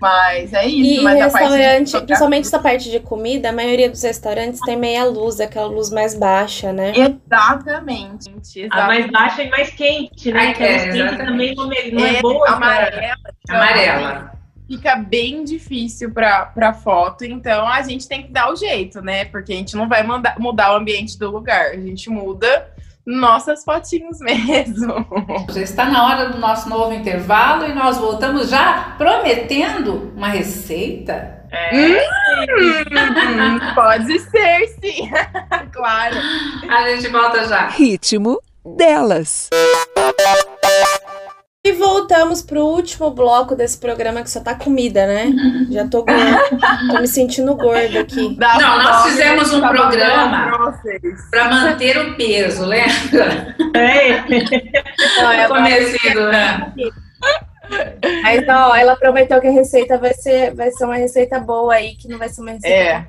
Mas 0.00 0.52
é 0.52 0.66
isso. 0.66 1.00
E 1.00 1.02
mas 1.02 1.18
restaurante, 1.18 1.92
de... 1.92 2.06
principalmente 2.06 2.46
essa 2.46 2.58
parte 2.58 2.90
de 2.90 3.00
comida, 3.00 3.50
a 3.50 3.52
maioria 3.52 3.90
dos 3.90 4.02
restaurantes 4.02 4.60
tem 4.60 4.76
meia 4.76 5.04
luz, 5.04 5.40
aquela 5.40 5.66
luz 5.66 5.90
mais 5.90 6.14
baixa, 6.14 6.72
né? 6.72 6.92
Exatamente. 6.92 8.30
exatamente. 8.30 8.68
A 8.70 8.86
mais 8.86 9.10
baixa 9.10 9.42
e 9.42 9.50
mais 9.50 9.70
quente, 9.70 10.32
né? 10.32 10.52
que 10.52 10.62
é, 10.62 10.92
quente 10.92 11.16
também 11.16 11.54
não 11.54 11.72
é, 11.72 11.90
não 11.90 12.04
é, 12.04 12.16
é 12.16 12.22
boa. 12.22 12.48
Amarela. 12.48 13.16
Amarela. 13.48 14.32
Fica 14.66 14.96
bem 14.96 15.44
difícil 15.44 16.12
para 16.12 16.44
pra 16.46 16.74
foto, 16.74 17.24
então 17.24 17.66
a 17.66 17.80
gente 17.82 18.06
tem 18.06 18.22
que 18.22 18.30
dar 18.30 18.52
o 18.52 18.56
jeito, 18.56 19.00
né? 19.00 19.24
Porque 19.24 19.52
a 19.52 19.56
gente 19.56 19.74
não 19.74 19.88
vai 19.88 20.02
mandar, 20.02 20.38
mudar 20.38 20.74
o 20.74 20.76
ambiente 20.76 21.18
do 21.18 21.30
lugar, 21.30 21.70
a 21.70 21.76
gente 21.76 22.10
muda 22.10 22.68
nossas 23.08 23.64
fotinhos 23.64 24.18
mesmo. 24.20 25.06
Já 25.50 25.62
está 25.62 25.86
na 25.86 26.06
hora 26.06 26.28
do 26.28 26.38
nosso 26.38 26.68
novo 26.68 26.92
intervalo 26.92 27.64
e 27.64 27.74
nós 27.74 27.96
voltamos 27.96 28.50
já 28.50 28.94
prometendo 28.98 30.12
uma 30.14 30.28
receita. 30.28 31.38
É. 31.50 31.74
Hum, 31.74 33.58
pode 33.74 34.18
ser, 34.18 34.66
sim. 34.80 35.10
claro. 35.72 36.16
A 36.68 36.90
gente 36.90 37.08
volta 37.08 37.48
já. 37.48 37.68
Ritmo 37.68 38.38
delas. 38.76 39.48
E 41.68 41.72
voltamos 41.72 42.40
pro 42.40 42.64
último 42.64 43.10
bloco 43.10 43.54
desse 43.54 43.76
programa 43.76 44.22
que 44.22 44.30
só 44.30 44.40
tá 44.40 44.54
comida, 44.54 45.06
né? 45.06 45.30
Já 45.70 45.86
tô 45.86 46.02
gorda. 46.02 46.40
tô 46.90 46.98
me 46.98 47.06
sentindo 47.06 47.54
gorda 47.54 48.00
aqui. 48.00 48.34
Dá 48.38 48.54
Não, 48.58 48.82
nós 48.82 49.02
fizemos 49.04 49.52
um 49.52 49.60
programa 49.60 50.80
para 51.30 51.50
manter 51.50 51.98
o 51.98 52.16
peso, 52.16 52.64
lembra? 52.64 53.54
É. 53.74 54.22
Não, 55.20 55.30
é 55.30 55.46
Conhecido, 55.46 56.28
né? 56.28 56.72
Mas 58.22 58.46
não, 58.46 58.74
ela 58.74 58.96
prometeu 58.96 59.38
que 59.38 59.46
a 59.46 59.50
receita 59.50 59.98
vai 59.98 60.14
ser, 60.14 60.54
vai 60.54 60.70
ser 60.70 60.86
uma 60.86 60.96
receita 60.96 61.38
boa 61.38 61.74
aí, 61.74 61.96
que 61.96 62.08
não 62.08 62.16
vai 62.16 62.30
ser 62.30 62.40
uma 62.40 62.52
receita. 62.52 62.74
É. 62.74 63.06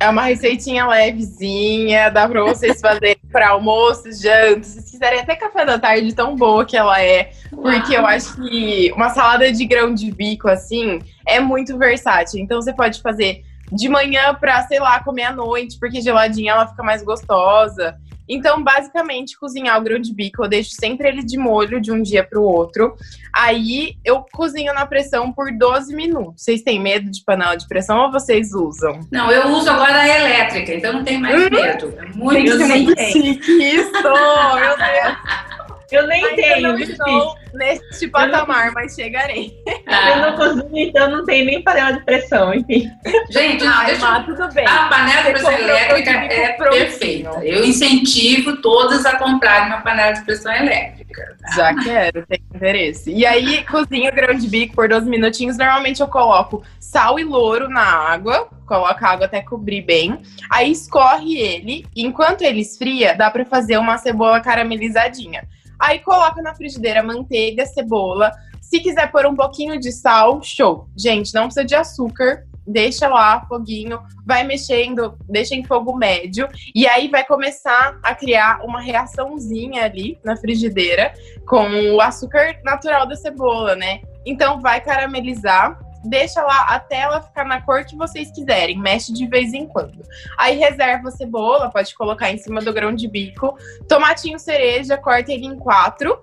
É 0.00 0.08
uma 0.08 0.22
receitinha 0.22 0.86
levezinha, 0.86 2.10
dá 2.10 2.28
pra 2.28 2.42
vocês 2.42 2.80
fazerem 2.80 3.16
para 3.30 3.50
almoço, 3.50 4.12
janta, 4.12 4.62
se 4.62 4.92
quiserem 4.92 5.20
até 5.20 5.34
café 5.34 5.64
da 5.64 5.78
tarde, 5.78 6.14
tão 6.14 6.36
boa 6.36 6.64
que 6.64 6.76
ela 6.76 7.00
é. 7.02 7.30
Porque 7.50 7.96
eu 7.96 8.06
acho 8.06 8.36
que 8.36 8.92
uma 8.94 9.10
salada 9.10 9.52
de 9.52 9.64
grão 9.64 9.94
de 9.94 10.10
bico, 10.10 10.48
assim, 10.48 11.00
é 11.26 11.40
muito 11.40 11.76
versátil. 11.78 12.40
Então 12.40 12.60
você 12.60 12.72
pode 12.72 13.00
fazer 13.00 13.42
de 13.72 13.88
manhã 13.88 14.34
pra, 14.34 14.62
sei 14.62 14.78
lá, 14.78 15.02
comer 15.02 15.24
à 15.24 15.32
noite, 15.32 15.78
porque 15.78 16.00
geladinha 16.00 16.52
ela 16.52 16.66
fica 16.66 16.82
mais 16.82 17.02
gostosa. 17.02 17.96
Então, 18.28 18.62
basicamente, 18.62 19.38
cozinhar 19.38 19.78
o 19.78 19.82
grão 19.82 19.98
de 19.98 20.14
bico, 20.14 20.44
eu 20.44 20.48
deixo 20.48 20.70
sempre 20.72 21.08
ele 21.08 21.22
de 21.22 21.36
molho 21.36 21.80
de 21.80 21.92
um 21.92 22.02
dia 22.02 22.24
para 22.24 22.40
o 22.40 22.44
outro. 22.44 22.96
Aí 23.34 23.96
eu 24.04 24.24
cozinho 24.32 24.72
na 24.72 24.86
pressão 24.86 25.32
por 25.32 25.52
12 25.52 25.94
minutos. 25.94 26.42
Vocês 26.42 26.62
têm 26.62 26.80
medo 26.80 27.10
de 27.10 27.22
panela 27.24 27.56
de 27.56 27.66
pressão 27.66 27.98
ou 27.98 28.12
vocês 28.12 28.52
usam? 28.52 29.00
Não, 29.10 29.30
eu 29.30 29.48
uso 29.48 29.68
agora 29.70 30.00
a 30.00 30.08
elétrica, 30.08 30.74
então 30.74 30.92
não 30.92 31.04
tem 31.04 31.18
mais 31.18 31.34
hum? 31.34 31.48
medo. 31.50 31.94
É 31.98 32.06
muito, 32.16 32.58
muito 32.58 33.00
chique 33.00 33.52
isso, 33.52 33.92
meu 33.92 34.76
Deus. 34.76 35.44
Eu 35.94 36.06
nem 36.06 36.24
Ainda 36.24 36.36
tenho. 36.36 36.62
Não 36.62 36.78
estou 36.78 37.36
neste 37.54 38.08
patamar, 38.08 38.72
mas 38.72 38.94
chegarei. 38.94 39.54
Ah. 39.86 40.10
Eu 40.10 40.16
não 40.18 40.36
cozinho, 40.36 40.88
então 40.88 41.10
não 41.10 41.24
tenho 41.24 41.46
nem 41.46 41.62
panela 41.62 41.92
de 41.92 42.04
pressão, 42.04 42.52
enfim. 42.54 42.90
Gente, 43.30 43.64
ah, 43.66 43.84
deixa... 43.84 44.00
mas, 44.00 44.26
tudo 44.26 44.52
bem. 44.52 44.66
A 44.66 44.88
panela 44.88 45.22
de 45.22 45.30
pressão 45.30 45.52
elétrica 45.52 46.10
é 46.10 46.52
perfeita. 46.52 47.44
Eu 47.44 47.64
incentivo 47.64 48.56
todas 48.56 49.06
a 49.06 49.16
comprarem 49.16 49.68
uma 49.68 49.82
panela 49.82 50.12
de 50.12 50.24
pressão 50.24 50.52
elétrica. 50.52 51.36
Tá? 51.40 51.56
Já 51.56 51.74
quero, 51.82 52.26
tenho 52.26 52.42
interesse. 52.54 53.12
E 53.12 53.24
aí, 53.24 53.64
cozinho 53.64 54.10
o 54.10 54.14
grão 54.14 54.34
de 54.34 54.48
bico 54.48 54.74
por 54.74 54.88
12 54.88 55.08
minutinhos. 55.08 55.56
Normalmente 55.56 56.00
eu 56.00 56.08
coloco 56.08 56.64
sal 56.80 57.18
e 57.18 57.24
louro 57.24 57.68
na 57.68 57.84
água, 57.84 58.48
coloco 58.66 59.04
a 59.04 59.08
água 59.08 59.26
até 59.26 59.40
cobrir 59.42 59.82
bem. 59.82 60.20
Aí 60.50 60.72
escorre 60.72 61.36
ele. 61.36 61.86
Enquanto 61.94 62.42
ele 62.42 62.60
esfria, 62.60 63.14
dá 63.14 63.30
para 63.30 63.44
fazer 63.44 63.78
uma 63.78 63.98
cebola 63.98 64.40
caramelizadinha. 64.40 65.46
Aí 65.78 65.98
coloca 65.98 66.40
na 66.42 66.54
frigideira 66.54 67.02
manteiga, 67.02 67.66
cebola. 67.66 68.30
Se 68.60 68.80
quiser 68.80 69.10
pôr 69.10 69.26
um 69.26 69.34
pouquinho 69.34 69.78
de 69.78 69.92
sal, 69.92 70.42
show. 70.42 70.88
Gente, 70.96 71.34
não 71.34 71.44
precisa 71.44 71.64
de 71.64 71.74
açúcar. 71.74 72.44
Deixa 72.66 73.08
lá, 73.08 73.44
foguinho, 73.46 74.00
vai 74.26 74.42
mexendo, 74.42 75.18
deixa 75.28 75.54
em 75.54 75.62
fogo 75.62 75.94
médio. 75.94 76.48
E 76.74 76.86
aí 76.86 77.08
vai 77.08 77.22
começar 77.22 77.98
a 78.02 78.14
criar 78.14 78.64
uma 78.64 78.80
reaçãozinha 78.80 79.84
ali 79.84 80.18
na 80.24 80.34
frigideira 80.34 81.12
com 81.46 81.68
o 81.94 82.00
açúcar 82.00 82.58
natural 82.64 83.06
da 83.06 83.16
cebola, 83.16 83.76
né? 83.76 84.00
Então 84.24 84.62
vai 84.62 84.80
caramelizar 84.80 85.78
deixa 86.04 86.42
lá 86.42 86.66
até 86.68 87.00
ela 87.00 87.22
ficar 87.22 87.44
na 87.44 87.60
cor 87.60 87.84
que 87.84 87.96
vocês 87.96 88.30
quiserem, 88.30 88.78
mexe 88.78 89.12
de 89.12 89.26
vez 89.26 89.52
em 89.52 89.66
quando. 89.66 90.02
Aí 90.38 90.58
reserva 90.58 91.08
a 91.08 91.12
cebola, 91.12 91.70
pode 91.70 91.94
colocar 91.94 92.30
em 92.30 92.38
cima 92.38 92.60
do 92.60 92.72
grão 92.72 92.94
de 92.94 93.08
bico. 93.08 93.56
Tomatinho 93.88 94.38
cereja, 94.38 94.96
corta 94.96 95.32
ele 95.32 95.46
em 95.46 95.58
quatro, 95.58 96.22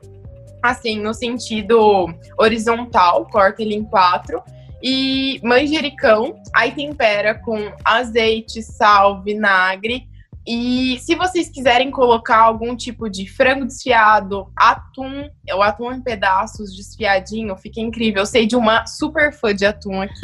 assim, 0.61 0.99
no 0.99 1.13
sentido 1.13 2.07
horizontal, 2.38 3.25
corta 3.27 3.61
ele 3.61 3.75
em 3.75 3.84
quatro. 3.84 4.41
E 4.84 5.39
manjericão, 5.43 6.41
aí 6.55 6.71
tempera 6.71 7.36
com 7.36 7.71
azeite, 7.86 8.63
sal, 8.63 9.21
vinagre 9.21 10.11
e 10.45 10.97
se 10.99 11.15
vocês 11.15 11.49
quiserem 11.49 11.91
colocar 11.91 12.39
algum 12.39 12.75
tipo 12.75 13.09
de 13.09 13.29
frango 13.29 13.65
desfiado, 13.65 14.51
atum, 14.55 15.29
o 15.53 15.61
atum 15.61 15.91
em 15.91 16.01
pedaços 16.01 16.75
desfiadinho, 16.75 17.55
fica 17.55 17.79
incrível. 17.79 18.23
Eu 18.23 18.25
sei 18.25 18.47
de 18.47 18.55
uma 18.55 18.85
super 18.87 19.31
fã 19.31 19.53
de 19.53 19.65
atum 19.65 20.01
aqui. 20.01 20.19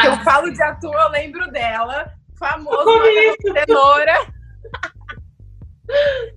que 0.00 0.06
eu 0.06 0.16
falo 0.24 0.50
de 0.52 0.60
atum, 0.62 0.92
eu 0.92 1.08
lembro 1.10 1.50
dela. 1.52 2.12
Famoso 2.36 2.84
cenoura. 3.42 4.26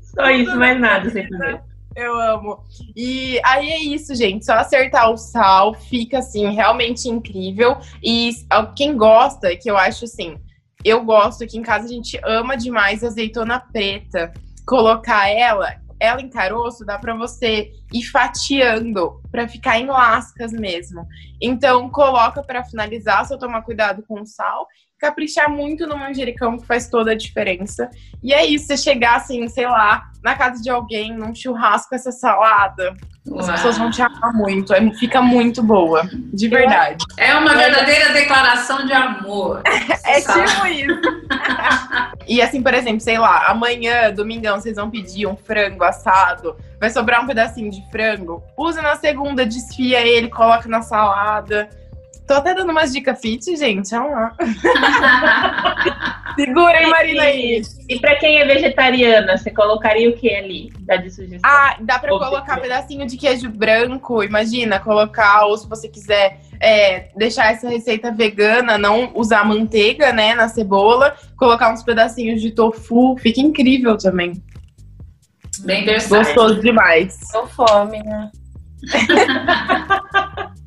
Só 0.02 0.30
isso, 0.30 0.56
mais 0.58 0.80
nada, 0.80 1.10
sem 1.10 1.28
fazer. 1.28 1.62
Eu 1.96 2.20
amo. 2.20 2.64
E 2.96 3.40
aí 3.46 3.70
é 3.70 3.78
isso, 3.80 4.16
gente. 4.16 4.46
Só 4.46 4.54
acertar 4.54 5.10
o 5.12 5.18
sal 5.18 5.74
fica 5.74 6.20
assim 6.20 6.52
realmente 6.52 7.08
incrível. 7.08 7.78
E 8.04 8.32
quem 8.76 8.98
gosta, 8.98 9.56
que 9.56 9.70
eu 9.70 9.78
acho 9.78 10.06
assim, 10.06 10.38
eu 10.84 11.04
gosto 11.04 11.44
aqui 11.44 11.58
em 11.58 11.62
casa, 11.62 11.86
a 11.86 11.90
gente 11.90 12.20
ama 12.24 12.58
demais 12.58 13.04
azeitona 13.04 13.60
preta. 13.60 14.34
Colocar 14.66 15.30
ela, 15.30 15.76
ela 16.00 16.22
em 16.22 16.30
caroço, 16.30 16.86
dá 16.86 16.98
para 16.98 17.16
você 17.16 17.72
ir 17.94 18.04
fatiando 18.04 19.22
para 19.32 19.48
ficar 19.48 19.80
em 19.80 19.88
lascas 19.88 20.52
mesmo. 20.52 21.08
Então, 21.42 21.90
coloca 21.90 22.44
para 22.44 22.64
finalizar, 22.64 23.26
só 23.26 23.38
tomar 23.38 23.62
cuidado 23.62 24.04
com 24.08 24.22
o 24.22 24.26
sal 24.26 24.68
caprichar 25.04 25.50
muito 25.50 25.86
no 25.86 25.98
manjericão, 25.98 26.58
que 26.58 26.66
faz 26.66 26.88
toda 26.88 27.12
a 27.12 27.16
diferença. 27.16 27.90
E 28.24 28.32
é 28.34 28.46
isso, 28.46 28.68
você 28.68 28.78
chegar 28.78 29.18
assim, 29.18 29.50
sei 29.50 29.68
lá, 29.68 30.06
na 30.24 30.34
casa 30.34 30.64
de 30.64 30.70
alguém, 30.70 31.14
num 31.14 31.36
churrasco, 31.36 31.94
essa 31.94 32.10
salada. 32.10 32.96
Uau. 33.28 33.40
As 33.40 33.50
pessoas 33.50 33.78
vão 33.78 33.92
te 33.92 34.02
amar 34.02 34.34
muito, 34.34 34.74
é, 34.74 34.94
fica 34.94 35.22
muito 35.22 35.62
boa, 35.62 36.10
de 36.34 36.48
verdade. 36.48 37.04
É 37.18 37.36
uma 37.36 37.54
verdadeira 37.54 38.14
declaração 38.14 38.86
de 38.86 38.94
amor. 38.94 39.62
é 40.06 40.22
tipo 40.22 40.68
isso. 40.68 41.02
e 42.26 42.42
assim, 42.42 42.64
por 42.64 42.74
exemplo, 42.74 43.02
sei 43.02 43.18
lá, 43.18 43.48
amanhã, 43.48 44.14
domingão, 44.14 44.60
vocês 44.60 44.78
vão 44.78 44.90
pedir 44.90 45.28
um 45.28 45.36
frango 45.36 45.84
assado, 45.84 46.56
vai 46.80 46.90
sobrar 46.90 47.22
um 47.22 47.28
pedacinho 47.28 47.70
de 47.70 47.84
frango, 47.92 48.42
usa 48.58 48.82
na 48.82 48.96
segunda, 48.96 49.46
desfia 49.46 50.00
ele, 50.00 50.30
coloca 50.30 50.70
na 50.70 50.82
salada 50.82 51.70
Tô 52.28 52.36
até 52.36 52.54
dando 52.54 52.72
umas 52.72 52.92
dicas 52.94 53.20
fit, 53.20 53.56
gente. 53.56 53.94
Olha 53.94 54.10
lá. 54.10 54.36
Segura, 56.36 56.82
hein, 56.82 56.90
Marina 56.90 57.24
aí. 57.24 57.62
E 57.90 58.00
pra 58.00 58.16
quem 58.16 58.38
é 58.38 58.46
vegetariana, 58.46 59.38
você 59.38 59.52
colocaria 59.52 60.10
o 60.10 60.14
que 60.14 60.34
ali? 60.34 60.72
Dá 60.80 60.96
de 60.96 61.10
sugestão. 61.12 61.42
Ah, 61.44 61.76
dá 61.82 62.00
pra 62.00 62.10
colocar 62.10 62.60
pedacinho 62.62 63.06
de 63.06 63.18
queijo 63.18 63.50
branco. 63.50 64.24
Imagina, 64.24 64.80
colocar, 64.80 65.46
ou 65.46 65.58
se 65.58 65.68
você 65.68 65.90
quiser 65.90 66.40
é, 66.62 67.10
deixar 67.16 67.52
essa 67.52 67.70
receita 67.70 68.12
vegana, 68.12 68.78
não 68.78 69.12
usar 69.16 69.46
manteiga, 69.46 70.14
né, 70.14 70.34
na 70.34 70.48
cebola, 70.48 71.16
colocar 71.36 71.74
uns 71.74 71.84
pedacinhos 71.84 72.42
de 72.42 72.52
tofu. 72.52 73.18
Fica 73.18 73.42
incrível 73.42 73.98
também. 73.98 74.42
Bem 75.60 75.84
versátil. 75.86 76.18
Gostoso 76.18 76.62
demais. 76.62 77.20
Tô 77.32 77.46
fome, 77.48 78.02
né? 78.02 78.32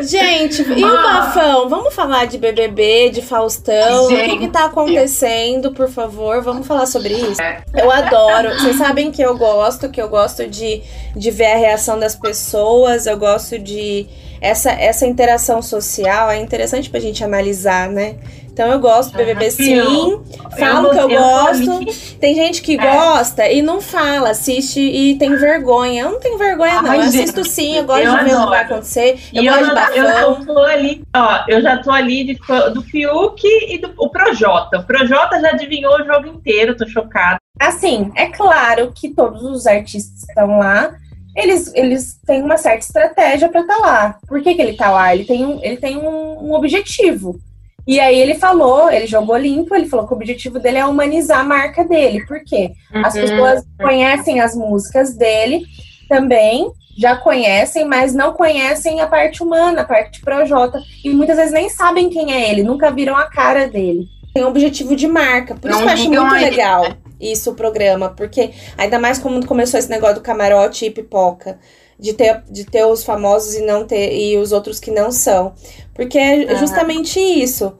Gente, 0.00 0.62
e 0.62 0.84
o 0.84 1.02
bafão? 1.02 1.68
Vamos 1.68 1.94
falar 1.94 2.26
de 2.26 2.38
BBB, 2.38 3.10
de 3.10 3.22
Faustão? 3.22 4.08
Gente. 4.08 4.22
O 4.22 4.30
que, 4.30 4.38
que 4.46 4.48
tá 4.48 4.66
acontecendo, 4.66 5.72
por 5.72 5.88
favor? 5.88 6.42
Vamos 6.42 6.66
falar 6.66 6.86
sobre 6.86 7.14
isso? 7.14 7.40
Eu 7.74 7.90
adoro. 7.90 8.50
Vocês 8.58 8.76
sabem 8.76 9.10
que 9.10 9.22
eu 9.22 9.36
gosto, 9.36 9.88
que 9.90 10.00
eu 10.00 10.08
gosto 10.08 10.46
de, 10.46 10.82
de 11.14 11.30
ver 11.30 11.52
a 11.52 11.56
reação 11.56 11.98
das 11.98 12.14
pessoas, 12.14 13.06
eu 13.06 13.16
gosto 13.18 13.58
de. 13.58 14.06
Essa, 14.40 14.70
essa 14.70 15.06
interação 15.06 15.60
social 15.60 16.30
é 16.30 16.38
interessante 16.38 16.88
pra 16.88 16.98
gente 16.98 17.22
analisar, 17.22 17.90
né? 17.90 18.16
Então 18.60 18.72
eu 18.72 18.78
gosto 18.78 19.12
do 19.12 19.16
BBB 19.16 19.46
Ah, 19.46 19.50
sim, 19.50 19.72
eu- 19.72 20.22
falo 20.58 20.88
eu- 20.88 20.90
que 20.90 20.98
eu 20.98 21.10
eu 21.10 21.18
gosto. 21.18 21.80
Tem 22.20 22.34
gente 22.34 22.60
que 22.60 22.74
É. 22.74 22.76
gosta 22.76 23.48
e 23.48 23.62
não 23.62 23.80
fala, 23.80 24.28
assiste 24.32 24.78
e 24.78 25.16
tem 25.16 25.34
vergonha. 25.34 26.02
Eu 26.02 26.10
não 26.12 26.20
tenho 26.20 26.36
vergonha, 26.36 26.82
não. 26.82 26.90
Ai, 26.90 26.98
Eu 26.98 27.02
gente, 27.04 27.20
assisto 27.30 27.42
sim, 27.46 27.78
eu 27.78 27.84
gosto 27.84 28.02
de 28.02 28.24
ver 28.24 28.34
o 28.36 28.40
que 28.42 28.46
vai 28.50 28.62
acontecer. 28.64 29.18
Eu 29.32 29.44
gosto 29.44 29.64
de 29.64 29.74
bafão. 29.74 29.96
eu 30.40 30.44
tô 30.44 30.58
ali, 30.58 31.02
ó, 31.16 31.44
eu 31.48 31.62
já 31.62 31.78
tô 31.78 31.90
ali 31.90 32.22
de, 32.22 32.38
do 32.74 32.82
Fiuk 32.82 33.40
e 33.46 33.78
do 33.78 33.94
o 33.96 34.10
Projota. 34.10 34.80
O 34.80 34.82
Projota 34.84 35.40
já 35.40 35.52
adivinhou 35.52 35.94
o 35.94 36.04
jogo 36.04 36.26
inteiro, 36.28 36.76
tô 36.76 36.86
chocada. 36.86 37.38
Assim, 37.58 38.12
é 38.14 38.26
claro 38.26 38.92
que 38.94 39.08
todos 39.08 39.42
os 39.42 39.66
artistas 39.66 40.20
que 40.26 40.32
estão 40.32 40.58
lá, 40.58 40.92
eles, 41.34 41.72
eles 41.74 42.20
têm 42.26 42.42
uma 42.42 42.58
certa 42.58 42.80
estratégia 42.84 43.48
para 43.48 43.62
estar 43.62 43.78
lá. 43.78 44.18
Por 44.28 44.42
que, 44.42 44.54
que 44.54 44.60
ele 44.60 44.74
tá 44.76 44.90
lá? 44.90 45.14
Ele 45.14 45.24
tem, 45.24 45.46
um, 45.46 45.58
ele 45.62 45.78
tem 45.78 45.96
um, 45.96 46.50
um 46.50 46.52
objetivo. 46.52 47.40
E 47.86 47.98
aí 47.98 48.18
ele 48.18 48.34
falou, 48.34 48.90
ele 48.90 49.06
jogou 49.06 49.36
limpo, 49.36 49.74
ele 49.74 49.86
falou 49.88 50.06
que 50.06 50.12
o 50.12 50.16
objetivo 50.16 50.58
dele 50.58 50.78
é 50.78 50.86
humanizar 50.86 51.40
a 51.40 51.44
marca 51.44 51.84
dele. 51.84 52.24
Por 52.26 52.42
quê? 52.44 52.72
As 53.04 53.14
Uhum. 53.14 53.20
pessoas 53.22 53.64
conhecem 53.80 54.40
as 54.40 54.54
músicas 54.54 55.14
dele 55.16 55.64
também, 56.08 56.70
já 56.98 57.16
conhecem, 57.16 57.84
mas 57.86 58.14
não 58.14 58.32
conhecem 58.32 59.00
a 59.00 59.06
parte 59.06 59.42
humana, 59.42 59.82
a 59.82 59.84
parte 59.84 60.20
projota. 60.20 60.80
E 61.04 61.10
muitas 61.10 61.36
vezes 61.36 61.52
nem 61.52 61.68
sabem 61.68 62.10
quem 62.10 62.32
é 62.32 62.50
ele, 62.50 62.62
nunca 62.62 62.90
viram 62.90 63.16
a 63.16 63.24
cara 63.24 63.66
dele. 63.68 64.06
Tem 64.32 64.44
um 64.44 64.48
objetivo 64.48 64.94
de 64.94 65.06
marca. 65.08 65.54
Por 65.54 65.70
isso 65.70 65.78
Não 65.80 65.86
que 65.86 65.90
eu 65.90 65.94
acho 65.94 66.08
muito 66.08 66.20
a 66.34 66.40
ele, 66.42 66.50
legal 66.50 66.86
isso, 67.20 67.50
o 67.50 67.54
programa. 67.54 68.10
Porque 68.10 68.50
ainda 68.78 68.98
mais 68.98 69.18
como 69.18 69.44
começou 69.44 69.78
esse 69.78 69.90
negócio 69.90 70.16
do 70.16 70.20
camarote 70.22 70.86
e 70.86 70.90
pipoca. 70.90 71.58
De 71.98 72.14
ter, 72.14 72.42
de 72.50 72.64
ter 72.64 72.84
os 72.86 73.04
famosos 73.04 73.54
e 73.54 73.60
não 73.60 73.84
ter 73.86 74.14
e 74.16 74.38
os 74.38 74.52
outros 74.52 74.80
que 74.80 74.90
não 74.90 75.12
são. 75.12 75.52
Porque 75.94 76.18
é 76.18 76.54
justamente 76.56 77.20
isso. 77.20 77.74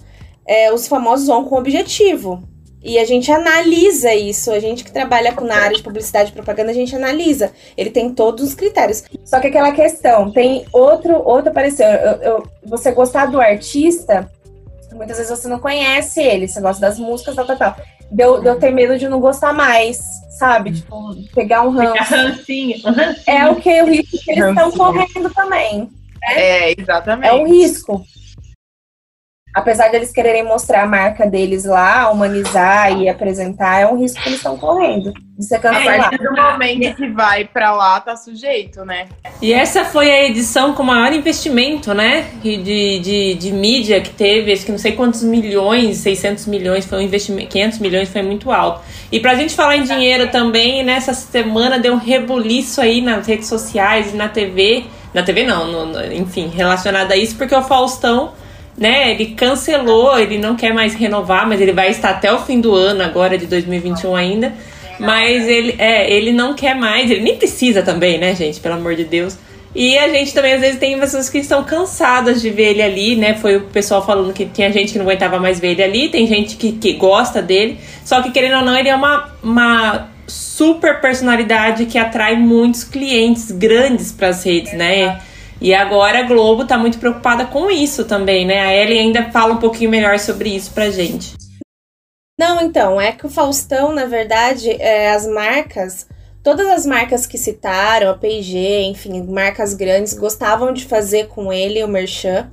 É, 0.47 0.71
os 0.73 0.87
famosos 0.87 1.27
vão 1.27 1.45
com 1.47 1.57
objetivo. 1.57 2.43
E 2.83 2.99
a 2.99 3.05
gente 3.07 3.31
analisa 3.33 4.13
isso. 4.15 4.51
A 4.51 4.59
gente 4.59 4.85
que 4.85 4.93
trabalha 4.93 5.33
com- 5.33 5.45
na 5.47 5.55
área 5.57 5.77
de 5.77 5.83
publicidade 5.83 6.31
e 6.31 6.35
propaganda, 6.35 6.71
a 6.71 6.75
gente 6.75 6.95
analisa. 6.95 7.53
Ele 7.77 7.89
tem 7.91 8.13
todos 8.13 8.45
os 8.45 8.55
critérios. 8.55 9.05
Só 9.25 9.39
que 9.41 9.47
aquela 9.47 9.73
questão, 9.73 10.31
tem 10.31 10.67
outro, 10.73 11.23
outro 11.27 11.51
parecer. 11.53 11.85
Eu, 11.85 12.13
eu- 12.23 12.43
você 12.65 12.91
gostar 12.93 13.27
do 13.27 13.41
artista, 13.41 14.31
muitas 15.01 15.17
vezes 15.17 15.31
você 15.31 15.49
não 15.49 15.59
conhece 15.59 16.21
ele, 16.21 16.47
você 16.47 16.61
gosta 16.61 16.79
das 16.79 16.99
músicas, 16.99 17.35
tal, 17.35 17.47
tal, 17.47 17.57
tal. 17.57 17.77
Deu, 18.11 18.43
deu 18.43 18.59
ter 18.59 18.71
medo 18.71 18.99
de 18.99 19.09
não 19.09 19.19
gostar 19.19 19.55
mais, 19.55 19.99
sabe? 20.39 20.73
Tipo, 20.73 21.17
pegar 21.35 21.63
um 21.63 21.71
ranço. 21.71 22.15
rancinho. 22.15 22.77
um 22.85 22.93
rancinho. 22.93 23.25
É 23.27 23.49
o 23.49 23.57
que 23.57 23.83
o 23.83 23.87
risco 23.87 24.19
que 24.23 24.31
eles 24.31 24.49
estão 24.49 24.71
correndo 24.73 25.31
também. 25.31 25.89
É, 26.23 26.79
exatamente. 26.79 27.31
É 27.31 27.33
um 27.33 27.47
risco. 27.47 28.05
Apesar 29.55 29.89
de 29.89 29.97
eles 29.97 30.13
quererem 30.13 30.45
mostrar 30.45 30.83
a 30.83 30.87
marca 30.87 31.27
deles 31.27 31.65
lá, 31.65 32.09
humanizar 32.11 32.93
e 33.01 33.09
apresentar, 33.09 33.81
é 33.81 33.87
um 33.87 33.99
risco 33.99 34.21
que 34.23 34.29
eles 34.29 34.39
estão 34.39 34.57
correndo. 34.57 35.13
De 35.37 35.45
ser 35.47 35.57
A 35.57 35.59
cancelado. 35.59 35.99
partir 36.11 36.19
do 36.23 36.33
momento 36.33 36.97
que 36.97 37.09
vai 37.09 37.45
pra 37.47 37.73
lá, 37.73 37.99
tá 38.01 38.15
sujeito, 38.15 38.85
né? 38.85 39.07
E 39.41 39.53
essa 39.53 39.85
foi 39.87 40.11
a 40.11 40.25
edição 40.27 40.75
com 40.75 40.83
maior 40.83 41.13
investimento, 41.13 41.93
né? 41.95 42.27
De, 42.43 42.59
de, 42.59 42.99
de, 43.01 43.35
de 43.35 43.53
mídia 43.53 44.01
que 44.03 44.11
teve, 44.11 44.53
acho 44.53 44.65
que 44.67 44.71
não 44.71 44.79
sei 44.79 44.93
quantos 44.93 45.23
milhões, 45.23 45.97
600 45.97 46.47
milhões, 46.47 46.85
foi 46.87 46.99
um 46.99 47.03
investimento, 47.03 47.49
500 47.49 47.79
milhões, 47.79 48.09
foi 48.09 48.23
muito 48.23 48.53
alto. 48.53 48.83
E 49.11 49.19
pra 49.19 49.35
gente 49.35 49.55
falar 49.55 49.77
em 49.77 49.83
dinheiro 49.83 50.29
também, 50.31 50.85
nessa 50.85 51.13
semana 51.15 51.79
deu 51.79 51.95
um 51.95 51.99
rebuliço 51.99 52.81
aí 52.81 53.01
nas 53.01 53.27
redes 53.27 53.49
sociais 53.49 54.13
e 54.13 54.17
na 54.17 54.29
TV. 54.29 54.85
Na 55.15 55.23
TV 55.23 55.43
não, 55.45 55.67
no- 55.67 55.87
no- 55.87 56.13
enfim, 56.13 56.49
relacionado 56.55 57.11
a 57.13 57.17
isso, 57.17 57.35
porque 57.37 57.55
o 57.55 57.63
Faustão, 57.63 58.33
né, 58.77 59.11
ele 59.11 59.27
cancelou, 59.27 60.19
ele 60.19 60.39
não 60.39 60.57
quer 60.57 60.73
mais 60.73 60.95
renovar, 60.95 61.47
mas 61.49 61.61
ele 61.61 61.73
vai 61.73 61.91
estar 61.91 62.11
até 62.11 62.33
o 62.33 62.39
fim 62.39 62.61
do 62.61 62.75
ano, 62.75 63.03
agora 63.03 63.37
de 63.37 63.47
2021 63.47 64.17
ainda. 64.17 64.55
Mas 64.99 65.49
ele, 65.49 65.75
é, 65.79 66.13
ele 66.13 66.31
não 66.31 66.55
quer 66.55 66.75
mais, 66.75 67.11
ele 67.11 67.23
nem 67.23 67.37
precisa 67.37 67.83
também, 67.83 68.19
né, 68.19 68.35
gente? 68.35 68.61
Pelo 68.61 68.75
amor 68.75 68.95
de 68.95 69.05
Deus. 69.05 69.39
E 69.75 69.97
a 69.97 70.09
gente 70.09 70.35
também, 70.35 70.55
às 70.55 70.61
vezes, 70.61 70.79
tem 70.79 70.99
pessoas 70.99 71.31
que 71.31 71.39
estão 71.39 71.63
cansadas 71.63 72.43
de 72.43 72.51
ver 72.51 72.71
ele 72.71 72.83
ali, 72.83 73.17
né? 73.17 73.35
Foi 73.35 73.57
o 73.57 73.61
pessoal 73.63 74.05
falando 74.05 74.33
que 74.33 74.45
tinha 74.45 74.71
gente 74.73 74.93
que 74.93 74.99
não 74.99 75.07
aguentava 75.07 75.39
mais 75.39 75.61
ver 75.61 75.69
ele 75.69 75.83
ali, 75.83 76.09
tem 76.09 76.27
gente 76.27 76.57
que, 76.57 76.73
que 76.73 76.95
gosta 76.95 77.41
dele. 77.41 77.79
Só 78.05 78.21
que, 78.21 78.31
querendo 78.31 78.57
ou 78.57 78.65
não, 78.65 78.77
ele 78.77 78.89
é 78.89 78.97
uma, 78.97 79.31
uma 79.43 80.09
super 80.27 81.01
personalidade 81.01 81.87
que 81.87 81.97
atrai 81.97 82.37
muitos 82.37 82.83
clientes 82.83 83.51
grandes 83.53 84.11
para 84.11 84.29
as 84.29 84.45
redes, 84.45 84.73
né? 84.73 85.21
E 85.61 85.75
agora 85.75 86.21
a 86.21 86.23
Globo 86.23 86.65
tá 86.65 86.79
muito 86.79 86.99
preocupada 86.99 87.45
com 87.45 87.71
isso 87.71 88.05
também, 88.05 88.47
né? 88.47 88.61
A 88.61 88.75
Ellen 88.75 89.01
ainda 89.01 89.31
fala 89.31 89.53
um 89.53 89.59
pouquinho 89.59 89.91
melhor 89.91 90.19
sobre 90.19 90.49
isso 90.49 90.71
pra 90.73 90.91
gente. 90.91 91.35
Não, 92.39 92.63
então, 92.63 92.99
é 92.99 93.13
que 93.13 93.27
o 93.27 93.31
Faustão, 93.31 93.93
na 93.93 94.07
verdade, 94.07 94.71
é, 94.71 95.13
as 95.13 95.27
marcas, 95.27 96.07
todas 96.43 96.67
as 96.67 96.87
marcas 96.87 97.27
que 97.27 97.37
citaram, 97.37 98.09
a 98.09 98.15
P&G, 98.15 98.85
enfim, 98.85 99.23
marcas 99.25 99.75
grandes, 99.75 100.15
gostavam 100.15 100.73
de 100.73 100.87
fazer 100.87 101.29
com 101.29 101.53
ele 101.53 101.85
o 101.85 101.89
merchan, 101.89 102.51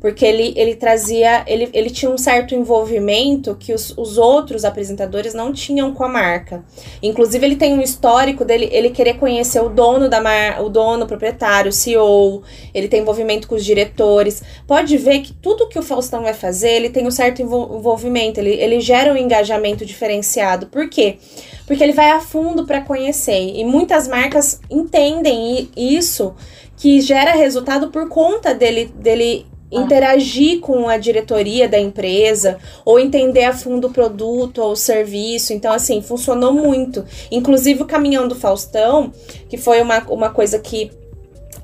porque 0.00 0.24
ele, 0.24 0.52
ele 0.56 0.76
trazia, 0.76 1.42
ele, 1.46 1.68
ele 1.72 1.90
tinha 1.90 2.10
um 2.10 2.16
certo 2.16 2.54
envolvimento 2.54 3.56
que 3.58 3.72
os, 3.72 3.92
os 3.96 4.16
outros 4.16 4.64
apresentadores 4.64 5.34
não 5.34 5.52
tinham 5.52 5.92
com 5.92 6.04
a 6.04 6.08
marca. 6.08 6.64
Inclusive, 7.02 7.44
ele 7.44 7.56
tem 7.56 7.74
um 7.74 7.82
histórico 7.82 8.44
dele, 8.44 8.68
ele 8.70 8.90
querer 8.90 9.14
conhecer 9.14 9.60
o 9.60 9.68
dono 9.68 10.08
da 10.08 10.20
marca, 10.20 10.62
o 10.62 10.68
dono, 10.68 11.04
o 11.04 11.08
proprietário, 11.08 11.70
o 11.70 11.72
CEO, 11.72 12.42
ele 12.72 12.86
tem 12.86 13.00
envolvimento 13.00 13.48
com 13.48 13.56
os 13.56 13.64
diretores. 13.64 14.42
Pode 14.66 14.96
ver 14.96 15.20
que 15.20 15.32
tudo 15.32 15.68
que 15.68 15.78
o 15.78 15.82
Faustão 15.82 16.22
vai 16.22 16.34
fazer, 16.34 16.70
ele 16.70 16.90
tem 16.90 17.04
um 17.04 17.10
certo 17.10 17.42
envol- 17.42 17.76
envolvimento, 17.76 18.38
ele, 18.38 18.52
ele 18.52 18.80
gera 18.80 19.12
um 19.12 19.16
engajamento 19.16 19.84
diferenciado. 19.84 20.66
Por 20.66 20.88
quê? 20.88 21.18
Porque 21.66 21.82
ele 21.82 21.92
vai 21.92 22.10
a 22.10 22.20
fundo 22.20 22.64
para 22.64 22.82
conhecer. 22.82 23.56
E 23.56 23.64
muitas 23.64 24.06
marcas 24.06 24.60
entendem 24.70 25.68
isso, 25.76 26.34
que 26.76 27.00
gera 27.00 27.32
resultado 27.32 27.88
por 27.88 28.08
conta 28.08 28.54
dele, 28.54 28.92
dele 28.94 29.44
interagir 29.70 30.60
com 30.60 30.88
a 30.88 30.96
diretoria 30.96 31.68
da 31.68 31.78
empresa 31.78 32.58
ou 32.84 32.98
entender 32.98 33.44
a 33.44 33.52
fundo 33.52 33.88
o 33.88 33.92
produto 33.92 34.58
ou 34.62 34.72
o 34.72 34.76
serviço. 34.76 35.52
Então, 35.52 35.72
assim, 35.72 36.00
funcionou 36.00 36.52
muito. 36.52 37.04
Inclusive, 37.30 37.82
o 37.82 37.86
caminhão 37.86 38.26
do 38.26 38.34
Faustão, 38.34 39.12
que 39.48 39.56
foi 39.56 39.80
uma, 39.80 39.98
uma 40.08 40.30
coisa 40.30 40.58
que 40.58 40.90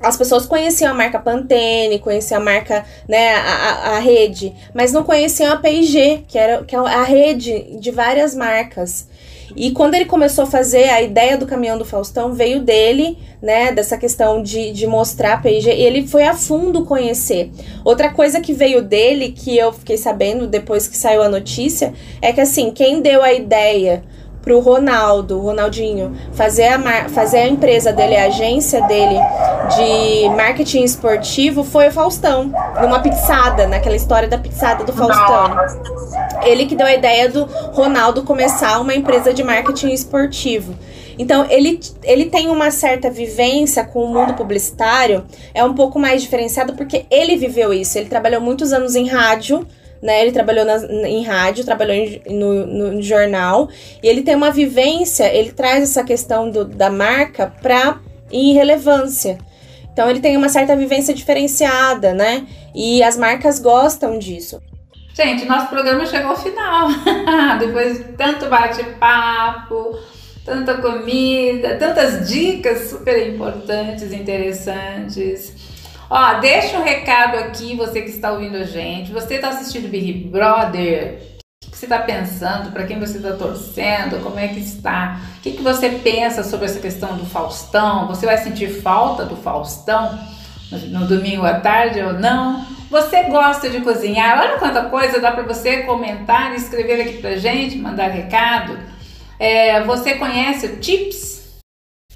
as 0.01 0.17
pessoas 0.17 0.45
conheciam 0.45 0.91
a 0.91 0.93
marca 0.93 1.19
Pantene, 1.19 1.99
conheciam 1.99 2.39
a 2.39 2.43
marca, 2.43 2.85
né, 3.07 3.33
a, 3.33 3.39
a, 3.39 3.95
a 3.95 3.99
rede, 3.99 4.53
mas 4.73 4.91
não 4.91 5.03
conheciam 5.03 5.51
a 5.51 5.57
P&G, 5.57 6.25
que 6.27 6.37
era 6.37 6.63
que 6.63 6.75
é 6.75 6.79
a 6.79 7.03
rede 7.03 7.79
de 7.79 7.91
várias 7.91 8.35
marcas. 8.35 9.07
E 9.55 9.71
quando 9.71 9.95
ele 9.95 10.05
começou 10.05 10.43
a 10.43 10.47
fazer 10.47 10.89
a 10.89 11.01
ideia 11.01 11.37
do 11.37 11.45
caminhão 11.45 11.77
do 11.77 11.85
Faustão, 11.85 12.33
veio 12.33 12.61
dele, 12.61 13.17
né, 13.41 13.71
dessa 13.71 13.97
questão 13.97 14.41
de, 14.41 14.71
de 14.71 14.87
mostrar 14.87 15.33
a 15.33 15.37
P&G, 15.37 15.73
e 15.73 15.81
ele 15.81 16.07
foi 16.07 16.23
a 16.23 16.33
fundo 16.33 16.85
conhecer. 16.85 17.51
Outra 17.83 18.11
coisa 18.11 18.39
que 18.39 18.53
veio 18.53 18.81
dele, 18.81 19.31
que 19.31 19.57
eu 19.57 19.73
fiquei 19.73 19.97
sabendo 19.97 20.47
depois 20.47 20.87
que 20.87 20.97
saiu 20.97 21.21
a 21.21 21.29
notícia, 21.29 21.93
é 22.21 22.31
que 22.31 22.41
assim, 22.41 22.71
quem 22.71 23.01
deu 23.01 23.21
a 23.21 23.33
ideia 23.33 24.03
pro 24.45 24.59
Ronaldo, 24.59 25.39
Ronaldinho, 25.39 26.15
fazer 26.33 26.67
a, 26.67 27.09
fazer 27.09 27.39
a 27.39 27.47
empresa 27.47 27.91
dele, 27.91 28.15
a 28.15 28.27
agência 28.27 28.79
dele 28.83 29.19
de 29.75 30.29
marketing 30.29 30.83
esportivo 30.83 31.63
foi 31.63 31.87
o 31.87 31.91
Faustão, 31.91 32.53
numa 32.79 32.99
pizzada, 32.99 33.67
naquela 33.67 33.95
história 33.95 34.27
da 34.27 34.37
pizzada 34.37 34.83
do 34.83 34.93
Faustão. 34.93 35.57
Ele 36.43 36.67
que 36.67 36.75
deu 36.75 36.85
a 36.85 36.93
ideia 36.93 37.27
do 37.27 37.45
Ronaldo 37.73 38.21
começar 38.21 38.79
uma 38.79 38.93
empresa 38.93 39.33
de 39.33 39.43
marketing 39.43 39.89
esportivo. 39.89 40.75
Então, 41.17 41.47
ele, 41.49 41.79
ele 42.03 42.25
tem 42.25 42.49
uma 42.49 42.69
certa 42.69 43.09
vivência 43.09 43.83
com 43.83 44.03
o 44.03 44.13
mundo 44.13 44.33
publicitário, 44.35 45.25
é 45.53 45.63
um 45.63 45.73
pouco 45.73 45.97
mais 45.97 46.21
diferenciado 46.21 46.73
porque 46.73 47.05
ele 47.09 47.35
viveu 47.35 47.73
isso. 47.73 47.97
Ele 47.97 48.09
trabalhou 48.09 48.41
muitos 48.41 48.73
anos 48.73 48.95
em 48.95 49.07
rádio, 49.07 49.65
né? 50.01 50.21
Ele 50.21 50.31
trabalhou 50.31 50.65
na, 50.65 50.77
em 51.07 51.23
rádio, 51.23 51.65
trabalhou 51.65 51.95
em, 51.95 52.21
no, 52.29 52.65
no, 52.65 53.01
jornal, 53.01 53.69
e 54.01 54.07
ele 54.07 54.21
tem 54.21 54.35
uma 54.35 54.51
vivência, 54.51 55.33
ele 55.33 55.51
traz 55.51 55.83
essa 55.83 56.03
questão 56.03 56.49
do, 56.49 56.65
da 56.65 56.89
marca 56.89 57.53
para 57.61 57.99
irrelevância. 58.31 59.37
Então 59.91 60.09
ele 60.09 60.19
tem 60.19 60.35
uma 60.35 60.49
certa 60.49 60.75
vivência 60.75 61.13
diferenciada, 61.13 62.13
né? 62.13 62.45
E 62.73 63.01
as 63.01 63.17
marcas 63.17 63.59
gostam 63.59 64.19
disso. 64.19 64.61
Gente, 65.13 65.45
nosso 65.45 65.67
programa 65.67 66.05
chegou 66.05 66.31
ao 66.31 66.37
final. 66.37 66.89
Depois 67.57 67.97
de 67.97 68.03
tanto 68.17 68.47
bate-papo, 68.47 69.97
tanta 70.45 70.75
comida, 70.75 71.77
tantas 71.77 72.27
dicas 72.27 72.89
super 72.89 73.33
importantes, 73.33 74.11
interessantes. 74.11 75.64
Ó, 76.09 76.39
deixa 76.39 76.77
um 76.77 76.83
recado 76.83 77.37
aqui, 77.37 77.75
você 77.75 78.01
que 78.01 78.09
está 78.09 78.31
ouvindo 78.31 78.57
a 78.57 78.63
gente. 78.63 79.11
Você 79.11 79.35
está 79.35 79.49
assistindo 79.49 79.89
Big 79.89 80.29
Brother? 80.29 81.19
O 81.65 81.71
que 81.71 81.77
você 81.77 81.85
está 81.85 81.99
pensando? 81.99 82.71
Para 82.71 82.85
quem 82.85 82.99
você 82.99 83.17
está 83.17 83.33
torcendo? 83.33 84.21
Como 84.21 84.39
é 84.39 84.47
que 84.49 84.59
está? 84.59 85.19
O 85.37 85.41
que, 85.41 85.53
que 85.53 85.63
você 85.63 85.89
pensa 85.89 86.43
sobre 86.43 86.67
essa 86.67 86.79
questão 86.79 87.17
do 87.17 87.25
Faustão? 87.25 88.07
Você 88.07 88.25
vai 88.25 88.37
sentir 88.37 88.81
falta 88.81 89.25
do 89.25 89.35
Faustão 89.35 90.17
no, 90.71 91.07
domingo 91.07 91.43
à 91.45 91.59
tarde 91.59 91.99
ou 92.01 92.13
não? 92.13 92.63
Você 92.91 93.23
gosta 93.23 93.67
de 93.67 93.81
cozinhar? 93.81 94.39
Olha 94.39 94.59
quanta 94.59 94.83
coisa 94.83 95.19
dá 95.19 95.31
para 95.31 95.43
você 95.43 95.83
comentar 95.83 96.53
escrever 96.55 97.01
aqui 97.01 97.17
pra 97.17 97.35
gente, 97.35 97.77
mandar 97.77 98.07
recado. 98.07 98.77
É, 99.39 99.81
você 99.83 100.13
conhece 100.15 100.67
o 100.67 100.79
Tips? 100.79 101.59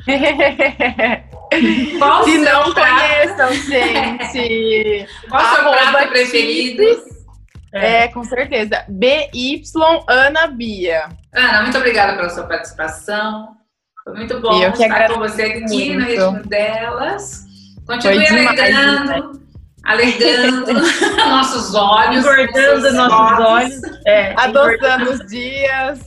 Qual 1.98 2.24
Se 2.24 2.38
não 2.38 2.74
prato? 2.74 3.00
conheçam, 3.00 3.54
gente. 3.66 5.08
Qual 5.30 5.44
o 5.44 5.56
seu 5.56 5.72
prato 5.72 6.10
preferido? 6.10 6.84
É. 7.74 8.04
é, 8.04 8.08
com 8.08 8.24
certeza. 8.24 8.84
BY 8.88 9.64
Ana 10.08 10.48
Bia. 10.48 11.10
Ana, 11.34 11.62
muito 11.64 11.78
obrigada 11.78 12.16
pela 12.16 12.30
sua 12.30 12.46
participação. 12.46 13.56
Foi 14.04 14.14
muito 14.16 14.40
bom 14.40 14.62
eu 14.62 14.72
estar 14.72 15.08
com 15.10 15.20
você 15.20 15.44
aqui 15.44 15.60
muito. 15.94 16.00
no 16.00 16.06
ritmo 16.06 16.50
delas. 16.50 17.44
Continue 17.86 18.28
alegrando, 18.28 19.42
alegrando 19.84 20.74
nossos 21.30 21.76
olhos. 21.76 22.26
Engordando 22.26 22.94
nossos 22.94 23.46
olhos. 23.46 23.82
É, 24.06 24.34
Adotando 24.40 25.12
os 25.12 25.20
dias. 25.28 26.00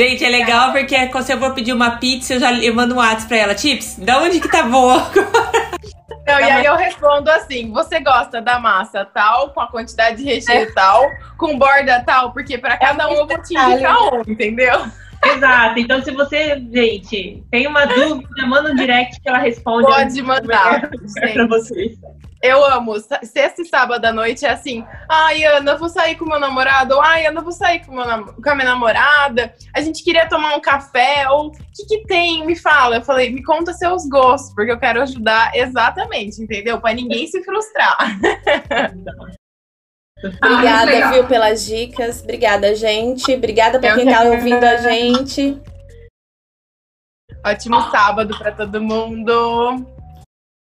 Gente, 0.00 0.24
é 0.24 0.30
legal 0.30 0.72
porque 0.72 0.96
se 1.22 1.30
eu 1.30 1.38
vou 1.38 1.52
pedir 1.52 1.74
uma 1.74 1.98
pizza, 1.98 2.32
eu 2.32 2.40
já 2.40 2.54
eu 2.54 2.74
mando 2.74 2.94
um 2.94 2.96
WhatsApp 2.96 3.28
pra 3.28 3.36
ela. 3.36 3.54
Tips, 3.54 3.98
da 3.98 4.18
onde 4.22 4.40
que 4.40 4.48
tá 4.48 4.62
boa? 4.62 5.10
Não, 6.26 6.40
e 6.40 6.44
aí 6.44 6.64
eu 6.64 6.74
respondo 6.74 7.30
assim: 7.30 7.70
você 7.70 8.00
gosta 8.00 8.40
da 8.40 8.58
massa 8.58 9.04
tal, 9.04 9.50
com 9.50 9.60
a 9.60 9.66
quantidade 9.66 10.16
de 10.16 10.24
recheio 10.24 10.62
é. 10.62 10.72
tal, 10.72 11.06
com 11.36 11.58
borda 11.58 12.02
tal, 12.06 12.32
porque 12.32 12.56
para 12.56 12.78
cada 12.78 13.08
um 13.10 13.12
eu 13.12 13.26
vou 13.26 13.42
te 13.42 13.54
indicar 13.54 14.14
um, 14.14 14.22
entendeu? 14.26 14.86
Exato. 15.22 15.78
Então, 15.78 16.02
se 16.02 16.10
você, 16.12 16.58
gente, 16.72 17.44
tem 17.50 17.66
uma 17.66 17.84
dúvida, 17.84 18.46
manda 18.46 18.72
um 18.72 18.74
direct 18.74 19.20
que 19.20 19.28
ela 19.28 19.38
responde. 19.38 19.86
Pode 19.86 20.22
mandar. 20.22 20.88
Pra 21.34 21.46
vocês. 21.46 21.98
Eu 22.42 22.64
amo. 22.64 22.94
Sexta 23.22 23.60
e 23.60 23.66
sábado 23.66 24.04
à 24.04 24.12
noite 24.12 24.46
é 24.46 24.50
assim. 24.50 24.84
Ai, 25.08 25.44
Ana, 25.44 25.72
eu 25.72 25.78
vou 25.78 25.90
sair 25.90 26.16
com 26.16 26.24
meu 26.24 26.40
namorado. 26.40 26.94
Ou, 26.94 27.02
Ai, 27.02 27.26
Ana, 27.26 27.40
eu 27.40 27.44
vou 27.44 27.52
sair 27.52 27.84
com, 27.84 27.92
meu, 27.92 28.04
com 28.34 28.50
a 28.50 28.54
minha 28.54 28.68
namorada. 28.68 29.54
A 29.74 29.80
gente 29.82 30.02
queria 30.02 30.28
tomar 30.28 30.56
um 30.56 30.60
café. 30.60 31.28
Ou 31.28 31.48
o 31.48 31.50
que, 31.50 31.84
que 31.86 32.06
tem? 32.06 32.46
Me 32.46 32.56
fala. 32.56 32.96
Eu 32.96 33.02
falei, 33.02 33.30
me 33.30 33.42
conta 33.42 33.74
seus 33.74 34.08
gostos, 34.08 34.54
porque 34.54 34.72
eu 34.72 34.78
quero 34.78 35.02
ajudar 35.02 35.54
exatamente, 35.54 36.42
entendeu? 36.42 36.80
Para 36.80 36.94
ninguém 36.94 37.26
se 37.26 37.44
frustrar. 37.44 37.98
Obrigada, 40.42 41.06
ah, 41.06 41.10
viu, 41.12 41.26
pelas 41.26 41.64
dicas. 41.64 42.22
Obrigada, 42.22 42.74
gente. 42.74 43.34
Obrigada 43.34 43.78
para 43.78 43.94
quem 43.94 44.04
tá 44.06 44.22
ouvindo 44.22 44.64
a 44.64 44.76
gente. 44.76 45.58
Ótimo 47.44 47.80
sábado 47.90 48.36
para 48.38 48.52
todo 48.52 48.82
mundo. 48.82 49.86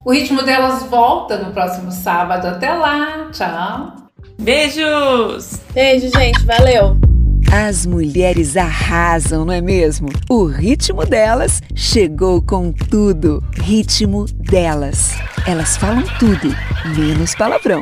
O 0.09 0.11
ritmo 0.11 0.43
delas 0.43 0.85
volta 0.85 1.37
no 1.37 1.53
próximo 1.53 1.93
sábado. 1.93 2.47
Até 2.47 2.73
lá. 2.73 3.29
Tchau. 3.31 3.93
Beijos. 4.41 5.61
Beijo, 5.75 6.09
gente. 6.09 6.47
Valeu. 6.47 6.97
As 7.53 7.85
mulheres 7.85 8.57
arrasam, 8.57 9.45
não 9.45 9.53
é 9.53 9.61
mesmo? 9.61 10.09
O 10.31 10.47
ritmo 10.47 11.05
delas 11.05 11.61
chegou 11.75 12.41
com 12.41 12.73
tudo. 12.73 13.45
Ritmo 13.63 14.25
delas. 14.25 15.15
Elas 15.47 15.77
falam 15.77 16.05
tudo, 16.19 16.57
menos 16.97 17.35
palavrão. 17.35 17.81